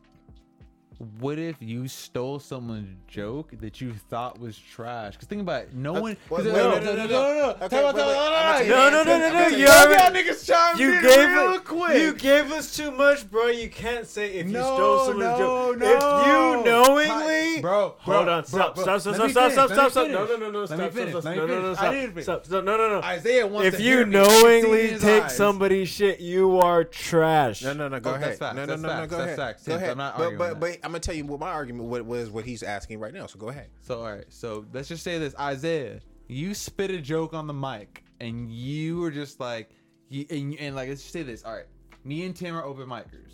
[1.20, 5.14] what if you stole someone's joke that you thought was trash?
[5.14, 6.18] Because think about it, no one.
[6.30, 7.50] well, 'cause- wait, no, wait, no, no, no, no, no, no, no.
[7.50, 8.60] Okay, Tell me, wait, tell wait, me, I'm all gonna right.
[8.60, 9.06] take No, the no, answer.
[9.06, 10.16] no, no, I'm no, gonna take you the already- answer.
[10.16, 11.98] Y'all niggas chime You in gave real it, quick.
[12.02, 13.48] You gave us too much, bro.
[13.48, 15.78] You can't say if you No, stole someone's no, joke.
[15.80, 15.86] no.
[15.86, 18.84] If you knowingly, Bro, hold bro, on, bro, stop, bro.
[18.84, 20.04] stop, stop, Let stop, me stop, finish, stop, let me stop, stop.
[20.06, 20.16] finish.
[20.16, 21.62] No, no, no, no, Let stop, me stop, finish, stop, let me no, no, no,
[21.62, 21.78] finish.
[21.78, 22.24] I stop, didn't finish.
[22.24, 23.02] stop, stop, no, no, no.
[23.02, 24.18] Isaiah wants If to you hear me.
[24.18, 25.36] You can see knowingly his take eyes.
[25.36, 27.64] somebody's shit, you are trash.
[27.64, 28.00] No, no, no.
[28.00, 28.28] Go Oh, ahead.
[28.30, 28.94] that's facts, No, no, that's no, no.
[28.96, 29.38] facts, Go that's ahead.
[29.38, 29.64] facts.
[29.64, 29.92] Go Yes, ahead.
[29.92, 30.60] I'm not but, arguing but, that.
[30.82, 33.26] but I'm gonna tell you what my argument what was what he's asking right now.
[33.26, 33.70] So go ahead.
[33.82, 37.56] So all right, so let's just say this, Isaiah, you spit a joke on the
[37.56, 39.72] mic, and you were just like,
[40.10, 41.44] you, and, and like let's just say this.
[41.44, 41.66] All right,
[42.04, 43.32] me and Tim are open micers.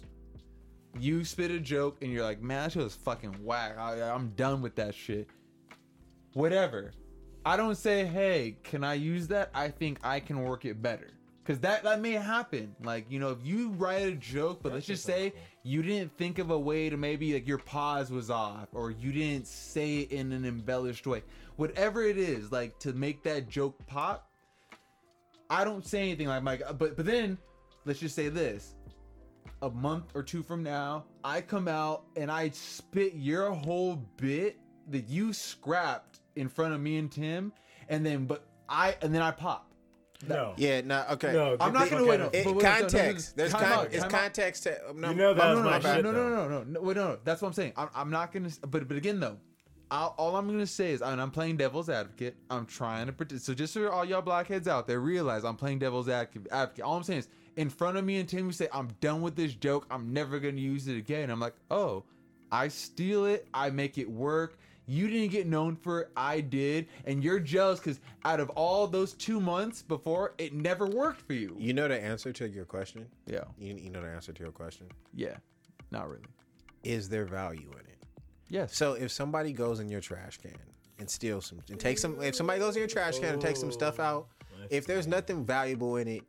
[0.98, 3.78] You spit a joke, and you're like, man, that shit was fucking whack.
[3.78, 5.28] I, I'm done with that shit.
[6.34, 6.94] Whatever.
[7.46, 9.50] I don't say, hey, can I use that?
[9.54, 11.12] I think I can work it better.
[11.44, 12.76] Cause that that may happen.
[12.82, 16.40] Like you know, if you write a joke, but let's just say you didn't think
[16.40, 20.12] of a way to maybe like your pause was off, or you didn't say it
[20.12, 21.24] in an embellished way.
[21.56, 24.28] Whatever it is, like to make that joke pop.
[25.50, 27.38] I don't say anything like Mike, uh, but but then
[27.86, 28.76] let's just say this:
[29.62, 34.60] a month or two from now, I come out and I spit your whole bit
[34.90, 37.54] that you scrapped in front of me and Tim,
[37.90, 39.71] and then but I and then I pop.
[40.28, 40.54] No.
[40.58, 41.34] Yeah, no, okay.
[41.34, 42.14] No, I'm not gonna fuck wait.
[42.14, 43.36] out No, of It- but wait, no, no, no, context.
[43.38, 44.64] There's time con- out, it's context.
[44.64, 46.82] To, no, You know no, no, no, my no, shit, no, no, no, no, no,
[46.82, 47.18] wait, no, no.
[47.24, 47.74] That's what I'm saying.
[47.76, 48.50] I'm, I'm not gonna.
[48.68, 49.38] But but again though,
[49.90, 52.36] I'll, all I'm gonna say is, and I'm playing devil's advocate.
[52.50, 53.42] I'm trying to protect.
[53.42, 56.48] So just for all y'all blockheads out there, realize I'm playing devil's advocate.
[56.52, 56.84] advocate.
[56.84, 57.28] All I'm saying is,
[57.58, 59.86] in front of me and Tim, you say, "I'm done with this joke.
[59.92, 62.04] I'm never gonna use it again." I'm like, oh,
[62.52, 63.48] I steal it.
[63.54, 64.58] I make it work.
[64.92, 66.10] You didn't get known for it.
[66.18, 70.86] I did, and you're jealous because out of all those two months before, it never
[70.86, 71.56] worked for you.
[71.58, 73.08] You know the answer to your question.
[73.26, 74.88] Yeah, You, you know the answer to your question.
[75.16, 75.38] yeah,
[75.92, 76.26] not really.
[76.84, 77.98] Is there value in it?
[78.50, 78.76] Yes.
[78.76, 80.58] So if somebody goes in your trash can
[81.00, 83.62] and steals some and takes some, if somebody goes in your trash can and takes
[83.62, 84.28] some stuff out,
[84.70, 86.24] if there's nothing valuable in it,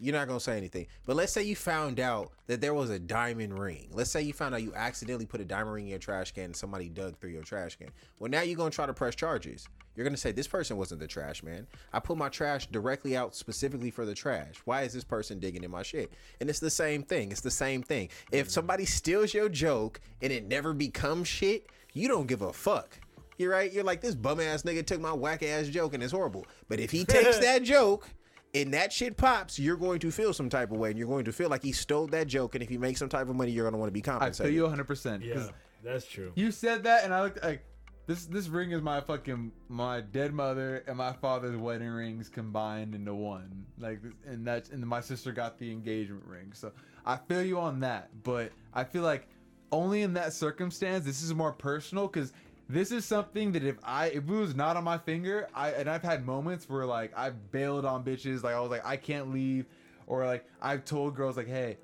[0.00, 0.86] you're not gonna say anything.
[1.06, 3.88] But let's say you found out that there was a diamond ring.
[3.92, 6.44] Let's say you found out you accidentally put a diamond ring in your trash can
[6.44, 7.88] and somebody dug through your trash can.
[8.18, 9.68] Well, now you're gonna try to press charges.
[9.96, 11.66] You're gonna say this person wasn't the trash man.
[11.92, 14.54] I put my trash directly out specifically for the trash.
[14.64, 16.12] Why is this person digging in my shit?
[16.40, 17.32] And it's the same thing.
[17.32, 18.08] It's the same thing.
[18.30, 18.52] If mm-hmm.
[18.52, 22.98] somebody steals your joke and it never becomes shit, you don't give a fuck.
[23.38, 23.72] You're right.
[23.72, 26.44] You're like this bum ass nigga took my whack ass joke and it's horrible.
[26.68, 28.08] But if he takes that joke
[28.54, 31.24] and that shit pops, you're going to feel some type of way, and you're going
[31.24, 32.54] to feel like he stole that joke.
[32.54, 34.52] And if you make some type of money, you're going to want to be compensated.
[34.52, 34.54] I feel compensated.
[34.54, 35.22] you 100 percent.
[35.24, 35.52] Yeah,
[35.82, 36.32] that's true.
[36.34, 37.64] You said that, and I looked like
[38.06, 38.26] this.
[38.26, 43.14] This ring is my fucking my dead mother and my father's wedding rings combined into
[43.14, 43.66] one.
[43.78, 46.52] Like, and that's and my sister got the engagement ring.
[46.52, 46.72] So
[47.04, 49.28] I feel you on that, but I feel like
[49.70, 52.32] only in that circumstance, this is more personal because
[52.68, 55.88] this is something that if I if it was not on my finger, I and
[55.88, 59.32] I've had moments where like I've bailed on bitches, like I was like I can't
[59.32, 59.66] leave,
[60.06, 61.78] or like I've told girls like, hey,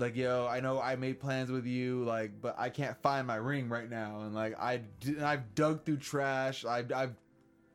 [0.00, 3.36] like yo i know i made plans with you like but i can't find my
[3.36, 4.80] ring right now and like I,
[5.22, 7.14] I've dug through trash i've, I've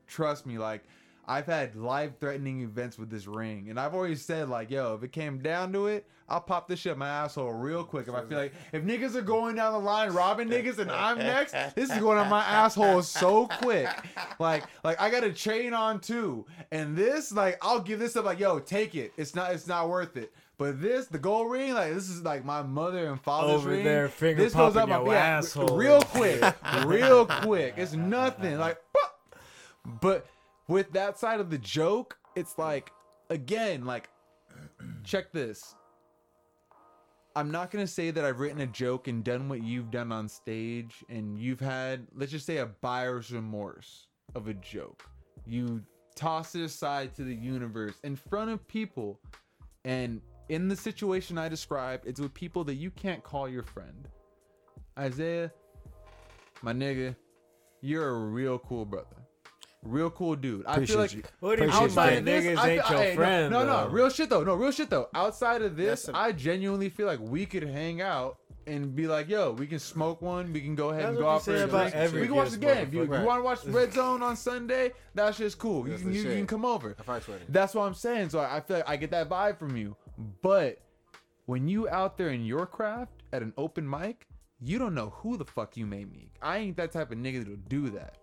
[0.07, 0.84] trust me like
[1.28, 5.04] i've had life threatening events with this ring and i've always said like yo if
[5.04, 8.14] it came down to it i'll pop this shit in my asshole real quick if
[8.14, 11.54] i feel like if niggas are going down the line robbing niggas and i'm next
[11.76, 13.90] this is going on my asshole so quick
[14.40, 18.26] like like i got a chain on too and this like i'll give this up
[18.26, 21.74] like yo take it it's not it's not worth it but this, the gold ring,
[21.74, 23.84] like this is like my mother and father's Over ring.
[23.84, 25.76] there, finger this goes up my yeah, asshole.
[25.76, 26.42] real quick,
[26.86, 27.74] real quick.
[27.76, 28.58] It's nothing.
[28.58, 28.78] Like,
[30.00, 30.26] but
[30.68, 32.92] with that side of the joke, it's like
[33.30, 34.10] again, like
[35.04, 35.76] check this.
[37.36, 40.30] I'm not gonna say that I've written a joke and done what you've done on
[40.30, 45.04] stage, and you've had, let's just say, a buyer's remorse of a joke.
[45.46, 45.84] You
[46.16, 49.20] toss it aside to the universe in front of people,
[49.84, 54.08] and in the situation I described, it's with people that you can't call your friend.
[54.98, 55.52] Isaiah,
[56.62, 57.16] my nigga,
[57.82, 59.25] you're a real cool brother.
[59.86, 60.66] Real cool dude.
[60.66, 61.24] I feel Appreciate like you.
[61.40, 62.18] What do you Appreciate mean by you.
[62.18, 63.52] of this, niggas I ain't feel- your hey, no, friend?
[63.52, 63.90] No, no, though?
[63.90, 64.44] real shit though.
[64.44, 65.10] No, real shit though.
[65.14, 68.38] Outside of this, That's a- I genuinely feel like we could hang out
[68.68, 70.52] and be like, yo, we can smoke one.
[70.52, 71.95] We can go ahead That's and what go you out for say a about drink.
[71.95, 72.78] every We can watch the game.
[72.88, 73.24] If you, motherfucker.
[73.26, 75.84] want to watch the Red Zone on Sunday, that's just cool.
[75.86, 76.38] You That's can the you, you shit.
[76.38, 76.95] can come over.
[76.99, 77.53] I fucks with it.
[77.53, 78.30] That's what I'm saying.
[78.30, 79.95] So I I feel like I get that vibe from you.
[80.41, 80.80] But
[81.45, 84.26] when you out there in your craft at an open mic,
[84.60, 86.32] you don't know who the fuck you may meet.
[86.41, 88.18] I ain't that type of nigga that'll do that.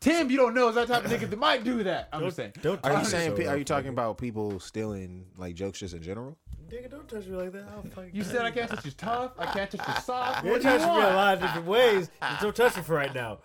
[0.00, 2.08] Tim, you don't know is that type of nigga that might do that.
[2.12, 2.52] I'm just saying.
[2.62, 3.32] Don't Are you saying?
[3.32, 6.38] so pe- Are you talking about people stealing like jokes just in general?
[6.70, 7.64] Nigga, don't touch me like that.
[7.74, 9.32] I'll fucking You said I can't touch your tough.
[9.38, 10.42] I can't touch your soft.
[10.44, 11.14] You're What do you touching me a want?
[11.16, 12.10] lot of different ways.
[12.22, 13.38] Just don't touch me for right now.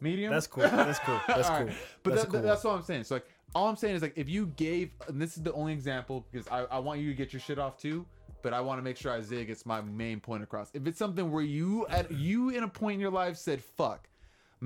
[0.00, 0.30] Medium.
[0.32, 0.62] That's cool.
[0.62, 1.18] That's cool.
[1.26, 1.66] That's All cool.
[1.68, 1.76] right.
[2.02, 2.42] But that's that, cool.
[2.42, 3.04] that's what I'm saying.
[3.04, 5.72] So like, all I'm saying is like, if you gave, and this is the only
[5.72, 8.04] example because I, I want you to get your shit off too,
[8.42, 10.70] but I want to make sure I Isaiah gets my main point across.
[10.74, 14.06] If it's something where you at you in a point in your life said fuck,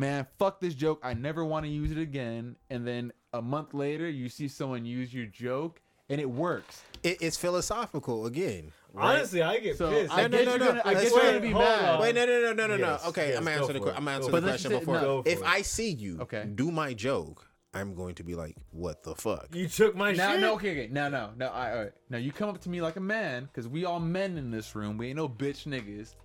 [0.01, 3.75] man, fuck this joke, I never want to use it again, and then a month
[3.75, 6.83] later you see someone use your joke and it works.
[7.03, 8.73] It, it's philosophical again.
[8.93, 9.17] right?
[9.17, 10.13] Honestly, I get So pissed.
[10.13, 10.67] I No, no, get no, you're no.
[10.67, 11.95] gonna, I Let's you're gonna be mad.
[11.95, 12.01] on.
[12.01, 13.09] Wait, no, no, no, no, no, Yes, no.
[13.11, 13.97] Okay, yes, I'm go answering the for que- it.
[13.97, 14.95] I'm Go answering for the question before.
[15.01, 15.19] no.
[15.21, 15.49] If Go for it.
[15.49, 16.45] I see you Okay.
[16.55, 20.33] do my joke, I'm going to be like, "What the fuck?" You took my Now,
[20.33, 20.41] shit.
[20.41, 21.47] no, okay, okay, no, no, no.
[21.47, 21.93] I, all right.
[22.09, 24.75] Now you come up to me like a man, cause we all men in this
[24.75, 24.99] room.
[24.99, 26.17] We ain't no bitch niggas.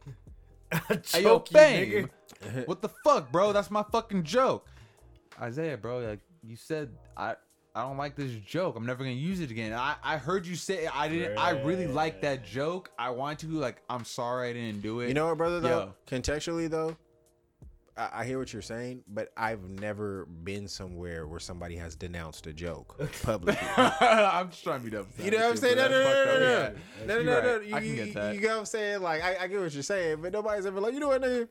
[1.12, 2.10] Hey, yo, Choke you, fame.
[2.66, 3.52] what the fuck, bro?
[3.54, 4.68] That's my fucking joke.
[5.42, 7.36] Isaiah, bro, like you said, I
[7.74, 8.78] I don't like this joke.
[8.78, 9.74] I'm never gonna use it again.
[9.74, 11.38] I I heard you say I didn't.
[11.38, 12.90] I really like that joke.
[12.98, 13.82] I want to like.
[13.90, 15.10] I'm sorry I didn't do it.
[15.10, 15.60] You know what, brother?
[15.60, 16.20] Though Yo.
[16.20, 16.96] contextually, though,
[17.98, 22.48] I, I hear what you're saying, but I've never been somewhere where somebody has denounced
[22.48, 23.66] a joke publicly.
[23.78, 25.08] I'm just trying to be dumb.
[25.18, 25.78] You know what I'm saying?
[25.78, 26.74] No, no, no, no, no,
[27.08, 27.62] no, no, no, no.
[27.62, 28.36] You, I can you- get that.
[28.36, 29.02] You know what I'm saying?
[29.02, 31.48] Like, I, I get what you're saying, but nobody's ever like, you know what, nigga?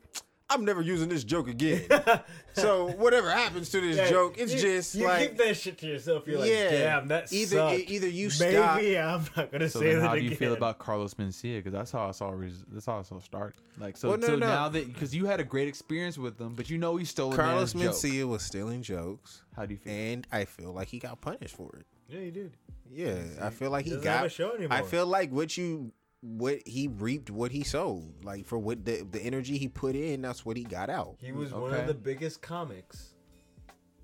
[0.49, 1.83] I'm never using this joke again.
[2.53, 5.77] so whatever happens to this Yeah, joke, it's you, just you like keep that shit
[5.79, 6.27] to yourself.
[6.27, 6.69] You're like, Yeah.
[6.69, 7.89] damn, that Either- sucked.
[7.89, 10.53] either you maybe stop- I'm not gonna So say then that how do you feel
[10.53, 11.57] about Carlos Mencia?
[11.57, 12.29] Because that's how I saw.
[12.29, 13.55] Res- that's how I saw start.
[13.79, 14.09] Like so.
[14.09, 14.45] Well, no, so no.
[14.47, 17.33] now that because you had a great experience with them, but you know he stole
[17.33, 18.11] a Carlos man's joke.
[18.11, 19.93] Mencia was stealing jokes, How do you feel?
[19.93, 21.85] and I feel like he got punished for it.
[22.07, 22.51] Yeah, he did.
[22.93, 24.17] Yeah, I feel like he got.
[24.17, 24.77] have a show anymore.
[24.77, 25.91] I feel like what you
[26.25, 28.23] what he reaped, what he sowed.
[28.23, 31.15] Like for what the the energy he put in, that's what he got out.
[31.19, 33.13] He was one of the biggest comics,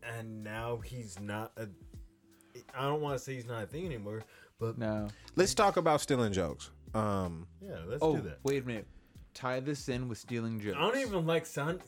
[0.03, 1.67] and now he's not a.
[2.77, 4.21] I don't want to say he's not a thing anymore,
[4.59, 5.07] but no.
[5.35, 6.71] Let's talk about stealing jokes.
[6.93, 8.39] Um, yeah, let's Oh do that.
[8.43, 8.87] wait a minute.
[9.33, 10.75] Tie this in with stealing jokes.
[10.77, 11.81] I don't even like sound.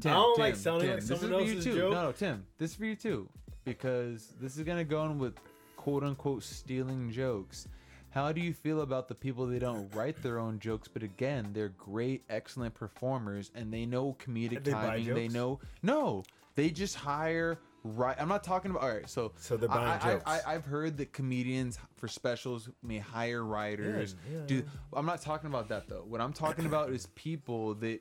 [0.00, 1.78] Tim, I don't Tim, like sounding Tim, like this someone is for else's you too.
[1.78, 1.92] joke.
[1.92, 3.28] No, no, Tim, this is for you too,
[3.64, 5.34] because this is gonna go in with
[5.76, 7.68] quote unquote stealing jokes.
[8.10, 11.50] How do you feel about the people that don't write their own jokes, but again,
[11.52, 15.14] they're great, excellent performers, and they know comedic They timing.
[15.14, 16.24] They know no,
[16.56, 18.16] they just hire right.
[18.20, 19.08] I'm not talking about all right.
[19.08, 20.24] So So they're buying I, jokes.
[20.26, 24.16] I, I've heard that comedians for specials may hire writers.
[24.30, 24.62] Yeah, yeah, do.
[24.92, 26.04] I'm not talking about that though.
[26.06, 28.00] What I'm talking about is people that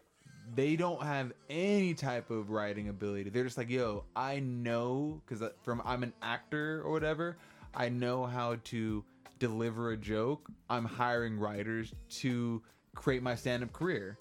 [0.55, 3.29] they don't have any type of writing ability.
[3.29, 7.37] They're just like, yo, I know because uh, from I'm an actor or whatever.
[7.75, 9.03] I know how to
[9.39, 10.49] deliver a joke.
[10.69, 12.61] I'm hiring writers to
[12.95, 14.17] create my stand-up career.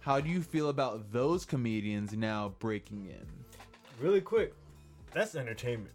[0.00, 3.26] How do you feel about those comedians now breaking in?
[4.00, 4.54] Really quick,
[5.12, 5.94] that's entertainment.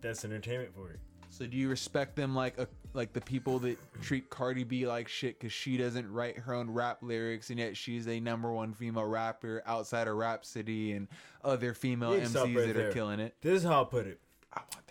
[0.00, 0.98] That's entertainment for you.
[1.30, 5.06] So do you respect them like a like the people that treat Cardi B like
[5.06, 8.72] shit because she doesn't write her own rap lyrics and yet she's a number one
[8.72, 11.08] female rapper outside of Rapsody and
[11.44, 12.88] other female MCs right that there.
[12.88, 13.34] are killing it?
[13.42, 14.18] This is how I put it.
[14.52, 14.85] I want.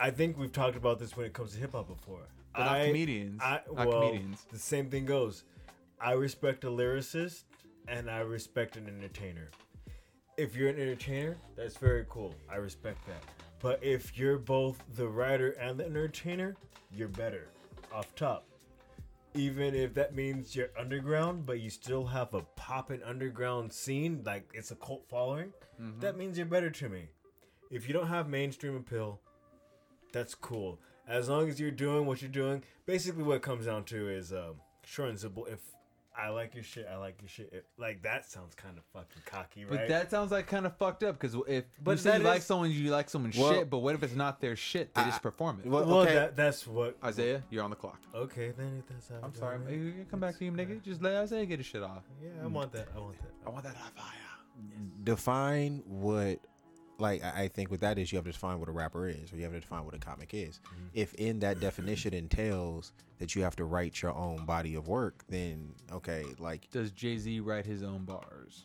[0.00, 2.22] I think we've talked about this when it comes to hip hop before.
[2.54, 3.40] But not I, comedians.
[3.42, 4.46] I, Not well, comedians.
[4.50, 5.44] The same thing goes.
[6.00, 7.44] I respect a lyricist
[7.88, 9.50] and I respect an entertainer.
[10.36, 12.34] If you're an entertainer, that's very cool.
[12.50, 13.22] I respect that.
[13.60, 16.54] But if you're both the writer and the entertainer,
[16.92, 17.48] you're better
[17.92, 18.44] off top.
[19.34, 24.48] Even if that means you're underground, but you still have a poppin' underground scene, like
[24.54, 26.00] it's a cult following, Mm-hmm.
[26.00, 27.08] that means you're better to me.
[27.70, 29.20] If you don't have mainstream appeal,
[30.12, 30.78] that's cool.
[31.06, 34.32] As long as you're doing what you're doing, basically what it comes down to is
[34.32, 35.46] um, short and simple.
[35.46, 35.60] If
[36.20, 37.48] I like your shit, I like your shit.
[37.52, 39.78] If- like that sounds kind of fucking cocky, right?
[39.78, 42.28] But that sounds like kind of fucked up because if But you say you that
[42.28, 43.70] like someone, you like someone's Well- shit.
[43.70, 44.92] But what if it's not their shit?
[44.94, 45.68] They just perform it.
[45.70, 46.14] well, well, okay.
[46.14, 46.96] that, that's what.
[47.04, 48.00] Isaiah, you're on the clock.
[48.14, 49.26] Okay, then if that's how.
[49.26, 50.82] I'm sorry, goes, you can come back to you, nigga.
[50.82, 52.02] Just let Isaiah get his shit off.
[52.22, 52.88] Yeah, I want that.
[52.94, 53.30] I want that.
[53.46, 54.12] I want that high fire.
[55.04, 56.40] define what
[56.98, 59.32] like I I think with that is you have to define what a rapper is
[59.32, 60.60] or you have to define what a comic is.
[60.66, 60.84] Mm-hmm.
[60.94, 65.24] If in that definition entails that you have to write your own body of work,
[65.28, 68.64] then okay, like Does Jay Z write his own bars?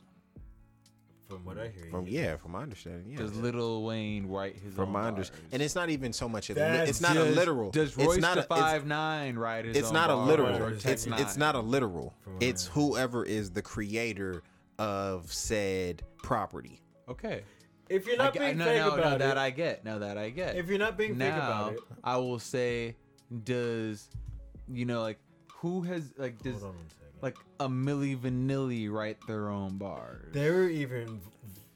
[1.29, 2.19] From what I hear, from you.
[2.19, 3.17] yeah, from my understanding, yeah.
[3.17, 5.07] Does Lil Wayne write his from own my bars?
[5.07, 7.71] understanding, and it's not even so much a li- it's not a literal.
[7.71, 10.61] Does it's Royce not the a, Five Nine write his it's own not a literal.
[10.61, 12.13] or It's Tech it's not a literal.
[12.39, 14.43] It's whoever is the creator
[14.77, 16.81] of said property.
[17.09, 17.43] Okay.
[17.89, 19.83] If you're not get- being no, fake no, no, about that it, I get.
[19.85, 20.55] No, that I get.
[20.55, 22.95] if you're not being fake about it, I will say,
[23.43, 24.07] does
[24.71, 25.19] you know like
[25.55, 27.21] who has like does hold on one second.
[27.21, 30.29] like a Milli Vanilli write their own bars?
[30.33, 31.19] They're even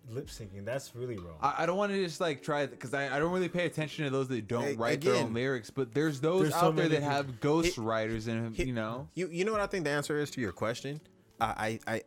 [0.10, 0.64] lip syncing.
[0.66, 1.36] That's really wrong.
[1.42, 4.06] I, I don't want to just like try because I, I don't really pay attention
[4.06, 6.76] to those that don't A- write their own lyrics, but there's those there's so out
[6.76, 9.62] there that people- have ghost Hit- writers and hit- you know You you know what
[9.62, 11.02] I think the answer is to your question?
[11.42, 12.02] I I, I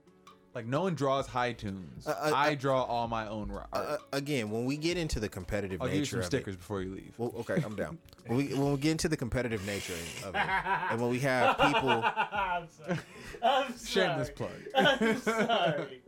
[0.55, 2.07] like no one draws high tunes.
[2.07, 3.69] Uh, uh, I uh, draw all my own art.
[3.73, 6.55] uh, again when we get into the competitive I'll give you nature some of stickers
[6.55, 6.59] it.
[6.59, 7.13] before you leave.
[7.19, 7.99] Well, okay, I'm down.
[8.27, 9.95] when we when we get into the competitive nature
[10.25, 12.99] of it, and when we have people, I'm sorry.
[13.43, 14.07] I'm sorry.
[14.07, 14.51] Shameless plug.
[14.75, 16.03] I'm sorry.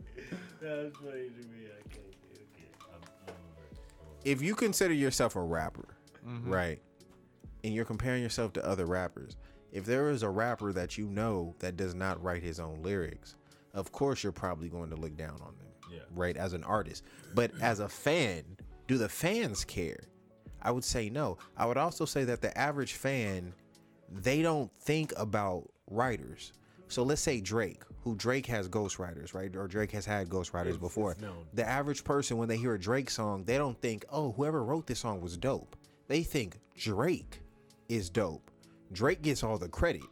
[0.61, 1.67] Funny to me.
[1.67, 2.05] I can't.
[2.35, 2.69] Okay.
[2.89, 3.37] I'm, I'm over
[4.23, 5.85] if you consider yourself a rapper,
[6.25, 6.49] Mm-hmm.
[6.49, 6.79] right,
[7.65, 9.35] and you're comparing yourself to other rappers,
[9.73, 13.35] if there is a rapper that you know that does not write his own lyrics,
[13.73, 15.99] of course you're probably going to look down on them, Yeah.
[16.15, 17.03] right, as an artist.
[17.33, 18.43] But as a fan,
[18.87, 19.99] do the fans care?
[20.61, 21.37] I would say no.
[21.57, 23.53] I would also say that the average fan,
[24.09, 26.53] they don't think about writers.
[26.87, 29.53] So let's say Drake, who Drake has ghostwriters, right?
[29.55, 31.13] Or Drake has had ghostwriters It's- before.
[31.13, 31.21] it's.
[31.53, 34.85] The average person, when they hear a Drake song, they don't think, oh, whoever wrote
[34.87, 35.75] this song was dope.
[36.07, 37.41] They think Drake
[37.89, 38.51] is dope.
[38.91, 40.03] Drake gets all the credit,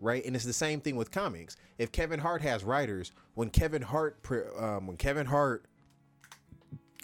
[0.00, 0.24] right?
[0.24, 1.56] And it's the same thing with comics.
[1.78, 4.18] If Kevin Hart has writers, when Kevin Hart,
[4.58, 5.66] um, when Kevin Hart,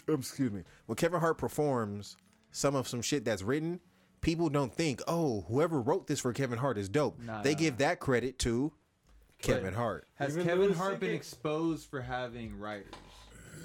[0.07, 2.17] excuse me, when Kevin Hart performs
[2.51, 3.79] some of some shit that's written,
[4.21, 7.19] people don't think, oh, whoever wrote this for Kevin Hart is dope.
[7.19, 8.71] Nah, they nah, give that credit to
[9.41, 10.07] Kevin Hart.
[10.15, 11.15] Has Even Kevin Hart been CK?
[11.15, 12.93] exposed for having writers?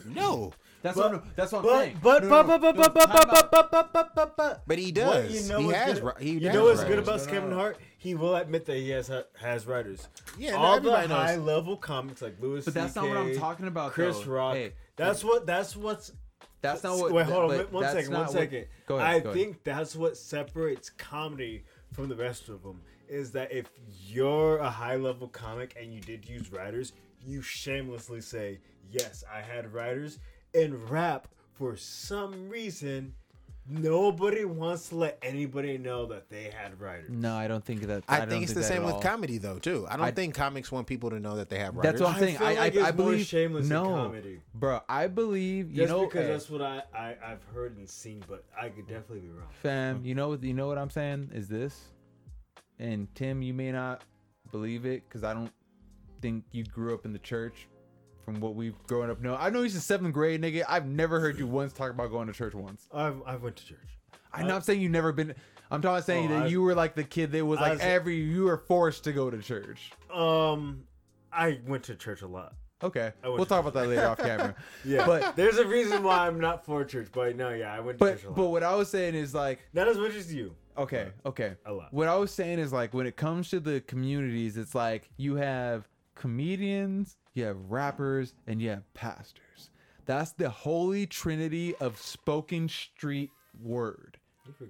[0.05, 0.53] No,
[0.83, 1.99] That's But- what I'm, that's what I'm But saying.
[2.03, 4.79] but No, but no, but but but but but but but but but but but
[4.79, 5.43] he What does.
[5.49, 5.95] you know he has.
[5.99, 6.89] good, ri- He you has know what's writers.
[6.95, 7.53] good about No, no, Kevin.
[7.53, 7.79] Hart?
[7.99, 9.11] He will admit that he has
[9.41, 10.07] has writers.
[10.39, 11.17] Yeah, no, all the everybody knows.
[11.17, 12.65] high level comics like Louis.
[12.65, 14.31] But that's not what I'm talking about, Chris though.
[14.33, 14.55] Rock.
[14.55, 15.47] Hey, that's what.
[15.47, 16.13] That's what's.
[16.61, 17.11] That's not what.
[17.13, 17.57] Wait, hold on.
[17.57, 18.13] but One that's second.
[18.13, 18.51] not One what-
[18.87, 19.07] Go ahead.
[19.17, 19.33] I go ahead.
[19.41, 22.81] think that's what separates comedy from the rest of them.
[23.09, 23.67] Is that if
[24.07, 26.93] you're a high level comic and you did use writers,
[27.25, 28.61] you shamelessly say,
[28.93, 30.19] "Yes, I had writers."
[30.55, 33.15] In rap, for some reason,
[33.69, 37.11] nobody wants to let anybody know that they had writers.
[37.11, 38.03] No, I don't think that.
[38.09, 39.01] I, don't think it's the same with all.
[39.03, 39.87] comedy though too.
[39.91, 41.93] I don't I- think comics want people to know that they have writers.
[41.93, 42.39] That's what I'm I saying.
[42.39, 44.41] feel I, like I, it's I more believe shameless no, comedy.
[44.55, 44.81] bro.
[44.89, 46.07] I believe you Just know.
[46.07, 49.29] because hey, that's what I, I I've heard and seen, but I could definitely be
[49.29, 49.49] wrong.
[49.63, 51.79] fam, you know what you know what I'm saying is this,
[52.79, 54.03] and Tim, you may not
[54.51, 55.53] believe it because I don't
[56.23, 57.69] think you grew up in the church.
[58.29, 60.63] From what we've grown up, no, I know he's in seventh grade, nigga.
[60.69, 62.87] I've never heard you once talk about going to church once.
[62.93, 63.89] I've I went to church.
[64.35, 65.35] I'm not saying you never been.
[65.71, 67.81] I'm talking saying Oh, that I- you were like the kid that was like was-
[67.81, 69.93] every you were forced to go to church.
[70.13, 70.83] Um,
[71.33, 72.53] I went to church a lot.
[72.83, 74.55] Okay, we'll talk about that later off camera.
[74.85, 77.09] Yeah, But- there's a reason why I'm not for church.
[77.11, 78.37] But no, yeah, I went to But church a lot.
[78.37, 80.55] but what I was saying is like not as much as you.
[80.77, 81.55] okay okay.
[81.65, 81.95] A lot.
[81.95, 85.37] What I was saying is like when it comes to the communities, it's like you
[85.37, 85.89] have
[86.19, 89.71] comedians, you have rappers, and you have pastors.
[90.05, 93.31] That's the holy trinity of spoken street
[93.63, 94.19] word.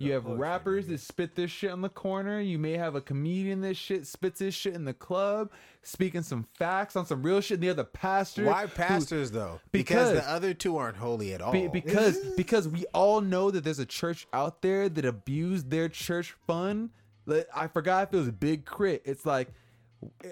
[0.00, 2.40] You have rappers that spit this shit on the corner.
[2.40, 5.52] You may have a comedian that shit spits this shit in the club,
[5.82, 7.56] speaking some facts on some real shit.
[7.56, 8.44] And the other pastor.
[8.44, 9.60] Why who- pastors though?
[9.70, 11.52] Because- Because, the other two aren't holy at all.
[11.52, 15.88] be- because because we all know that there's a church out there that abused their
[15.88, 16.90] church fund.
[17.54, 19.02] I forgot if it was a Big Crit.
[19.04, 19.52] It's like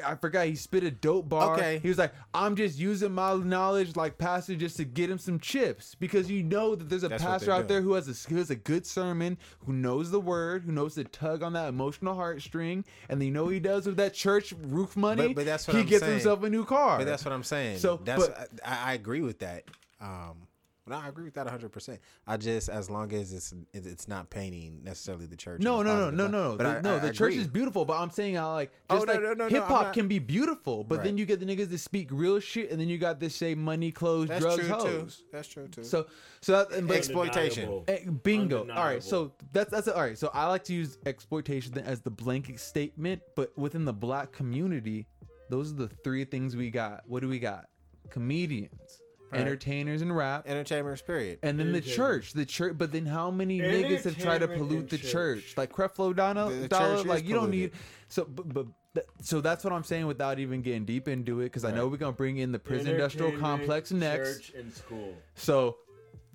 [0.04, 1.54] I forgot he spit a dope bar.
[1.54, 1.80] Okay.
[1.80, 5.40] He was like, I'm just using my knowledge like pastor just to get him some
[5.40, 7.88] chips because you know that there's a That's what pastor they're out there doing.
[7.88, 11.04] who has a who has a good sermon, who knows the word, who knows to
[11.04, 14.96] tug on that emotional heartstring, and you know what he does with that church roof
[14.96, 15.28] money.
[15.28, 16.12] But- but that's what he I'm gets saying.
[16.12, 16.98] himself a new car.
[16.98, 17.78] But that's what I'm saying.
[17.78, 19.64] So, So that's but- I, I agree with that.
[20.00, 20.45] Um,
[20.88, 21.70] no, I agree with that 100.
[21.72, 25.60] percent I just as long as it's it's not painting necessarily the church.
[25.60, 26.56] No, no, no, no, no, no.
[26.56, 27.42] But The, I- no, I the church agree.
[27.42, 29.64] is beautiful, but I'm saying I like Oh, just no, like no, no, no, hip
[29.64, 32.80] hop can be beautiful, but then you get the niggas that speak real shit, and
[32.80, 34.74] then you got this say money, clothes, That's drugs, true too.
[34.74, 35.22] hoes.
[35.32, 35.84] That's true too.
[35.84, 36.06] So,
[36.40, 37.64] so that, and but, Exploitation.
[37.64, 37.84] Undeniable.
[37.88, 38.60] eh, bingo.
[38.70, 40.16] All right, so that's that's all right.
[40.16, 45.06] So I like to use exploitation as the blanket statement, but within the black community,
[45.50, 47.02] those are the three things we got.
[47.06, 47.66] What do we got?
[48.10, 49.40] Comedians, Right.
[49.40, 50.44] entertainers, and rap.
[50.46, 51.40] entertainers, period.
[51.42, 54.88] And then the church, the church, but then how many niggas have tried to pollute
[54.88, 55.10] the church.
[55.10, 55.54] church?
[55.56, 57.72] Like Creflo Dollar, The- the dollar church is like you don't need.
[57.72, 57.78] polluted.
[58.08, 61.44] So, but, but that- so that's what I'm saying without even getting deep into it,
[61.46, 64.36] because I know we're gonna bring in the prison industrial Entertainment, complex next.
[64.46, 65.14] Church and school.
[65.34, 65.76] So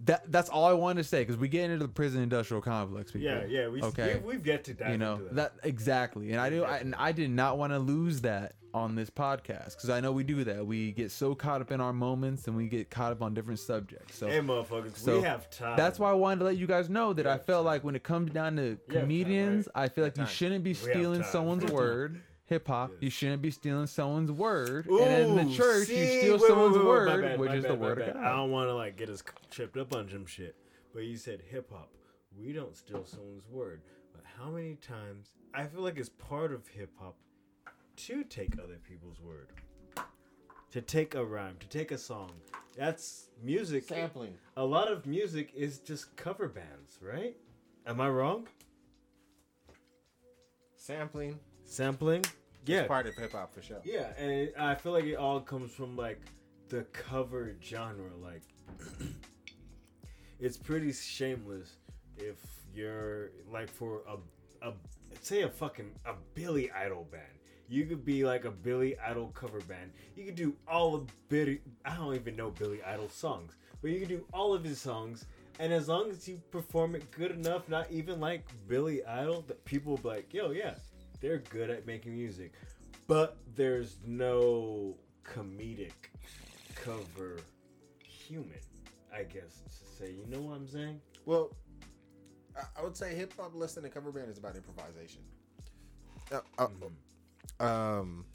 [0.06, 3.12] that that's all I wanted to say, because we get into the prison industrial complex.
[3.12, 3.28] People.
[3.28, 3.68] Yeah, yeah.
[3.68, 4.20] We, okay.
[4.24, 5.54] we, we've yet to dive you know into that.
[5.64, 9.10] exactly, and I do, I, and I did not want to lose that on this
[9.10, 10.66] podcast because I know we do that.
[10.66, 13.60] We get so caught up in our moments, and we get caught up on different
[13.60, 14.18] subjects.
[14.18, 15.76] So Hey, motherfuckers, So, we have time.
[15.78, 18.04] that's why I wanted to let you guys know that I felt like when it
[18.04, 19.84] comes down to Yeah, time, comedians, right?
[19.84, 22.22] I feel like you shouldn't be have stealing someone's word.
[22.52, 24.86] Hip hop, you shouldn't be stealing someone's word.
[24.90, 27.52] Ooh, and in the church, you steal Wait, wait, someone's wait, wait, word, bad, which
[27.54, 28.10] is bad, the word bad.
[28.10, 30.58] of I don't want to like get us tripped up on some shit,
[30.94, 31.88] but you said hip hop.
[32.38, 33.80] We don't steal someone's word,
[34.12, 35.30] but how many times?
[35.54, 37.16] I feel like it's part of hip hop
[37.96, 39.48] to take other people's word,
[40.72, 42.32] to take a rhyme, to take a song.
[42.76, 43.86] That's music.
[43.86, 44.34] Sampling.
[44.58, 47.38] A lot of music is just cover bands, right?
[47.88, 48.50] Am I wrong?
[50.76, 51.40] Sampling.
[51.64, 52.26] Sampling.
[52.66, 53.82] Yeah, part of hip hop for sure.
[53.84, 56.22] Yeah, and I feel like it all comes from like
[56.70, 58.12] the cover genre.
[58.22, 58.44] Like,
[60.40, 61.78] it's pretty shameless
[62.18, 62.38] if
[62.74, 64.74] you're like for a a
[65.22, 67.24] say a fucking a Billy Idol band.
[67.68, 69.92] You could be like a Billy Idol cover band.
[70.16, 71.62] You could do all of Billy.
[71.86, 75.26] I don't even know Billy Idol songs, but you could do all of his songs.
[75.60, 79.64] And as long as you perform it good enough, not even like Billy Idol, that
[79.66, 80.74] people will be like, yo, yeah,
[81.22, 82.54] they're good at making music
[83.08, 85.92] but there's no comedic
[86.76, 87.38] cover
[88.04, 88.60] human
[89.16, 91.52] i guess to say you know what i'm saying Well,
[92.78, 95.22] I- would say hip hop less than a cover band is about improvisation.
[96.32, 96.68] Uh,
[97.60, 98.26] uh, um,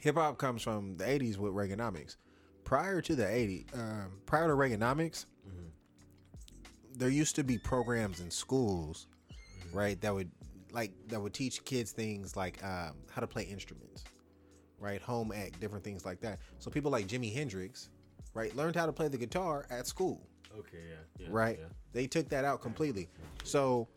[0.00, 2.16] hip hop comes from the '80s with Reaganomics.
[2.64, 5.26] Prior to the '80s, um, prior to Reaganomics,
[6.96, 9.06] there used to be programs in schools,
[9.72, 9.98] right?
[10.02, 10.30] That would
[10.72, 14.04] like that would teach kids things like um, how to play instruments,
[14.78, 15.00] right?
[15.02, 16.38] Home ec, different things like that.
[16.58, 17.90] So people like Jimi Hendrix,
[18.34, 20.26] right, learned how to play the guitar at school
[20.58, 21.24] Okay, yeah.
[21.24, 21.58] yeah right?
[21.60, 21.66] yeah.
[21.92, 23.08] They took that out completely.
[23.44, 23.88] So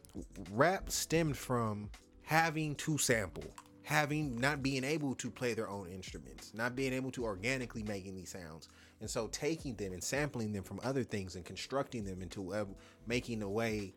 [0.52, 1.90] rap stemmed from
[2.24, 3.44] having to sample,
[3.84, 8.16] having not being able to play their own instruments, not being able to organically making
[8.16, 8.70] these sounds.
[9.02, 12.56] And so taking them and sampling them from other things and constructing them into
[13.06, 13.94] making a way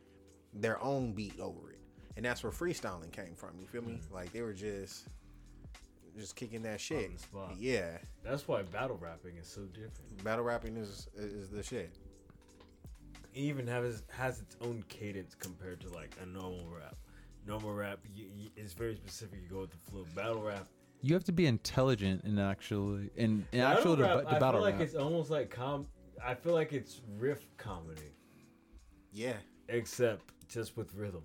[0.53, 1.78] their own beat over it.
[2.19, 3.51] And that's where freestyling came from.
[3.61, 4.01] You feel me?
[4.13, 5.07] Like they were just
[6.19, 7.13] just kicking that shit.
[7.13, 7.55] the spot.
[7.57, 7.97] Yeah.
[8.25, 10.25] That's why battle rapping is so different.
[10.25, 11.97] Battle rapping is is the shit.
[13.33, 16.97] It even has has its own cadence compared to like a normal rap.
[17.47, 19.39] Normal rap you, you, is very specific.
[19.41, 20.05] You go with the flow.
[20.17, 20.67] Battle rap.
[21.03, 24.53] You have to be intelligent in actually in, in battle actual rap, deba- I battle
[24.55, 24.83] feel like rap.
[24.83, 25.87] it's almost like com.
[26.27, 28.11] I feel like it's riff comedy,
[29.13, 29.35] Yeah.
[29.69, 31.23] except just with rhythm.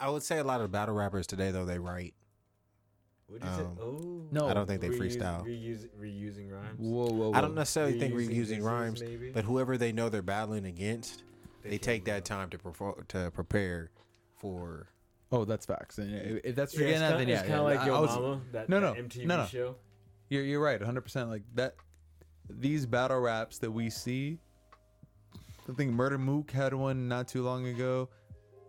[0.00, 2.14] I would say a lot of battle rappers today though they write.
[3.26, 3.60] What do you say?
[3.62, 5.44] Um, Oh, No, I don't think they Reuse- freestyle.
[5.46, 6.78] Reuse, reusing rhymes.
[6.78, 7.32] Whoa, whoa, whoa!
[7.32, 9.30] I don't necessarily think Reusing reusing dizzes, rhymes, maybe?
[9.30, 11.22] but whoever they know they're battling against,
[11.62, 13.90] they, They take can, that time to perfor- to prepare
[14.36, 14.88] for.
[15.32, 15.98] Oh, that's facts.
[15.98, 17.64] And if if that's Yeah, forgetting it's that, kinda, then yeah, it's kind yeah, of
[17.64, 19.46] like I- Yo I was- Mama, that, no, that no, MTV no, no.
[19.46, 19.76] show.
[20.28, 21.00] You're you're right, 100.
[21.02, 21.74] percent Like that,
[22.48, 24.38] these battle raps that we see.
[25.68, 28.08] I think Murder Mook had one not too long ago.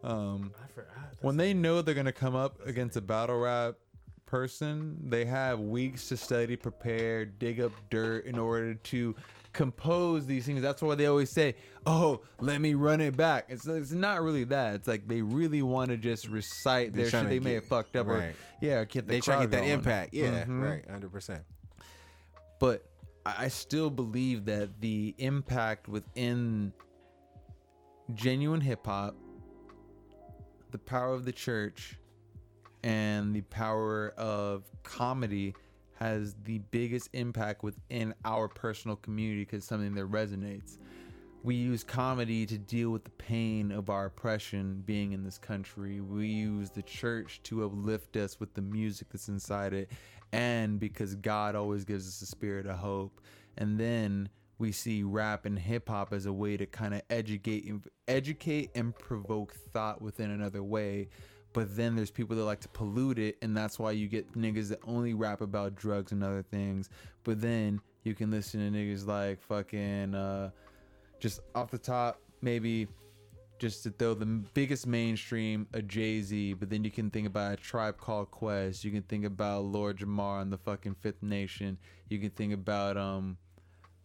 [0.04, 0.90] Um, I forgot.
[1.22, 3.76] when they know they're gonna come up against a battle rap
[4.26, 9.16] person, they have weeks to study, prepare, dig up dirt in order to
[9.54, 10.62] compose these things.
[10.62, 11.56] That's why they always say,
[11.86, 14.76] "Oh, let me run it back." It's it's not really that.
[14.76, 17.66] It's like they really want to just recite They're their shit to they may have
[17.66, 18.36] fucked up, or right.
[18.62, 19.72] yeah, get the They try to get that going.
[19.72, 21.44] impact, yeah, Mhm right, hundred percent.
[22.60, 22.86] but
[23.26, 26.72] I I still believe that the impact within
[28.16, 29.16] genuine hip hop,
[30.72, 31.98] the power of the church,
[32.84, 35.54] and the power of comedy
[36.00, 40.80] has the biggest impact within our personal community because something that resonates.
[41.44, 46.00] We use comedy to deal with the pain of our oppression being in this country.
[46.00, 49.92] We use the church to uplift us with the music that's inside it.
[50.34, 53.22] And because God always gives us a spirit of hope.
[53.58, 54.30] And then
[54.62, 57.70] we see rap and hip hop as a way to kind of educate
[58.08, 61.10] educate and provoke thought within another way.
[61.52, 64.70] But then there's people that like to pollute it, and that's why you get niggas
[64.70, 66.90] that only rap about drugs and other things.
[67.24, 70.52] But then you can listen to niggas like fucking uh
[71.20, 72.88] just off the top, maybe
[73.58, 77.54] just to throw the biggest mainstream a Jay Z, but then you can think about
[77.54, 78.84] a tribe called Quest.
[78.84, 81.78] You can think about Lord Jamar and the fucking Fifth Nation.
[82.10, 83.38] You can think about um,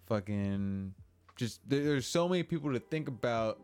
[0.07, 0.95] fucking
[1.37, 3.61] just there, there's so many people to think about.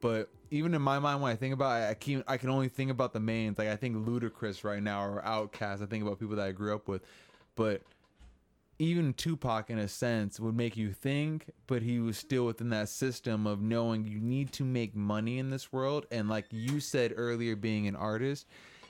[0.00, 2.68] But even in my mind, when I think about, it, I can I can only
[2.68, 3.58] think about the mains.
[3.58, 5.82] Like I think Ludacris right now or Outkast.
[5.82, 7.02] I think about people that I grew up with,
[7.54, 7.82] but
[8.78, 12.88] even Tupac in a sense would make you think, but he was still within that
[12.88, 16.06] system of knowing you need to make money in this world.
[16.10, 18.46] And like you said earlier, being an artist,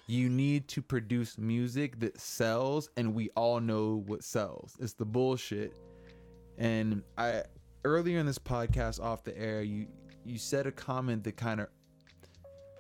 [0.06, 4.76] you need to produce music that sells, and we all know what sells.
[4.80, 5.74] It's the bullshit.
[6.58, 7.42] And I
[7.84, 9.86] earlier in this podcast off the air, you
[10.24, 11.68] you said a comment that kind of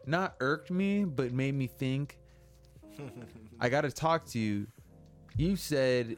[0.06, 2.18] not irked me, but made me think.
[3.60, 4.66] I got to talk to you.
[5.36, 6.16] You said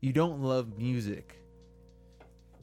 [0.00, 1.36] you don't love music.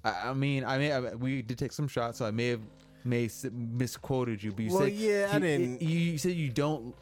[0.03, 2.61] I, I mean, I mean, I, we did take some shots, so I may have
[3.03, 6.49] may misquoted you, but you Well, said yeah, I you- didn't- You, you said you
[6.49, 6.95] don't.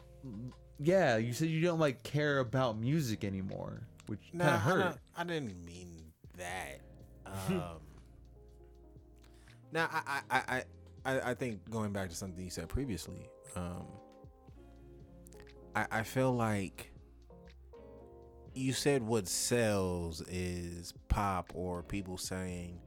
[0.78, 4.64] Yeah, you said you don't like care about music anymore, which Nah, kind of I,
[4.64, 4.82] hurt.
[4.84, 6.80] don't- I didn't mean that.
[7.26, 7.62] Um,
[9.72, 10.64] now, I, I, I,
[11.04, 13.26] I, I think going back to something you said previously,
[13.56, 13.86] um,
[15.74, 16.90] I, I feel like
[18.54, 22.78] you said what sells is pop or people saying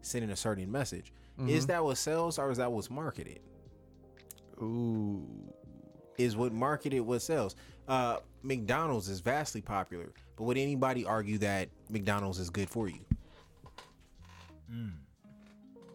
[0.00, 1.12] sending a certain message.
[1.46, 3.40] Is that what sells or is that what's marketed?
[4.60, 5.26] Ooh,
[6.18, 7.54] is what marketed what sells.
[7.90, 13.00] Uh, McDonald's is vastly popular, but would anybody argue that McDonald's is good for you?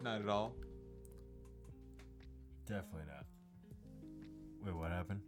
[0.04, 0.54] not at all.
[2.68, 3.26] Definitely not.
[4.66, 5.22] Wait, what happened?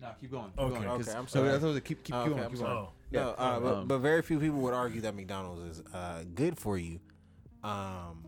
[0.00, 0.50] No, keep going.
[0.50, 1.48] Keep Okay, going, 'cause- okay, I'm no, sorry.
[1.48, 2.32] I thought it was keep keep going.
[2.34, 2.72] okay, I'm keep going.
[2.72, 6.24] Oh, No, uh, but, um, but very few people would argue that McDonald's is uh,
[6.34, 7.00] good for you.
[7.64, 8.24] Um,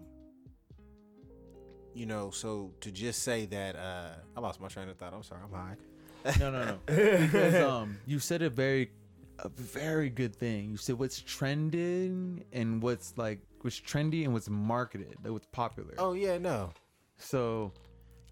[1.95, 5.13] you know, so to just say that uh, I lost my train of thought.
[5.15, 5.77] I'm sorry, I'm high.
[6.39, 6.79] No, no, no.
[6.87, 8.91] because um, you said a very,
[9.41, 10.71] a very good thing.
[10.71, 15.95] You said what's trending and what's like what's trendy and what's marketed, like what's popular.
[15.99, 16.71] Oh yeah, no,
[17.17, 17.73] So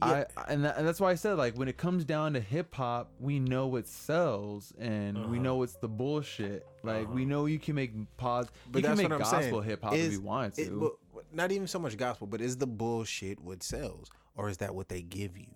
[0.01, 2.75] I and, that, and that's why I said like when it comes down to hip
[2.75, 5.45] hop, we know what sells and we Uh-huh.
[5.45, 6.67] know it's the bullshit.
[6.83, 9.61] Like we know you can make pos, But you can that's make what I'm gospel
[9.61, 10.63] hip hop if you want to.
[10.63, 14.75] it- not even so much gospel, but is the bullshit what sells, or is that
[14.75, 15.47] what they give you?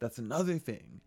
[0.00, 1.00] That's another thing.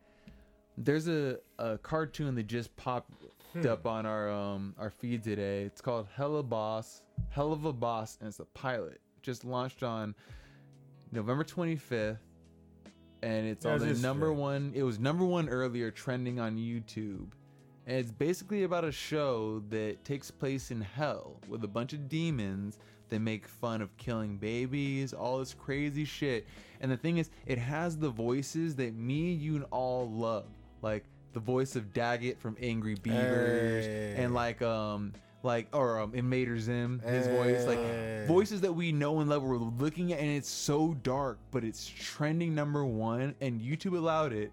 [0.77, 3.11] There's a, a cartoon that just popped
[3.53, 3.65] Hmm.
[3.65, 5.63] up on our um our feed today.
[5.63, 8.99] It's called Helluva Boss, Hell of a Boss, and it's a pilot.
[9.21, 10.13] Just launched on
[11.13, 12.17] November 25th,
[13.23, 14.73] and it's on the number one.
[14.75, 17.29] It was number one earlier, trending on YouTube.
[17.85, 22.09] And it's basically about a show that takes place in hell with a bunch of
[22.09, 26.45] demons that make fun of killing babies, all this crazy shit.
[26.81, 30.47] And the thing is, it has the voices that me, you, and all love.
[30.81, 34.15] Like the voice of Daggett from Angry Beavers, Hey.
[34.17, 35.13] and like um
[35.43, 37.79] like or um Invader Zim, his voice, like
[38.27, 39.43] voices that we know and love.
[39.43, 44.33] We're looking at, and it's so dark, but it's trending number one, and YouTube allowed
[44.33, 44.51] it.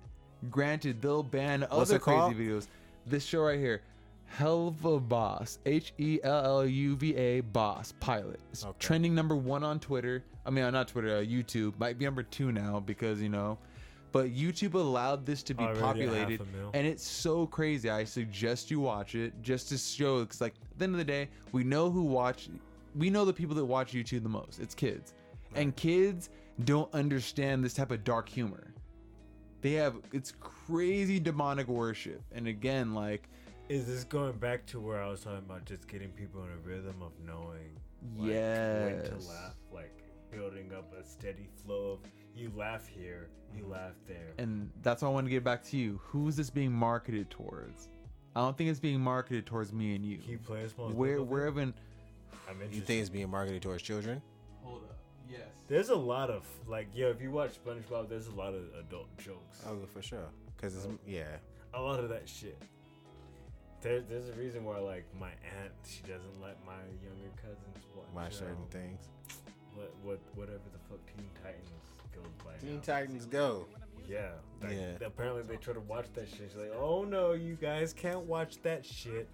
[0.51, 2.35] Granted, they'll ban What's other crazy called?
[2.35, 2.67] videos.
[3.07, 3.81] This show right here,
[4.39, 8.41] Helluva Boss, H E L L U V A Boss Pilot.
[8.53, 8.75] It's Okay.
[8.79, 10.23] trending number one on Twitter.
[10.45, 11.79] I mean, not Twitter, uh, YouTube.
[11.79, 13.59] Might be number two now because you know.
[14.15, 16.71] But YouTube allowed this to be Already populated, half a mil.
[16.73, 17.91] and it's so crazy.
[17.91, 20.21] I suggest you watch it just to show.
[20.21, 22.49] Because like at the end of the day, we know who watch.
[22.95, 24.61] We know the people that watch YouTube the most.
[24.61, 25.15] It's kids,
[25.57, 26.31] and kids
[26.65, 28.73] don't understand this type of dark humor.
[29.63, 33.29] They have it's crazy demonic worship, and again, like
[33.69, 36.59] Is this going back to where I was talking about just getting people in a
[36.59, 37.81] rhythm of knowing
[38.17, 39.09] like, when Yes.
[39.09, 41.99] to laugh, like building up a steady flow of
[42.37, 44.33] you laugh here, you laugh there.
[44.39, 46.01] and that's why I want to get back to you.
[46.05, 47.89] Who is this being marketed towards?
[48.37, 50.19] I don't think it's being marketed towards me and you.
[50.19, 50.89] Keep playing small.
[50.89, 51.73] Where where even
[52.49, 54.21] I'm You think it's being marketed towards children?
[54.63, 54.97] hold up.
[55.31, 55.41] Yes.
[55.69, 59.17] There's a lot of like, yo, if you watch SpongeBob, there's a lot of adult
[59.19, 59.63] jokes.
[59.67, 60.29] Oh, for sure.
[60.57, 61.37] Because it's yeah.
[61.75, 62.61] A lot of that shit.
[63.81, 65.29] There, there's a reason why, like, my
[65.61, 68.07] aunt, she doesn't let my younger cousins watch.
[68.15, 69.11] Watch certain um, things.
[69.75, 71.69] What, what, whatever the fuck Teen Titans
[72.15, 72.53] goes by.
[72.61, 72.83] Teen now.
[72.83, 73.67] Titans go.
[74.09, 74.31] Yeah.
[74.63, 75.07] Like, Yeah.
[75.07, 76.51] Apparently they try to watch that shit.
[76.51, 79.29] She's like, oh no, you guys can't watch that shit.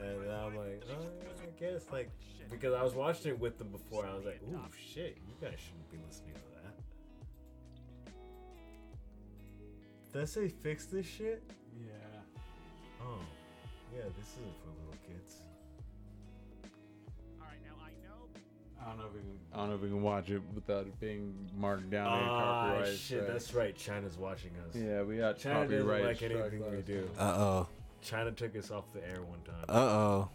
[0.00, 1.06] And I'm like, oh,
[1.42, 2.10] I guess like
[2.50, 4.06] because I was watching it with them before.
[4.06, 8.12] I was like, ooh, shit, you guys shouldn't be listening to that.
[10.12, 11.42] Did I say fix this shit?
[11.80, 11.92] Yeah.
[13.02, 13.20] Oh,
[13.94, 15.17] yeah, this isn't for little kids.
[19.58, 22.06] I don't know if we can watch it without it being marked down.
[22.18, 23.26] and Ah, copyright shit, strike.
[23.26, 23.76] that's right.
[23.76, 24.76] China's watching us.
[24.76, 27.10] Yeah, we got China doesn't copyright like strike anything we do.
[27.18, 27.68] Uh oh.
[28.00, 29.64] China took us off the air one time.
[29.68, 30.28] Uh oh.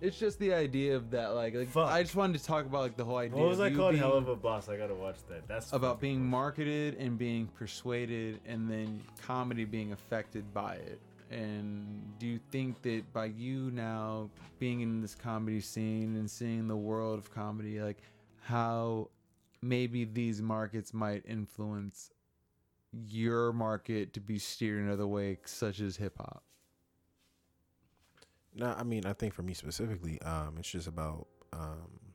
[0.00, 1.88] It's just the idea of that, like, like Fuck.
[1.90, 3.38] I just wanted to talk about like the whole idea.
[3.38, 3.92] what was of that you called?
[3.92, 4.68] being- Hell of a boss.
[4.68, 5.46] I gotta watch that.
[5.48, 6.28] That's about being funny.
[6.28, 12.80] marketed and being persuaded and then comedy being affected by it and do you think
[12.82, 14.30] that by you now
[14.60, 17.96] being in this comedy scene and seeing the world of comedy like
[18.46, 19.10] how
[19.60, 22.10] maybe these markets might influence
[23.08, 26.42] your market to be steered another way such as hip-hop
[28.54, 31.26] No, I mean, I think for me specifically, um, it's just about.
[31.52, 32.14] Um,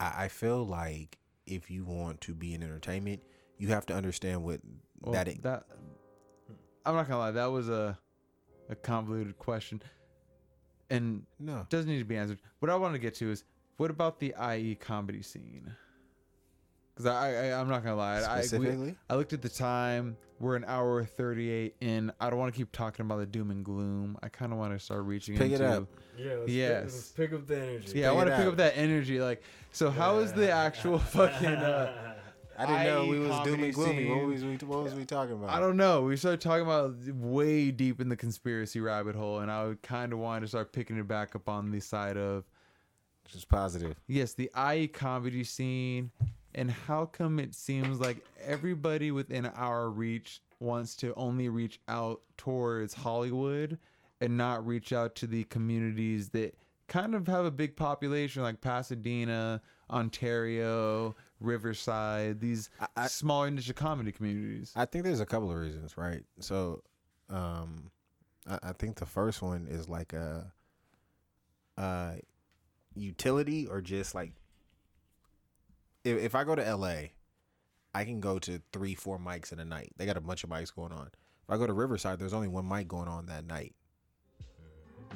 [0.00, 3.20] I, I feel like if you want to be in entertainment,
[3.58, 4.60] you have to understand what
[5.00, 5.64] Well, that it, that
[6.86, 7.98] i'm not gonna lie that was a
[8.70, 9.82] a convoluted question
[10.90, 11.66] and no.
[11.70, 12.38] doesn't need to be answered.
[12.58, 13.44] What I want to get to is
[13.80, 15.74] what about the IE comedy scene?
[16.94, 20.18] Because I, I, I'm not gonna lie, I, we, I looked at the time.
[20.38, 22.12] We're an hour 38 in.
[22.20, 24.18] I don't want to keep talking about the doom and gloom.
[24.22, 25.66] I kind of want to start reaching Pick it into.
[25.82, 25.88] up.
[26.18, 26.82] Yeah, let's, Yes.
[26.82, 27.98] pick, let's pick up the energy.
[28.00, 28.52] Yeah, I Pick want it to pick up.
[28.52, 29.18] up that energy.
[29.18, 29.42] Like,
[29.72, 31.46] so how is the actual fucking?
[31.48, 32.14] Uh,
[32.58, 34.04] I didn't know we IE was doom comedy and gloomy.
[34.10, 34.28] What scene.
[34.30, 34.66] was we?
[34.66, 35.48] What was we talking about?
[35.48, 36.02] I don't know.
[36.02, 40.18] We started talking about way deep in the conspiracy rabbit hole, and I kind of
[40.18, 42.44] wanted to start picking it back up on the side of
[43.32, 43.96] Just positive.
[44.06, 46.10] yes, the IE comedy scene,
[46.54, 52.20] and how come it seems like everybody within our reach wants to only reach out
[52.36, 53.78] towards Hollywood
[54.20, 56.54] and not reach out to the communities that
[56.88, 64.10] kind of have a big population like Pasadena, Ontario, Riverside, these I- smaller niche comedy
[64.12, 64.72] communities.
[64.74, 66.24] I think there's a couple of reasons, right?
[66.40, 66.82] So,
[67.30, 67.90] um,
[68.48, 70.52] I, I think the first one is like a,
[71.78, 72.14] uh,
[73.00, 74.32] utility or just like,
[76.04, 77.12] if if I go to L.A.,
[77.94, 79.92] I can go to three, four mics in a night.
[79.96, 81.06] They got a bunch of mics going on.
[81.06, 83.74] If I go to Riverside, there's only one mic going on that night.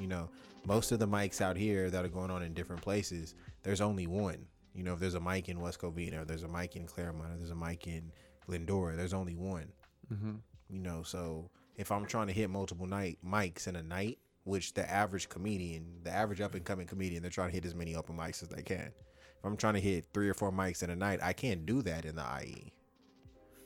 [0.01, 0.29] You know,
[0.67, 4.07] most of the mics out here that are going on in different places, there's only
[4.07, 4.47] one.
[4.75, 7.33] You know, if there's a mic in West Covina, or there's a mic in Claremont,
[7.33, 8.11] or there's a mic in
[8.47, 8.97] Glendora.
[8.97, 9.73] There's only one.
[10.13, 10.33] Mm-hmm.
[10.69, 14.75] You know, so if I'm trying to hit multiple night mics in a night, which
[14.75, 17.97] the average comedian, the average up and coming comedian, they're trying to hit as many
[17.97, 18.93] open mics as they can.
[19.39, 21.83] If I'm trying to hit three or four mics in a night, I can't do
[21.83, 22.73] that in the IE.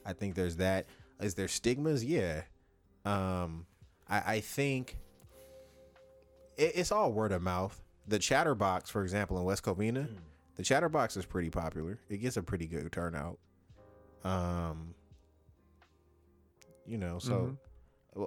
[0.07, 0.87] I think there's that.
[1.21, 2.05] Is there stigmas?
[2.05, 2.43] Yeah.
[3.05, 3.67] Um,
[4.09, 4.97] I, I think
[6.57, 7.81] it, it's all word of mouth.
[8.07, 10.09] The Chatterbox, for example, in West Covina,
[10.57, 11.99] the Chatterbox is pretty popular.
[12.09, 13.39] It gets a pretty good turnout.
[14.25, 14.95] Um,
[16.87, 17.57] you know, so well,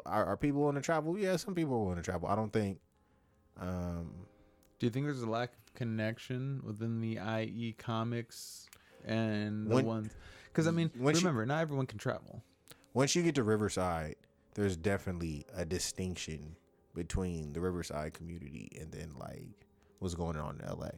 [0.05, 1.17] are, are people willing to travel?
[1.17, 2.27] Yeah, some people are willing to travel.
[2.27, 2.79] I don't think.
[3.59, 4.11] Um,
[4.79, 8.67] Do you think there's a lack of connection within the IE comics
[9.05, 10.11] and the When- ones?
[10.45, 12.43] Because I mean, once you- remember, not everyone can travel.
[12.93, 14.15] once you get to Riverside,
[14.53, 16.55] there's definitely a distinction
[16.93, 19.65] between the Riverside community and then like
[19.99, 20.89] what's going on in LA.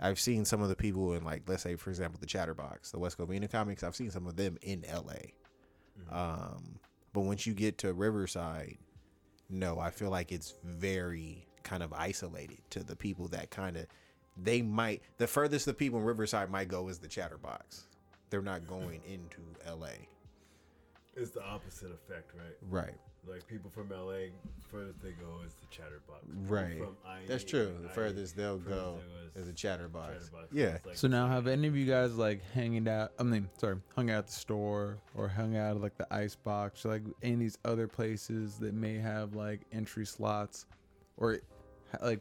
[0.00, 2.98] I've seen some of the people in like let's say for example the Chatterbox, the
[2.98, 3.84] West Covina comics.
[3.84, 5.20] I've seen some of them in LA.
[6.10, 6.80] Um,
[7.14, 8.76] but once you get to Riverside,
[9.48, 13.86] no, I feel like it's very kind of isolated to the people that kind of
[14.36, 17.84] they might the furthest the people in Riverside might go is the Chatterbox.
[18.28, 20.06] They're not going into LA.
[21.16, 22.56] It's the opposite effect, right?
[22.68, 22.94] Right.
[23.28, 24.28] Like people from LA,
[24.70, 26.24] furthest they go is the Chatterbox.
[26.48, 26.78] Right.
[26.78, 27.74] From IE, That's true.
[27.82, 28.98] The IE, furthest they'll go
[29.34, 30.12] they is a chatterbox.
[30.28, 30.52] Chatterbox.
[30.52, 30.78] Yeah.
[30.84, 33.12] Like- So now, have any of you guys like hanging out?
[33.18, 36.34] I mean, sorry, hung out at the store or hung out at like the ice
[36.36, 40.66] box or like any of these other places that may have like entry slots
[41.16, 41.40] or
[42.02, 42.20] like.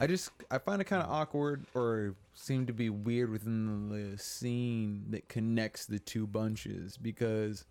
[0.00, 4.16] I just I find it kind of awkward or seem to be weird within the
[4.16, 7.66] scene that connects the two bunches because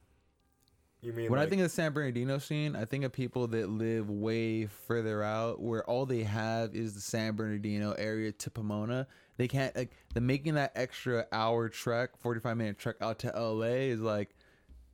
[1.02, 3.48] You mean when like, I think of the San Bernardino scene, I think of people
[3.48, 8.52] that live way further out, where all they have is the San Bernardino area to
[8.52, 9.08] Pomona.
[9.38, 13.32] They can't like the making that extra hour trek, forty five minute trek out to
[13.36, 14.36] LA is like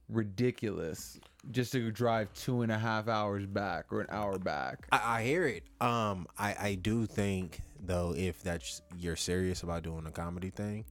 [0.07, 1.19] ridiculous.
[1.51, 4.87] Just to drive two and a half hours back or an hour back.
[4.91, 5.63] I, I hear it.
[5.81, 10.85] Um, I I do think though if that's you're serious about doing a comedy thing,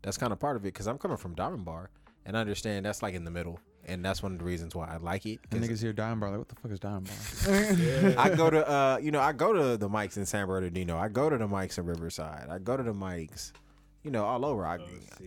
[0.00, 0.72] that's kind of part of it.
[0.72, 1.90] Because I'm coming from Diamond Bar,
[2.24, 4.86] and I understand that's like in the middle, and that's one of the reasons why
[4.88, 5.40] I like it.
[5.50, 8.14] And 'cause niggas hear Diamond Bar like, what the fuck is Diamond Bar?
[8.18, 10.96] I go to uh, you know, I go to the mics in San Bernardino.
[10.98, 12.48] I go to the mics in Riverside.
[12.50, 13.52] I go to the mics,
[14.02, 14.64] you know, all over.
[14.66, 15.20] I, OC,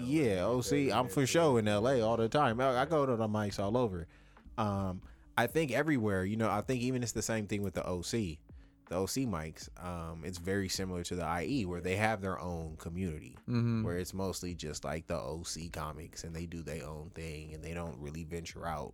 [0.00, 0.90] yeah, OC.
[0.92, 2.60] I'm for sure in LA all the time.
[2.60, 4.06] I, I go to the mics all over.
[4.58, 5.00] Um,
[5.36, 6.24] I think everywhere.
[6.24, 8.38] You know, I think even it's the same thing with the OC.
[8.92, 9.68] The OC mics.
[9.82, 13.84] Um, it's very similar to the IE where they have their own community, Mm-hmm.
[13.84, 17.64] where it's mostly just like the OC comics and they do their own thing and
[17.64, 18.92] they don't really venture out.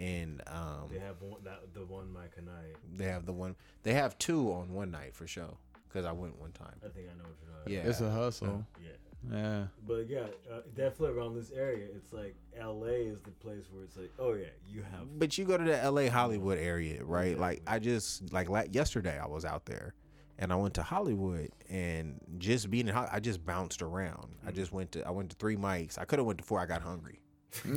[0.00, 2.74] And um, They have one, that the one mic a night.
[2.96, 3.54] they have the one.
[3.84, 5.56] They have two on one night for sure.
[5.88, 6.74] Because I went one time.
[6.84, 7.80] I think I know what you're talking Yeah.
[7.88, 8.64] It's a hustle.
[8.82, 8.90] Yeah.
[9.30, 9.66] Yeah.
[9.86, 13.96] But yeah, uh, definitely around this area, it's like LA is the place where it's
[13.96, 15.18] like, oh yeah, you have.
[15.18, 17.38] But you go to the LA Hollywood area, right?
[17.38, 19.94] Like I just like la- yesterday I was out there
[20.38, 24.34] and I went to Hollywood and just being in Hol- I just bounced around.
[24.46, 25.98] I just went to I went to three mics.
[25.98, 26.60] I could have went to four.
[26.60, 27.20] I got hungry.
[27.64, 27.74] You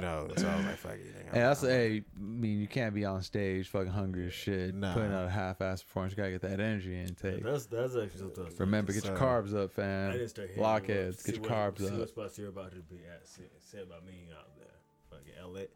[0.00, 1.14] know, so I was like, fuck it.
[1.14, 4.32] nigga, Hey, I'm- that's hey, I mean, you can't be on stage fucking hungry as
[4.34, 4.94] shit, Nah.
[4.94, 6.12] putting out a half-ass performance.
[6.12, 7.42] You gotta get that energy intake.
[7.44, 8.44] That's that's actually something.
[8.46, 8.58] else.
[8.60, 10.12] Remember, get your So- carbs up, I fam.
[10.12, 12.08] didn't start hitting Blockheads, see get your what- carbs See what up.
[12.08, 13.26] spots you're about to be at.
[13.28, 14.66] Say, say about me out there,
[15.10, 15.66] fucking LA.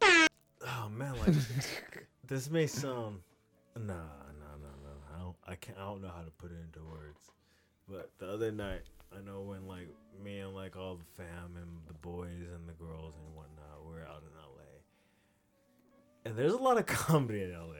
[0.68, 1.34] Oh man, like
[2.26, 3.20] this may sound.
[3.76, 5.14] Nah, nah, nah, nah.
[5.14, 5.36] I don't.
[5.46, 5.78] I can't.
[5.78, 7.20] I don't know how to put it into words.
[7.88, 8.82] But the other night,
[9.16, 9.88] I know when like
[10.22, 14.02] me and like all the fam and the boys and the girls and whatnot, we're
[14.02, 14.80] out in LA,
[16.24, 17.74] and there's a lot of comedy in LA.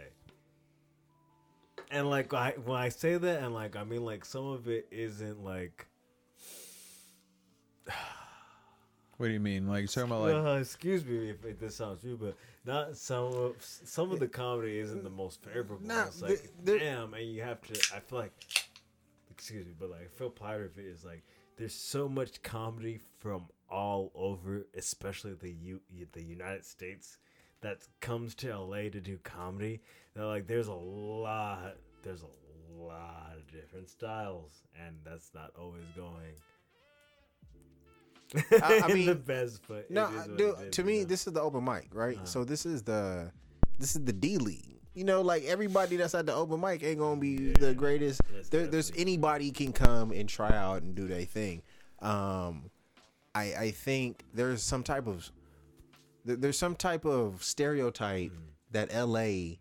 [1.91, 4.89] And like I when I say that, and like I mean like some of it
[4.91, 5.87] isn't like
[9.19, 9.67] What do you mean?
[9.67, 10.35] Like, you talking about like?
[10.35, 12.37] uh, excuse me if, if this sounds rude, but
[12.67, 15.79] not some of some of the comedy isn't the most favorable.
[15.81, 17.73] Nah, it's like the- the- damn, and you have to.
[17.97, 18.33] I feel like,
[19.31, 21.23] excuse me, but like I feel part of it is like
[21.57, 25.81] there's so much comedy from all over, especially the U
[26.13, 27.19] the United States,
[27.63, 29.81] that comes to LA to do comedy.
[30.15, 34.51] That like there's a lot, there's a lot of different styles,
[34.87, 36.35] and that's not always going.
[38.63, 40.99] I- I mean, the best, but No, it is what dude, is, to you me,
[41.01, 41.05] know?
[41.07, 42.17] this is the open mic, right?
[42.17, 42.25] Uh-huh.
[42.27, 43.31] So this is the
[43.79, 44.76] this is the D league.
[44.97, 48.23] You know, like everybody that's at the open mic ain't gonna be the greatest.
[48.51, 51.61] There, there's anybody can come and try out and do their thing.
[52.01, 52.71] Um,
[53.35, 55.31] I I think there's some type of
[56.25, 58.39] there- there's some type of stereotype Mm.
[58.73, 59.59] that LA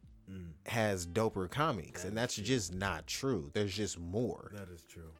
[0.67, 3.51] has doper comics, and that's just not true.
[3.53, 4.49] There's just more.
[4.55, 5.11] That is true.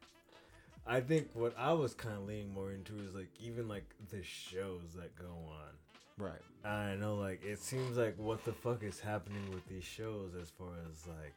[0.86, 4.22] I think what I was kind of leaning more into is like even like the
[4.24, 5.74] shows that go on.
[6.18, 6.40] Right.
[6.66, 10.50] I know, like it seems like what the fuck is happening with these shows as
[10.50, 11.34] far as like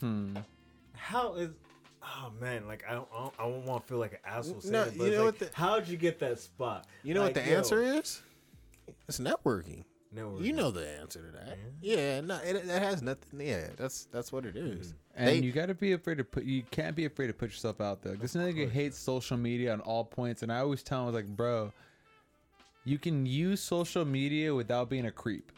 [0.00, 0.36] Hmm.
[0.94, 1.50] how is.
[2.00, 4.60] Oh man, like I don't, I don't, I don't want to feel like an asshole.
[4.60, 6.86] Saying No, it, but you know like, what the- how'd you get that spot?
[7.02, 8.22] You know what the yo, answer is?
[9.08, 9.84] It's networking.
[10.10, 11.58] No, You know the answer to that.
[11.82, 13.40] Yeah, no, it, it has nothing.
[13.46, 14.94] Yeah, that's that's what it is.
[15.16, 16.44] And They- you got to be afraid to put.
[16.44, 18.14] You can't be afraid to put yourself out there.
[18.14, 21.14] This nigga hates social media on all points, and I always tell him, I was
[21.16, 21.72] like, bro,
[22.88, 25.52] you can use social media without being a creep.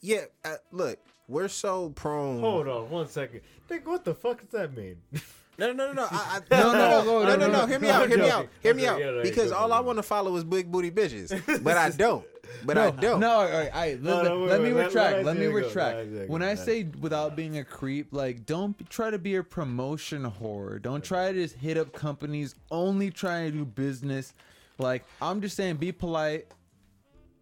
[0.00, 0.98] yeah, uh, look,
[1.28, 2.40] we're so prone.
[2.40, 3.40] Hold on one second.
[3.68, 4.96] Think what the fuck does that mean?
[5.56, 6.08] No, no, no, no.
[6.10, 7.66] I, I, No, no, no, no, no, no, no, no.
[7.66, 8.08] Hear me out.
[8.08, 8.48] Hear me out.
[8.60, 8.98] Hear me out.
[8.98, 9.06] joking.
[9.06, 11.30] Yeah, no, Because all I want to follow is big booty bitches,
[11.62, 12.26] but I don't.
[12.64, 13.20] But I don't.
[13.20, 15.16] No, all right, all right, No, let, no, wait, let me wait, retract.
[15.18, 16.28] let Let, me Isaiah go, retract.
[16.28, 20.82] when I say without being a creep, like don't try to be a promotion whore.
[20.82, 24.34] Don't try to just hit up companies only trying to do business.
[24.78, 26.46] Like I'm just saying, be polite.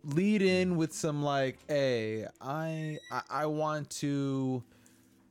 [0.05, 4.65] Lead in with some like, hey, I I, I want to,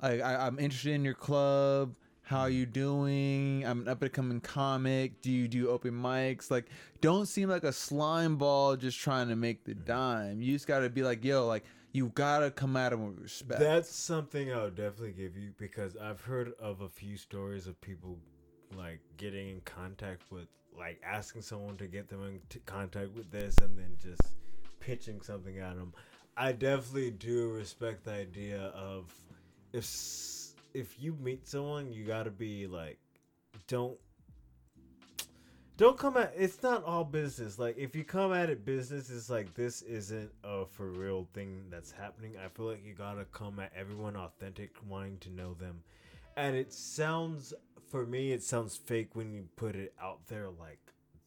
[0.01, 1.93] like, I, I'm interested in your club.
[2.21, 3.65] How you doing?
[3.65, 5.21] I'm an up and coming comic.
[5.21, 6.49] Do you do open mics?
[6.49, 6.67] Like,
[7.01, 10.41] don't seem like a slime ball just trying to make the dime.
[10.41, 13.59] You just gotta be like, yo, like, you gotta come at him with respect.
[13.59, 17.81] That's something I would definitely give you because I've heard of a few stories of
[17.81, 18.17] people
[18.77, 20.47] like getting in contact with,
[20.77, 24.34] like asking someone to get them in contact with this and then just
[24.80, 25.93] pitching something at them.
[26.38, 29.14] I definitely do respect the idea of
[29.73, 32.98] if if you meet someone, you got to be like,
[33.68, 33.98] don't
[35.77, 37.57] don't come at it's not all business.
[37.57, 41.64] Like if you come at it business it's like this isn't a for real thing
[41.69, 42.35] that's happening.
[42.43, 45.81] I feel like you gotta come at everyone authentic wanting to know them.
[46.38, 47.53] And it sounds
[47.91, 50.80] for me it sounds fake when you put it out there like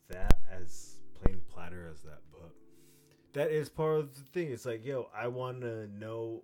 [0.08, 2.50] that as plain platter as that but
[3.34, 4.50] that is part of the thing.
[4.50, 6.42] It's like yo i want to know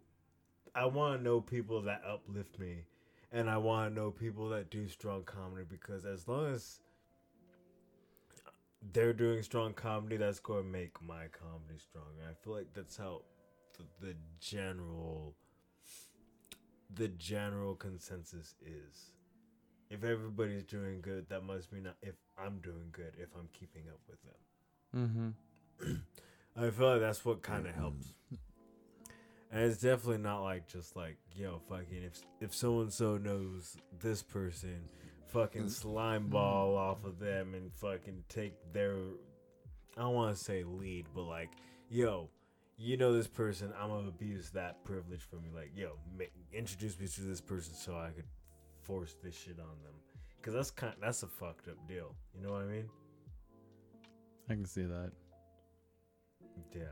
[0.74, 2.84] i want to know people that uplift me
[3.32, 6.80] and i want to know people that do strong comedy because as long as
[8.92, 12.22] they're doing strong comedy that's going to make my comedy stronger.
[12.28, 13.22] I feel like that's how
[13.76, 15.34] the, the general
[16.92, 19.12] the general consensus is
[19.90, 24.00] if everybody's doing good that must mean if i'm doing good if i'm keeping up
[24.08, 25.34] with them
[25.76, 26.62] mm-hmm.
[26.64, 28.14] i feel like that's what kind of helps
[29.52, 33.76] and it's definitely not like just like yo fucking if if so and so knows
[34.00, 34.80] this person
[35.26, 38.96] fucking slime ball off of them and fucking take their
[39.96, 41.50] I don't want to say lead, but like,
[41.88, 42.30] yo,
[42.78, 45.54] you know this person, I'm gonna abuse that privilege from you.
[45.54, 48.24] Like, yo, make, introduce me to this person so I could
[48.90, 49.94] force this shit on them,
[50.36, 52.14] because that's kind that's a fucked up deal.
[52.34, 52.88] You know what I mean?
[54.48, 55.12] I can see that.
[56.74, 56.82] Yeah.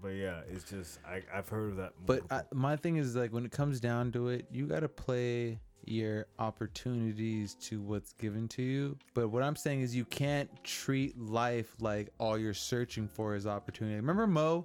[0.00, 1.92] But yeah, it's just I I've heard of that.
[2.06, 5.60] But I, my thing is like when it comes down to it, you gotta play
[5.86, 8.96] your opportunities to what's given to you.
[9.12, 13.46] But what I'm saying is you can't treat life like all you're searching for is
[13.46, 13.96] opportunity.
[13.96, 14.64] Remember Mo?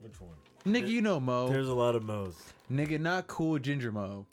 [0.00, 0.36] which one?
[0.66, 1.48] Nigga, you know Mo.
[1.48, 2.36] There's a lot of mo's.
[2.70, 4.26] Nigga, not cool ginger Mo.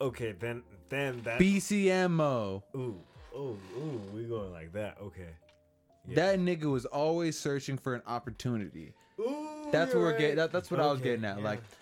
[0.00, 1.38] Okay, then then that.
[1.40, 2.62] BCM Mo.
[2.74, 2.96] Ooh,
[3.34, 4.96] ooh, ooh, we going like that.
[5.00, 5.28] Okay.
[6.08, 6.14] Yeah.
[6.16, 8.92] That nigga was always searching for an opportunity.
[9.20, 11.44] Ooh, That's what we're getting- that- that's what I was getting at, yeah.
[11.44, 11.76] like, Alright, for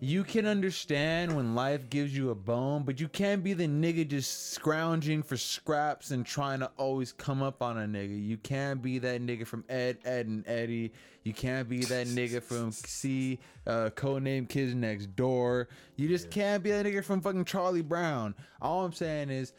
[0.00, 4.06] You can understand when life gives you a bone, but you can't be the nigga
[4.08, 8.26] just scrounging for scraps and trying to always come up on a nigga.
[8.26, 10.92] You can't be that nigga from Ed, Ed, and Eddie.
[11.24, 15.68] You can't be that nigga from C, uh, codename Kids Next Door.
[15.96, 18.34] You just can't be that nigga from fucking Charlie Brown.
[18.60, 19.52] All I'm saying is,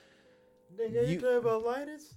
[0.79, 2.15] Nigga, you, You- talking about Linus?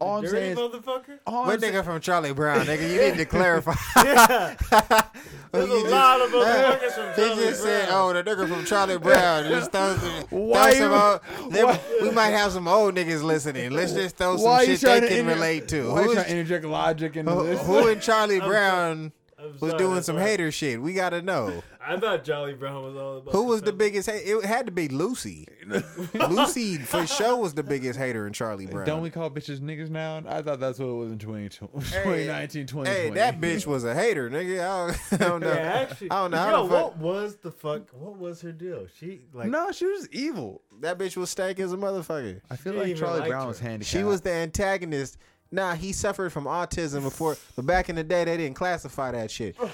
[0.00, 1.18] All I'm saying motherfucker.
[1.26, 2.90] all What I'm saying, nigga from Charlie Brown, nigga?
[2.90, 3.74] You need to clarify.
[4.02, 4.54] Yeah,
[5.52, 8.00] there's You a just- lot of motherfuckers from He Charlie just said, Brown.
[8.00, 11.78] "Oh, the nigga from Charlie Brown." Just throw some, Why throw some you- old, them-
[12.00, 13.72] we might have some old niggas listening.
[13.72, 15.90] Let's just throw some shit they can inter- relate to.
[15.92, 17.60] Why you Who's- trying to interject logic into who, this?
[17.66, 19.12] who in Charlie I'm Brown
[19.42, 20.80] I'm was sorry, doing some why- hater shit?
[20.80, 21.62] We gotta know.
[21.82, 23.32] I thought Charlie Brown was all about.
[23.32, 24.08] Who was the biggest?
[24.10, 25.46] Ha- it had to be Lucy.
[26.14, 28.86] Lucy for sure was the biggest hater in Charlie Brown.
[28.86, 30.22] Don't we call bitches niggas now?
[30.26, 32.90] I thought that's what it was in 2020, 2019, 2020.
[32.90, 34.60] Hey, that bitch was a hater, nigga.
[34.60, 35.52] I don't, I don't know.
[35.52, 37.88] Yeah, actually, I don't know how Yo, the fuck- what was the fuck?
[37.92, 38.86] What was her deal?
[38.98, 40.62] She like no, she was evil.
[40.80, 42.40] That bitch was stank as a motherfucker.
[42.50, 43.48] I feel She like Charlie liked Brown her.
[43.48, 43.90] was handicapped.
[43.90, 45.16] She was the antagonist
[45.52, 49.30] Nah, he suffered from autism before, but back in the day they didn't classify that
[49.30, 49.56] shit.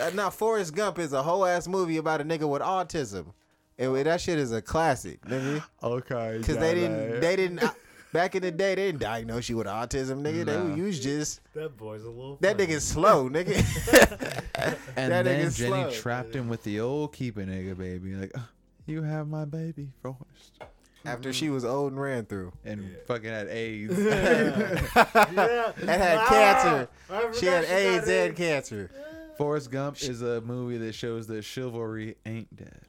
[0.00, 3.26] Uh, now Forrest Gump is a whole ass movie about a nigga with autism,
[3.78, 5.62] and that shit is a classic, nigga.
[5.82, 6.38] Okay.
[6.38, 7.62] Because they didn't, they didn't.
[8.12, 10.46] Back in the day, they didn't diagnose you with autism, nigga.
[10.46, 10.74] They Nah.
[10.74, 12.38] you was just That boy's a little.
[12.40, 13.56] that nigga's slow, nigga.
[14.96, 15.90] And that then nigga's Jenny slow.
[15.90, 18.14] trapped him with the old keeper nigga baby.
[18.14, 18.40] Like, "Uh,
[18.86, 20.62] you have my baby, Forrest.
[21.04, 23.98] After she was old and ran through, And fucking had AIDS.
[23.98, 25.72] yeah.
[25.78, 26.88] and had Ah, cancer.
[27.38, 28.90] She had got AIDS and cancer.
[29.38, 32.80] Forrest Gump is a movie that shows that chivalry ain't dead.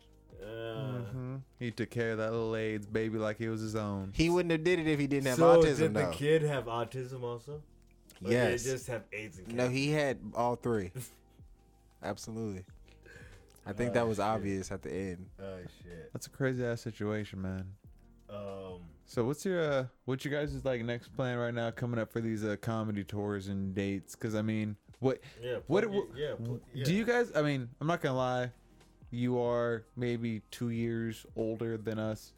[0.44, 4.12] Uh, hmm He took care of that little AIDS baby like he was his own.
[4.14, 6.12] He wouldn't have did it if he didn't have so autism, did the though.
[6.12, 7.62] kid have autism also?
[8.24, 8.64] Or Yes.
[8.64, 10.92] Did he just have AIDS and No, he had all three.
[12.04, 12.66] Absolutely.
[13.66, 14.26] I think that Oh, was shit.
[14.26, 15.26] obvious at the end.
[15.42, 16.12] Oh shit.
[16.14, 17.66] That's a crazy ass situation, man.
[18.32, 18.82] Um.
[19.06, 22.22] So what's your uh, what's your guys' like next plan right now coming up for
[22.22, 24.16] these uh, comedy tours and dates?
[24.16, 25.58] Because I mean, what Yeah.
[25.68, 26.86] what, what it- yeah, pl- yeah.
[26.86, 27.32] do you guys?
[27.36, 28.52] I mean, I'm not gonna lie,
[29.10, 32.32] you are maybe two years older than us.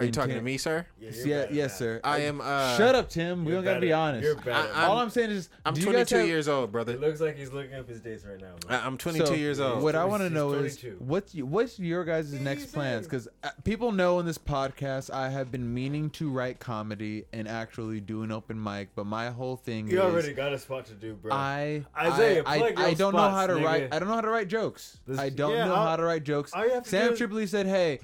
[0.00, 0.84] Are you And talking to me, sir?
[0.98, 2.00] Yeah, Yeah, yes, at sir.
[2.02, 2.40] I am.
[2.40, 3.44] Uh, Shut up, Tim.
[3.44, 4.24] We You're don't gotta be honest.
[4.24, 4.52] You're better.
[4.74, 6.94] I- All I'm- I'm saying is, I'm do you guys 22 have- years old, brother.
[6.94, 8.54] It looks like he's looking up his dates right now.
[8.68, 9.82] I, I'm 22 So, years old.
[9.82, 10.96] What I want to he's know is 22.
[11.04, 13.06] what's y- what's your guys' next plans?
[13.06, 17.46] Because uh, people know in this podcast I have been meaning to write comedy and
[17.46, 19.92] actually do an open mic, but my whole thing is.
[19.92, 21.32] you is already got a spot to do, bro.
[21.32, 23.64] I Isaiah, I, plug I, your I don't know spots, how to nigga.
[23.64, 23.94] write.
[23.94, 24.98] I don't know how to write jokes.
[25.06, 26.52] This- I don't yeah, know I'll- how to write jokes.
[26.54, 28.00] all you have to Sam do is- Tripoli said, "Hey,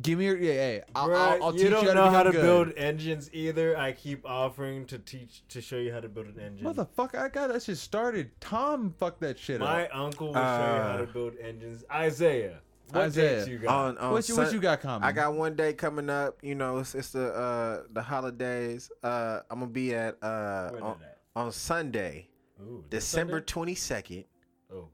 [0.00, 2.04] give me your yeah, hey, I'll, Bruh, I'll, I'll you teach don't you how know
[2.04, 3.76] to how to become build engines either.
[3.76, 6.64] I keep offering to teach to show you how to build an engine.
[6.66, 8.30] Motherfucker, I got that shit started.
[8.40, 9.68] Tom fucked that shit up.
[9.68, 9.96] My up.
[9.96, 11.84] uncle will show you how to Uh, build engines.
[11.90, 12.60] Isaiah,
[12.90, 13.70] what Isaiah, dates you got?
[13.74, 15.06] On, on What you, what Sun- you got coming?
[15.08, 16.38] I got one day coming up.
[16.42, 18.90] You know, it's, it's the uh, the holidays.
[19.02, 21.18] Uh, I'm gonna be at uh, Where on, at?
[21.34, 22.28] on Sunday,
[22.60, 24.24] Ooh, December 22nd,
[24.72, 24.88] Oh,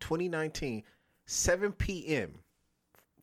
[0.00, 0.82] 2019,
[1.26, 2.38] 7 p.m.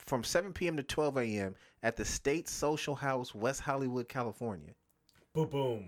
[0.06, 0.78] From 7 p.m.
[0.78, 1.56] to 12 a.m.
[1.82, 4.72] at the State Social House, West Hollywood, California.
[5.34, 5.86] boom, boom.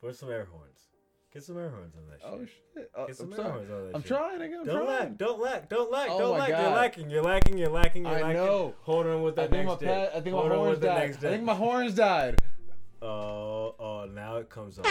[0.00, 0.64] Put some air horns.
[1.32, 2.30] Get some air horns on that shit.
[2.32, 2.90] Oh shit!
[2.96, 3.50] Uh, Get some I'm air sorry.
[3.52, 4.08] horns on that I'm shit.
[4.08, 4.40] trying.
[4.40, 4.88] Again, I'm Don't trying.
[4.98, 6.48] lack, don't lack, don't lack, Oh don't my lack.
[6.48, 8.36] You're lacking, you're lacking, you're lacking, you're I lacking.
[8.36, 8.74] know.
[8.82, 10.10] Hold on with that think my next pa- day.
[10.14, 10.98] I think Hold my horns the died.
[11.10, 12.40] next I think my horns died.
[13.02, 14.84] Oh, oh, now it comes on.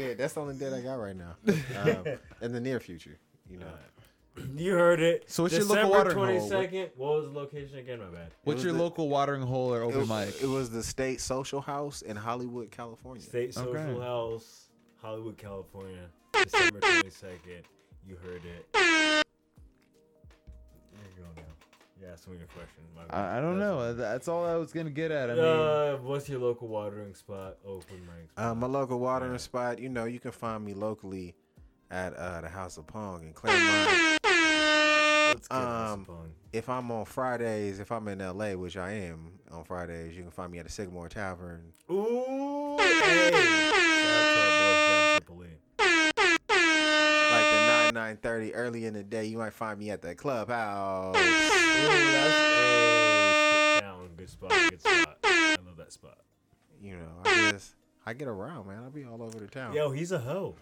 [0.00, 0.08] All right, next day, next day.
[0.08, 0.18] It's good.
[0.18, 1.36] That's the only date I got right now.
[2.10, 3.18] Um, in the near future,
[3.48, 3.66] you know.
[4.56, 5.24] You heard it.
[5.30, 6.26] So what's your local December watering hole?
[6.26, 6.90] twenty second.
[6.96, 7.98] What was the location again?
[7.98, 8.30] My bad.
[8.44, 10.40] What's was your the- local watering hole or It open mic?
[10.42, 13.22] it was the State Social House in Hollywood, California.
[13.22, 14.00] State Social Okay.
[14.00, 14.70] House,
[15.02, 17.64] Hollywood, California, December twenty second.
[18.06, 19.24] You heard it.
[22.02, 22.82] Yeah, ask me your question.
[23.10, 23.94] I, I don't That's- know.
[23.94, 25.30] That's all I was gonna get at.
[25.30, 27.58] I mean, Uh, what's your local watering spot?
[27.66, 28.30] Open mic.
[28.30, 28.44] spot?
[28.44, 29.38] Uh, my local watering Yeah.
[29.38, 31.34] spot, you know, you can find me locally
[31.90, 34.18] at uh, the House of Pong in Claremont.
[34.24, 36.06] Let's get um,
[36.52, 40.30] if I'm on Fridays, if I'm in LA, which I am on Fridays, you can
[40.32, 41.72] find me at the Sycamore Tavern.
[41.90, 43.76] Ooh, hey.
[47.94, 51.16] Like the 9, 9.30 early in the day, you might find me at the clubhouse.
[51.16, 54.08] Ooh, that's a town.
[54.16, 54.50] Good spot.
[54.70, 55.18] Good spot.
[55.24, 56.18] I love that spot.
[56.82, 57.74] You know, I just,
[58.06, 58.82] I get around, man.
[58.84, 59.74] I'll be all over the town.
[59.74, 60.54] Yo, he's a hoe.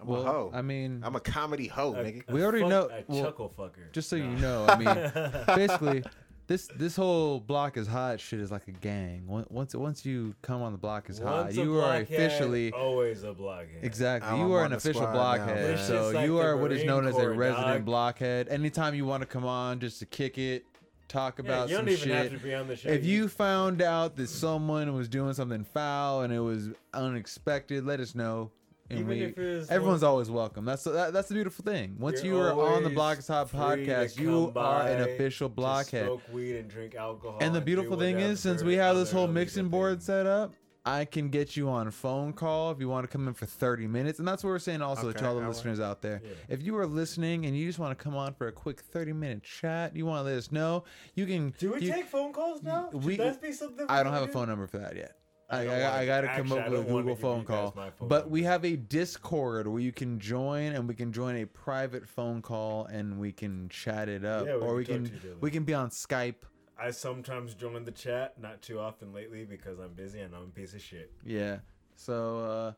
[0.00, 0.50] I'm well, a hoe.
[0.52, 2.28] I mean, I'm a comedy hoe, A- nigga.
[2.28, 3.92] a We already fuck- know- A well, chuckle fucker.
[3.92, 4.24] just so Nah.
[4.30, 5.12] you know, I mean,
[5.56, 6.04] basically,
[6.46, 9.26] this this whole block is hot shit is like a gang.
[9.26, 12.20] Once once once you come on the block is hot, Once a you are blockhead,
[12.20, 13.78] officially always a blockhead.
[13.82, 15.78] exactly I'm you are an official squad now, blockhead.
[15.80, 17.84] So like you the are what is Marine known as a resident dog.
[17.84, 18.48] blockhead.
[18.48, 20.64] Anytime you want to come on just to kick it,
[21.08, 22.16] talk Yeah, about you some don't even shit.
[22.16, 22.88] have to be on the show.
[22.90, 28.00] If you found out that someone was doing something foul and it was unexpected, let
[28.00, 28.50] us know.
[28.90, 30.66] And Even we, if it's everyone's one- always welcome.
[30.66, 31.96] That's that, that's the beautiful thing.
[31.98, 36.04] Once You're on the Block Hot podcast, you are an official blockhead.
[36.04, 37.38] Smoke weed and drink alcohol.
[37.40, 40.04] And the do beautiful thing is, since we have this whole mixing board thing.
[40.04, 40.52] set up,
[40.84, 43.46] I can get you on a phone call if you want to come in for
[43.46, 44.18] 30 minutes.
[44.18, 46.20] And that's what we're saying also Okay, to all the listeners out there.
[46.22, 46.30] Yeah.
[46.50, 49.14] If you are listening and you just want to come on for a quick 30
[49.14, 50.84] minute chat, you want to let us know,
[51.14, 51.54] you can.
[51.56, 52.90] Do we you- take phone calls now?
[52.92, 53.86] Should we- that be something?
[53.88, 55.16] I don't have a phone number for that yet.
[55.54, 57.70] I I, I, I, got to come up with a Google phone call.
[57.70, 61.46] phone But we have a Discord where you can join, and we can join a
[61.46, 65.04] private phone call, and we can chat it up, Yeah, we or can we can
[65.04, 65.36] to each other.
[65.40, 66.36] we can be on Skype.
[66.78, 70.46] I sometimes join the chat, not too often lately because I'm busy and I'm a
[70.46, 71.12] piece of shit.
[71.24, 71.58] Yeah.
[71.94, 72.72] So uh,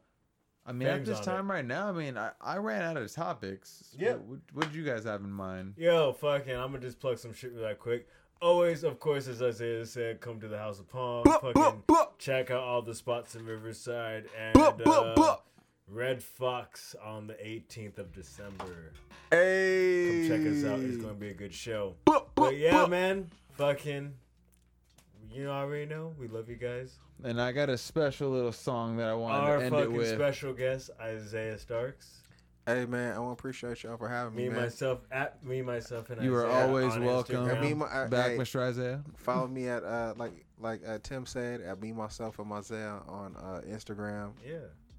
[0.67, 3.95] I mean, at this time right now, I mean, I, I ran out of topics.
[3.99, 4.21] Yep.
[4.27, 5.75] What, what did you guys have in mind?
[5.77, 8.09] Yo, fucking, I'm gonna just plug some shit real quick.
[8.43, 11.25] Always, of course, as Isaiah said, come to the House of Pong.
[11.25, 11.83] fucking
[12.19, 15.37] check out all the spots in Riverside and uh,
[15.89, 18.93] Red Fox on the 18th of December.
[19.31, 20.81] Hey, Come check us out.
[20.81, 21.95] It's gonna be a good show.
[22.05, 24.13] But yeah, man, fucking,
[25.33, 26.13] you know, I already know.
[26.19, 26.97] We love you guys.
[27.25, 29.97] And I got a special little song that I want Our to end it fucking
[29.97, 30.15] with.
[30.15, 32.21] special guest, Isaiah Starks.
[32.67, 34.63] Hey man, I want to appreciate y'all for having me, Me, man.
[34.63, 37.37] myself, at me, myself, and I You are always welcome.
[37.47, 37.61] Instagram.
[37.61, 38.61] Me, my, uh, Back, hey, Mr.
[38.61, 39.05] Isaiah.
[39.17, 43.37] follow me at uh like like uh, Tim said at me myself and Isaiah on
[43.37, 44.33] uh, Instagram.
[44.45, 44.57] Yeah,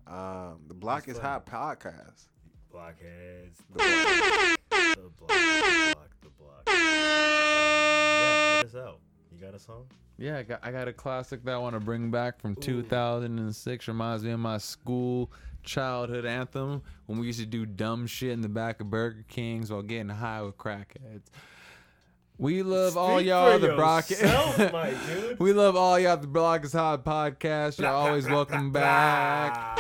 [0.08, 1.42] Um, the Block That's is fun.
[1.44, 1.46] Hot
[1.80, 2.28] podcast.
[2.72, 3.58] blockheads.
[3.74, 6.64] The Block- The block, the block, the block.
[6.68, 9.00] Uh, yeah, let us out.
[9.32, 9.86] You got a song?
[10.18, 13.88] Yeah, I got, I got a classic that I want to bring back from 2006.
[13.90, 15.32] Reminds me of my school
[15.68, 19.70] childhood anthem when we used to do dumb shit in the back of Burger Kings
[19.70, 21.28] while getting high with crackheads.
[22.40, 24.10] We love all y'all the Brock.
[24.10, 25.40] yourself, my dude.
[25.40, 27.80] we love all y'all the Block is Hot podcast.
[27.80, 29.78] You're always welcome back.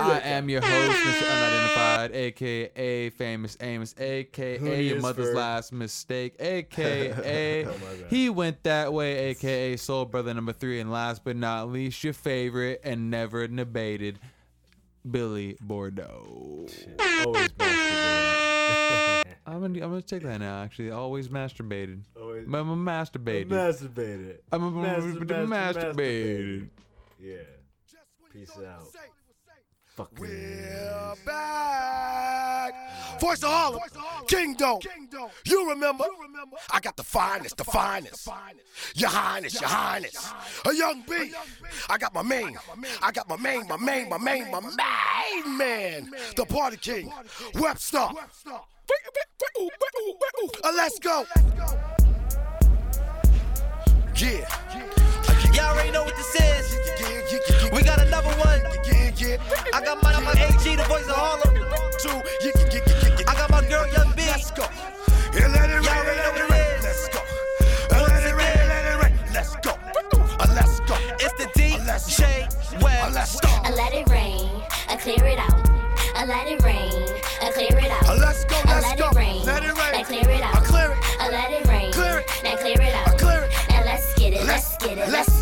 [0.00, 1.30] I, am your host, Mr.
[1.30, 7.72] Unidentified, aka Famous Amos, aka your mother's for- last mistake, aka Oh,
[8.08, 12.12] he went that way, aka Soul Brother number three, and last but not least, your
[12.14, 14.18] favorite and never debated,
[15.08, 16.66] Billy Bordeaux.
[19.44, 20.62] I'm gonna, I'm gonna take that now.
[20.62, 22.02] Actually, always masturbated.
[22.18, 23.48] Always I'm a masturbated.
[23.48, 24.36] masturbated.
[24.52, 25.48] I'm a Master- masturbated.
[25.48, 26.68] masturbated.
[27.20, 27.36] Yeah.
[28.32, 28.86] Peace out.
[30.18, 32.72] We're back.
[33.20, 33.80] Voice of Harlem,
[34.26, 34.78] Kingdom.
[34.80, 35.28] Kingdom.
[35.44, 36.04] You remember?
[36.72, 38.26] I got the finest, the finest.
[38.94, 40.32] Your Highness, Your Highness.
[40.64, 41.32] A young B.
[41.90, 42.56] I got my main.
[43.02, 46.10] I got my main, my main, my main, my main man.
[46.36, 47.12] The Party King,
[47.52, 48.14] Webstar.
[50.64, 51.26] Let's go.
[54.16, 55.01] Yeah.
[55.62, 56.76] Y'all already know what this is.
[57.72, 58.60] We got another one.
[59.72, 61.54] I got mine on my AG, the voice of Harlem.
[63.28, 64.22] I got my girl Young B.
[64.26, 64.64] Let's go.
[65.32, 66.78] Yeah, let it Y'all already let know it what it rain.
[66.78, 66.84] is.
[66.84, 67.20] Let's go.
[67.94, 69.14] Uh, Let it rain, let it rain.
[69.32, 69.70] Let's go.
[69.70, 70.96] Uh, Let's go.
[71.22, 73.12] It's the DJ Uh, Web.
[73.14, 73.48] Let's go.
[73.48, 74.50] I let it rain,
[74.88, 75.70] I clear it out.
[76.16, 77.06] I let it rain,
[77.40, 78.08] I clear it out.
[78.08, 78.56] Uh, Let's go.
[78.66, 79.08] Let's let go.
[79.10, 79.94] it rain, Let it rain.
[79.94, 80.56] I clear it out.
[80.56, 80.98] I clear it.
[81.20, 82.26] I let it rain, Clear it.
[82.44, 83.08] now clear it out.
[83.08, 83.50] I clear it.
[83.70, 85.30] Now let's get it, Let's- let's get it, let's- let's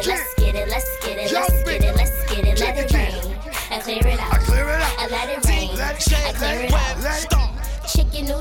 [0.00, 3.14] it, let's get it, let's get it, let's get it, let's get it, let's get
[3.14, 3.30] it.
[3.70, 4.32] Let it rain, I clear it out.
[4.32, 4.98] I clear it out.
[4.98, 6.96] I let it rain, I clear it out.
[6.96, 7.39] it let it Chicken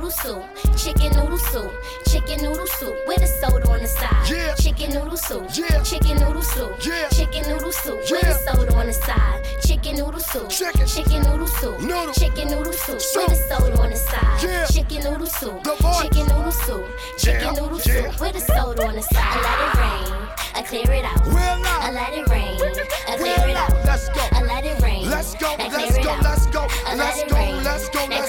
[0.09, 1.71] noodle soup, chicken noodle soup,
[2.07, 4.29] chicken noodle soup with a soda on the side.
[4.29, 4.55] Yeah.
[4.55, 5.83] Chicken noodle soup, Yeah.
[5.83, 7.09] chicken noodle soup, Yeah.
[7.09, 9.45] chicken noodle soup with a soda on the side.
[9.65, 10.87] Chicken noodle soup, Chicken.
[10.87, 12.13] chicken noodle soup, Noodle.
[12.13, 13.29] chicken noodle soup Soup.
[13.29, 14.43] with a soda on the side.
[14.43, 14.65] Yeah.
[14.65, 15.63] Chicken noodle soup,
[16.01, 16.85] chicken noodle soup,
[17.17, 17.51] chicken Yeah.
[17.61, 18.11] noodle Yeah.
[18.11, 19.17] soup with a soda on the side.
[19.19, 21.25] I let it rain, I clear it out.
[21.27, 22.59] We're I let it rain,
[23.07, 23.73] I clear We're it out.
[23.85, 24.21] Let's go.
[24.31, 25.09] I let it rain.
[25.09, 25.55] Let's go.
[25.57, 26.17] Let's go.
[26.21, 26.67] Let's go.
[26.95, 27.37] Let's go.
[27.63, 28.05] Let's go.
[28.09, 28.28] Let's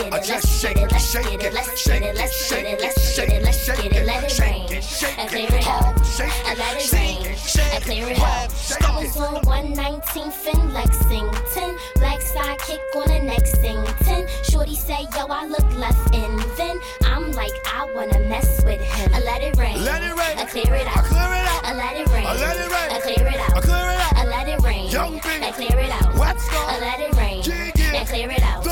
[0.00, 2.66] It, let's Uh, it, let's shake it, let's shake it, let's shake it, let's shake
[2.66, 4.72] it, let's shake it, let's it, get it, let it shake rain.
[4.72, 5.64] it, shake I it, clear it
[6.06, 7.26] shake I it, let it shake rain.
[7.26, 8.56] it, shake I clear it, it hard, out.
[8.56, 9.20] shake I was it.
[9.20, 14.26] on 119th in Lexington, black sidekick on the Nexington.
[14.44, 16.36] Shorty say, yo, I look left in.
[16.56, 19.14] Then I'm like, I wanna mess with him.
[19.14, 19.82] I let it rain.
[19.84, 20.38] Let it rain.
[20.38, 21.04] I clear it I out.
[21.06, 21.64] clear it out.
[21.64, 22.26] I let it rain.
[22.26, 22.90] I let it rain.
[22.96, 23.56] I clear it out.
[23.56, 24.14] I clear it out.
[24.16, 24.90] I let it rain.
[24.90, 25.28] Young B.
[25.42, 26.14] I clear it out.
[26.16, 26.58] Let's go.
[26.66, 27.42] I let it rain.
[27.44, 27.92] Yeah, yeah.
[27.92, 28.64] Now clear it out.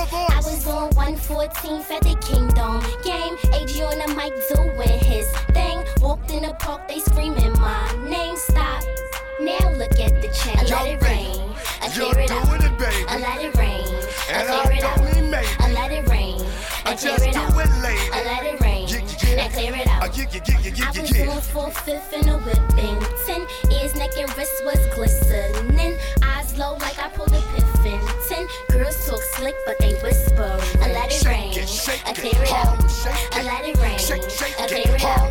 [0.76, 0.96] The voice.
[0.96, 3.36] I was on 114th at the Kingdom game.
[3.54, 5.84] AG on the mic doing his thing.
[6.00, 8.36] Walked in the park, they screaming my name.
[8.36, 8.82] Stop.
[9.40, 10.56] Now look at the chain.
[10.58, 11.54] I let it rain.
[11.80, 13.04] I You're it doing it, baby.
[13.08, 13.86] I let it rain.
[14.30, 14.96] And I I it out.
[14.98, 15.46] don't mean maybe.
[15.60, 16.40] I let it rain.
[16.84, 17.50] I just it do out.
[17.52, 18.10] it, lady.
[18.12, 18.86] I let it rain.
[19.36, 20.02] Now clear it out.
[20.02, 23.00] Uh, I was on four fifth in a whipping.
[23.26, 25.96] Ten ears, neck, and wrist was glistening.
[26.22, 28.00] Eyes low like I pulled a piffin.
[28.28, 30.25] Ten girls talk slick, but they whisper.
[31.86, 32.82] Shake I clear it out.
[33.30, 33.94] I let it rain.
[33.94, 35.30] I clear it out.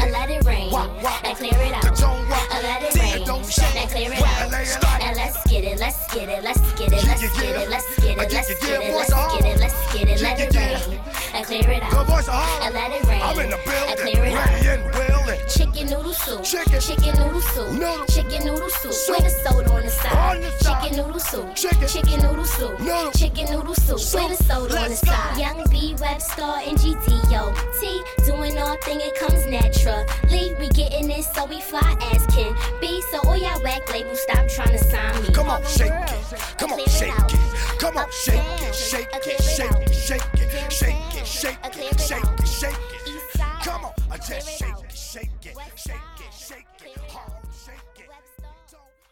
[0.00, 0.72] I let it rain.
[0.72, 2.00] I clear it out.
[2.00, 3.20] I let it rain.
[3.20, 4.50] Now clear it out.
[4.50, 5.00] lay it out.
[5.00, 8.16] Now let's get it, let's get it, let's get it, let's get it, let's get
[8.16, 11.00] it, let's get it, let's get it, let's get it, let it rain.
[11.34, 11.92] I clear it out.
[11.92, 13.20] I let it rain.
[13.22, 15.19] I'm in the I clear it out.
[15.58, 15.90] Ready and willing.
[15.90, 16.44] Chicken noodle soup.
[16.44, 16.80] Chicken.
[16.80, 17.72] Chicken noodle soup.
[17.72, 18.06] Noodle.
[18.06, 18.92] Chicken noodle soup.
[18.92, 19.16] Soup.
[19.16, 20.36] With a soda on the side.
[20.36, 20.82] On the side.
[20.82, 21.56] Chicken noodle soup.
[21.56, 21.88] Chicken.
[21.88, 22.80] Chicken noodle soup.
[22.80, 23.10] Noodle.
[23.12, 23.98] Chicken noodle soup.
[24.00, 24.30] Soup.
[24.30, 25.10] With a soda on the Let's go.
[25.12, 25.38] side.
[25.38, 27.80] Young B Webstar and GDO.
[27.80, 30.54] T doing our thing, it comes naturally.
[30.58, 33.00] We getting it, so we fly as can be.
[33.10, 35.28] So All y'all whack labels, stop trying to sign me.
[35.32, 36.40] Come on, shake it.
[36.58, 37.78] Come on, shake it.
[37.78, 42.24] Come on, shake it, shake it, shake it, shake it, shake it, shake it, shake
[42.24, 43.40] it, shake it.
[43.62, 44.89] Come on, I just shake it,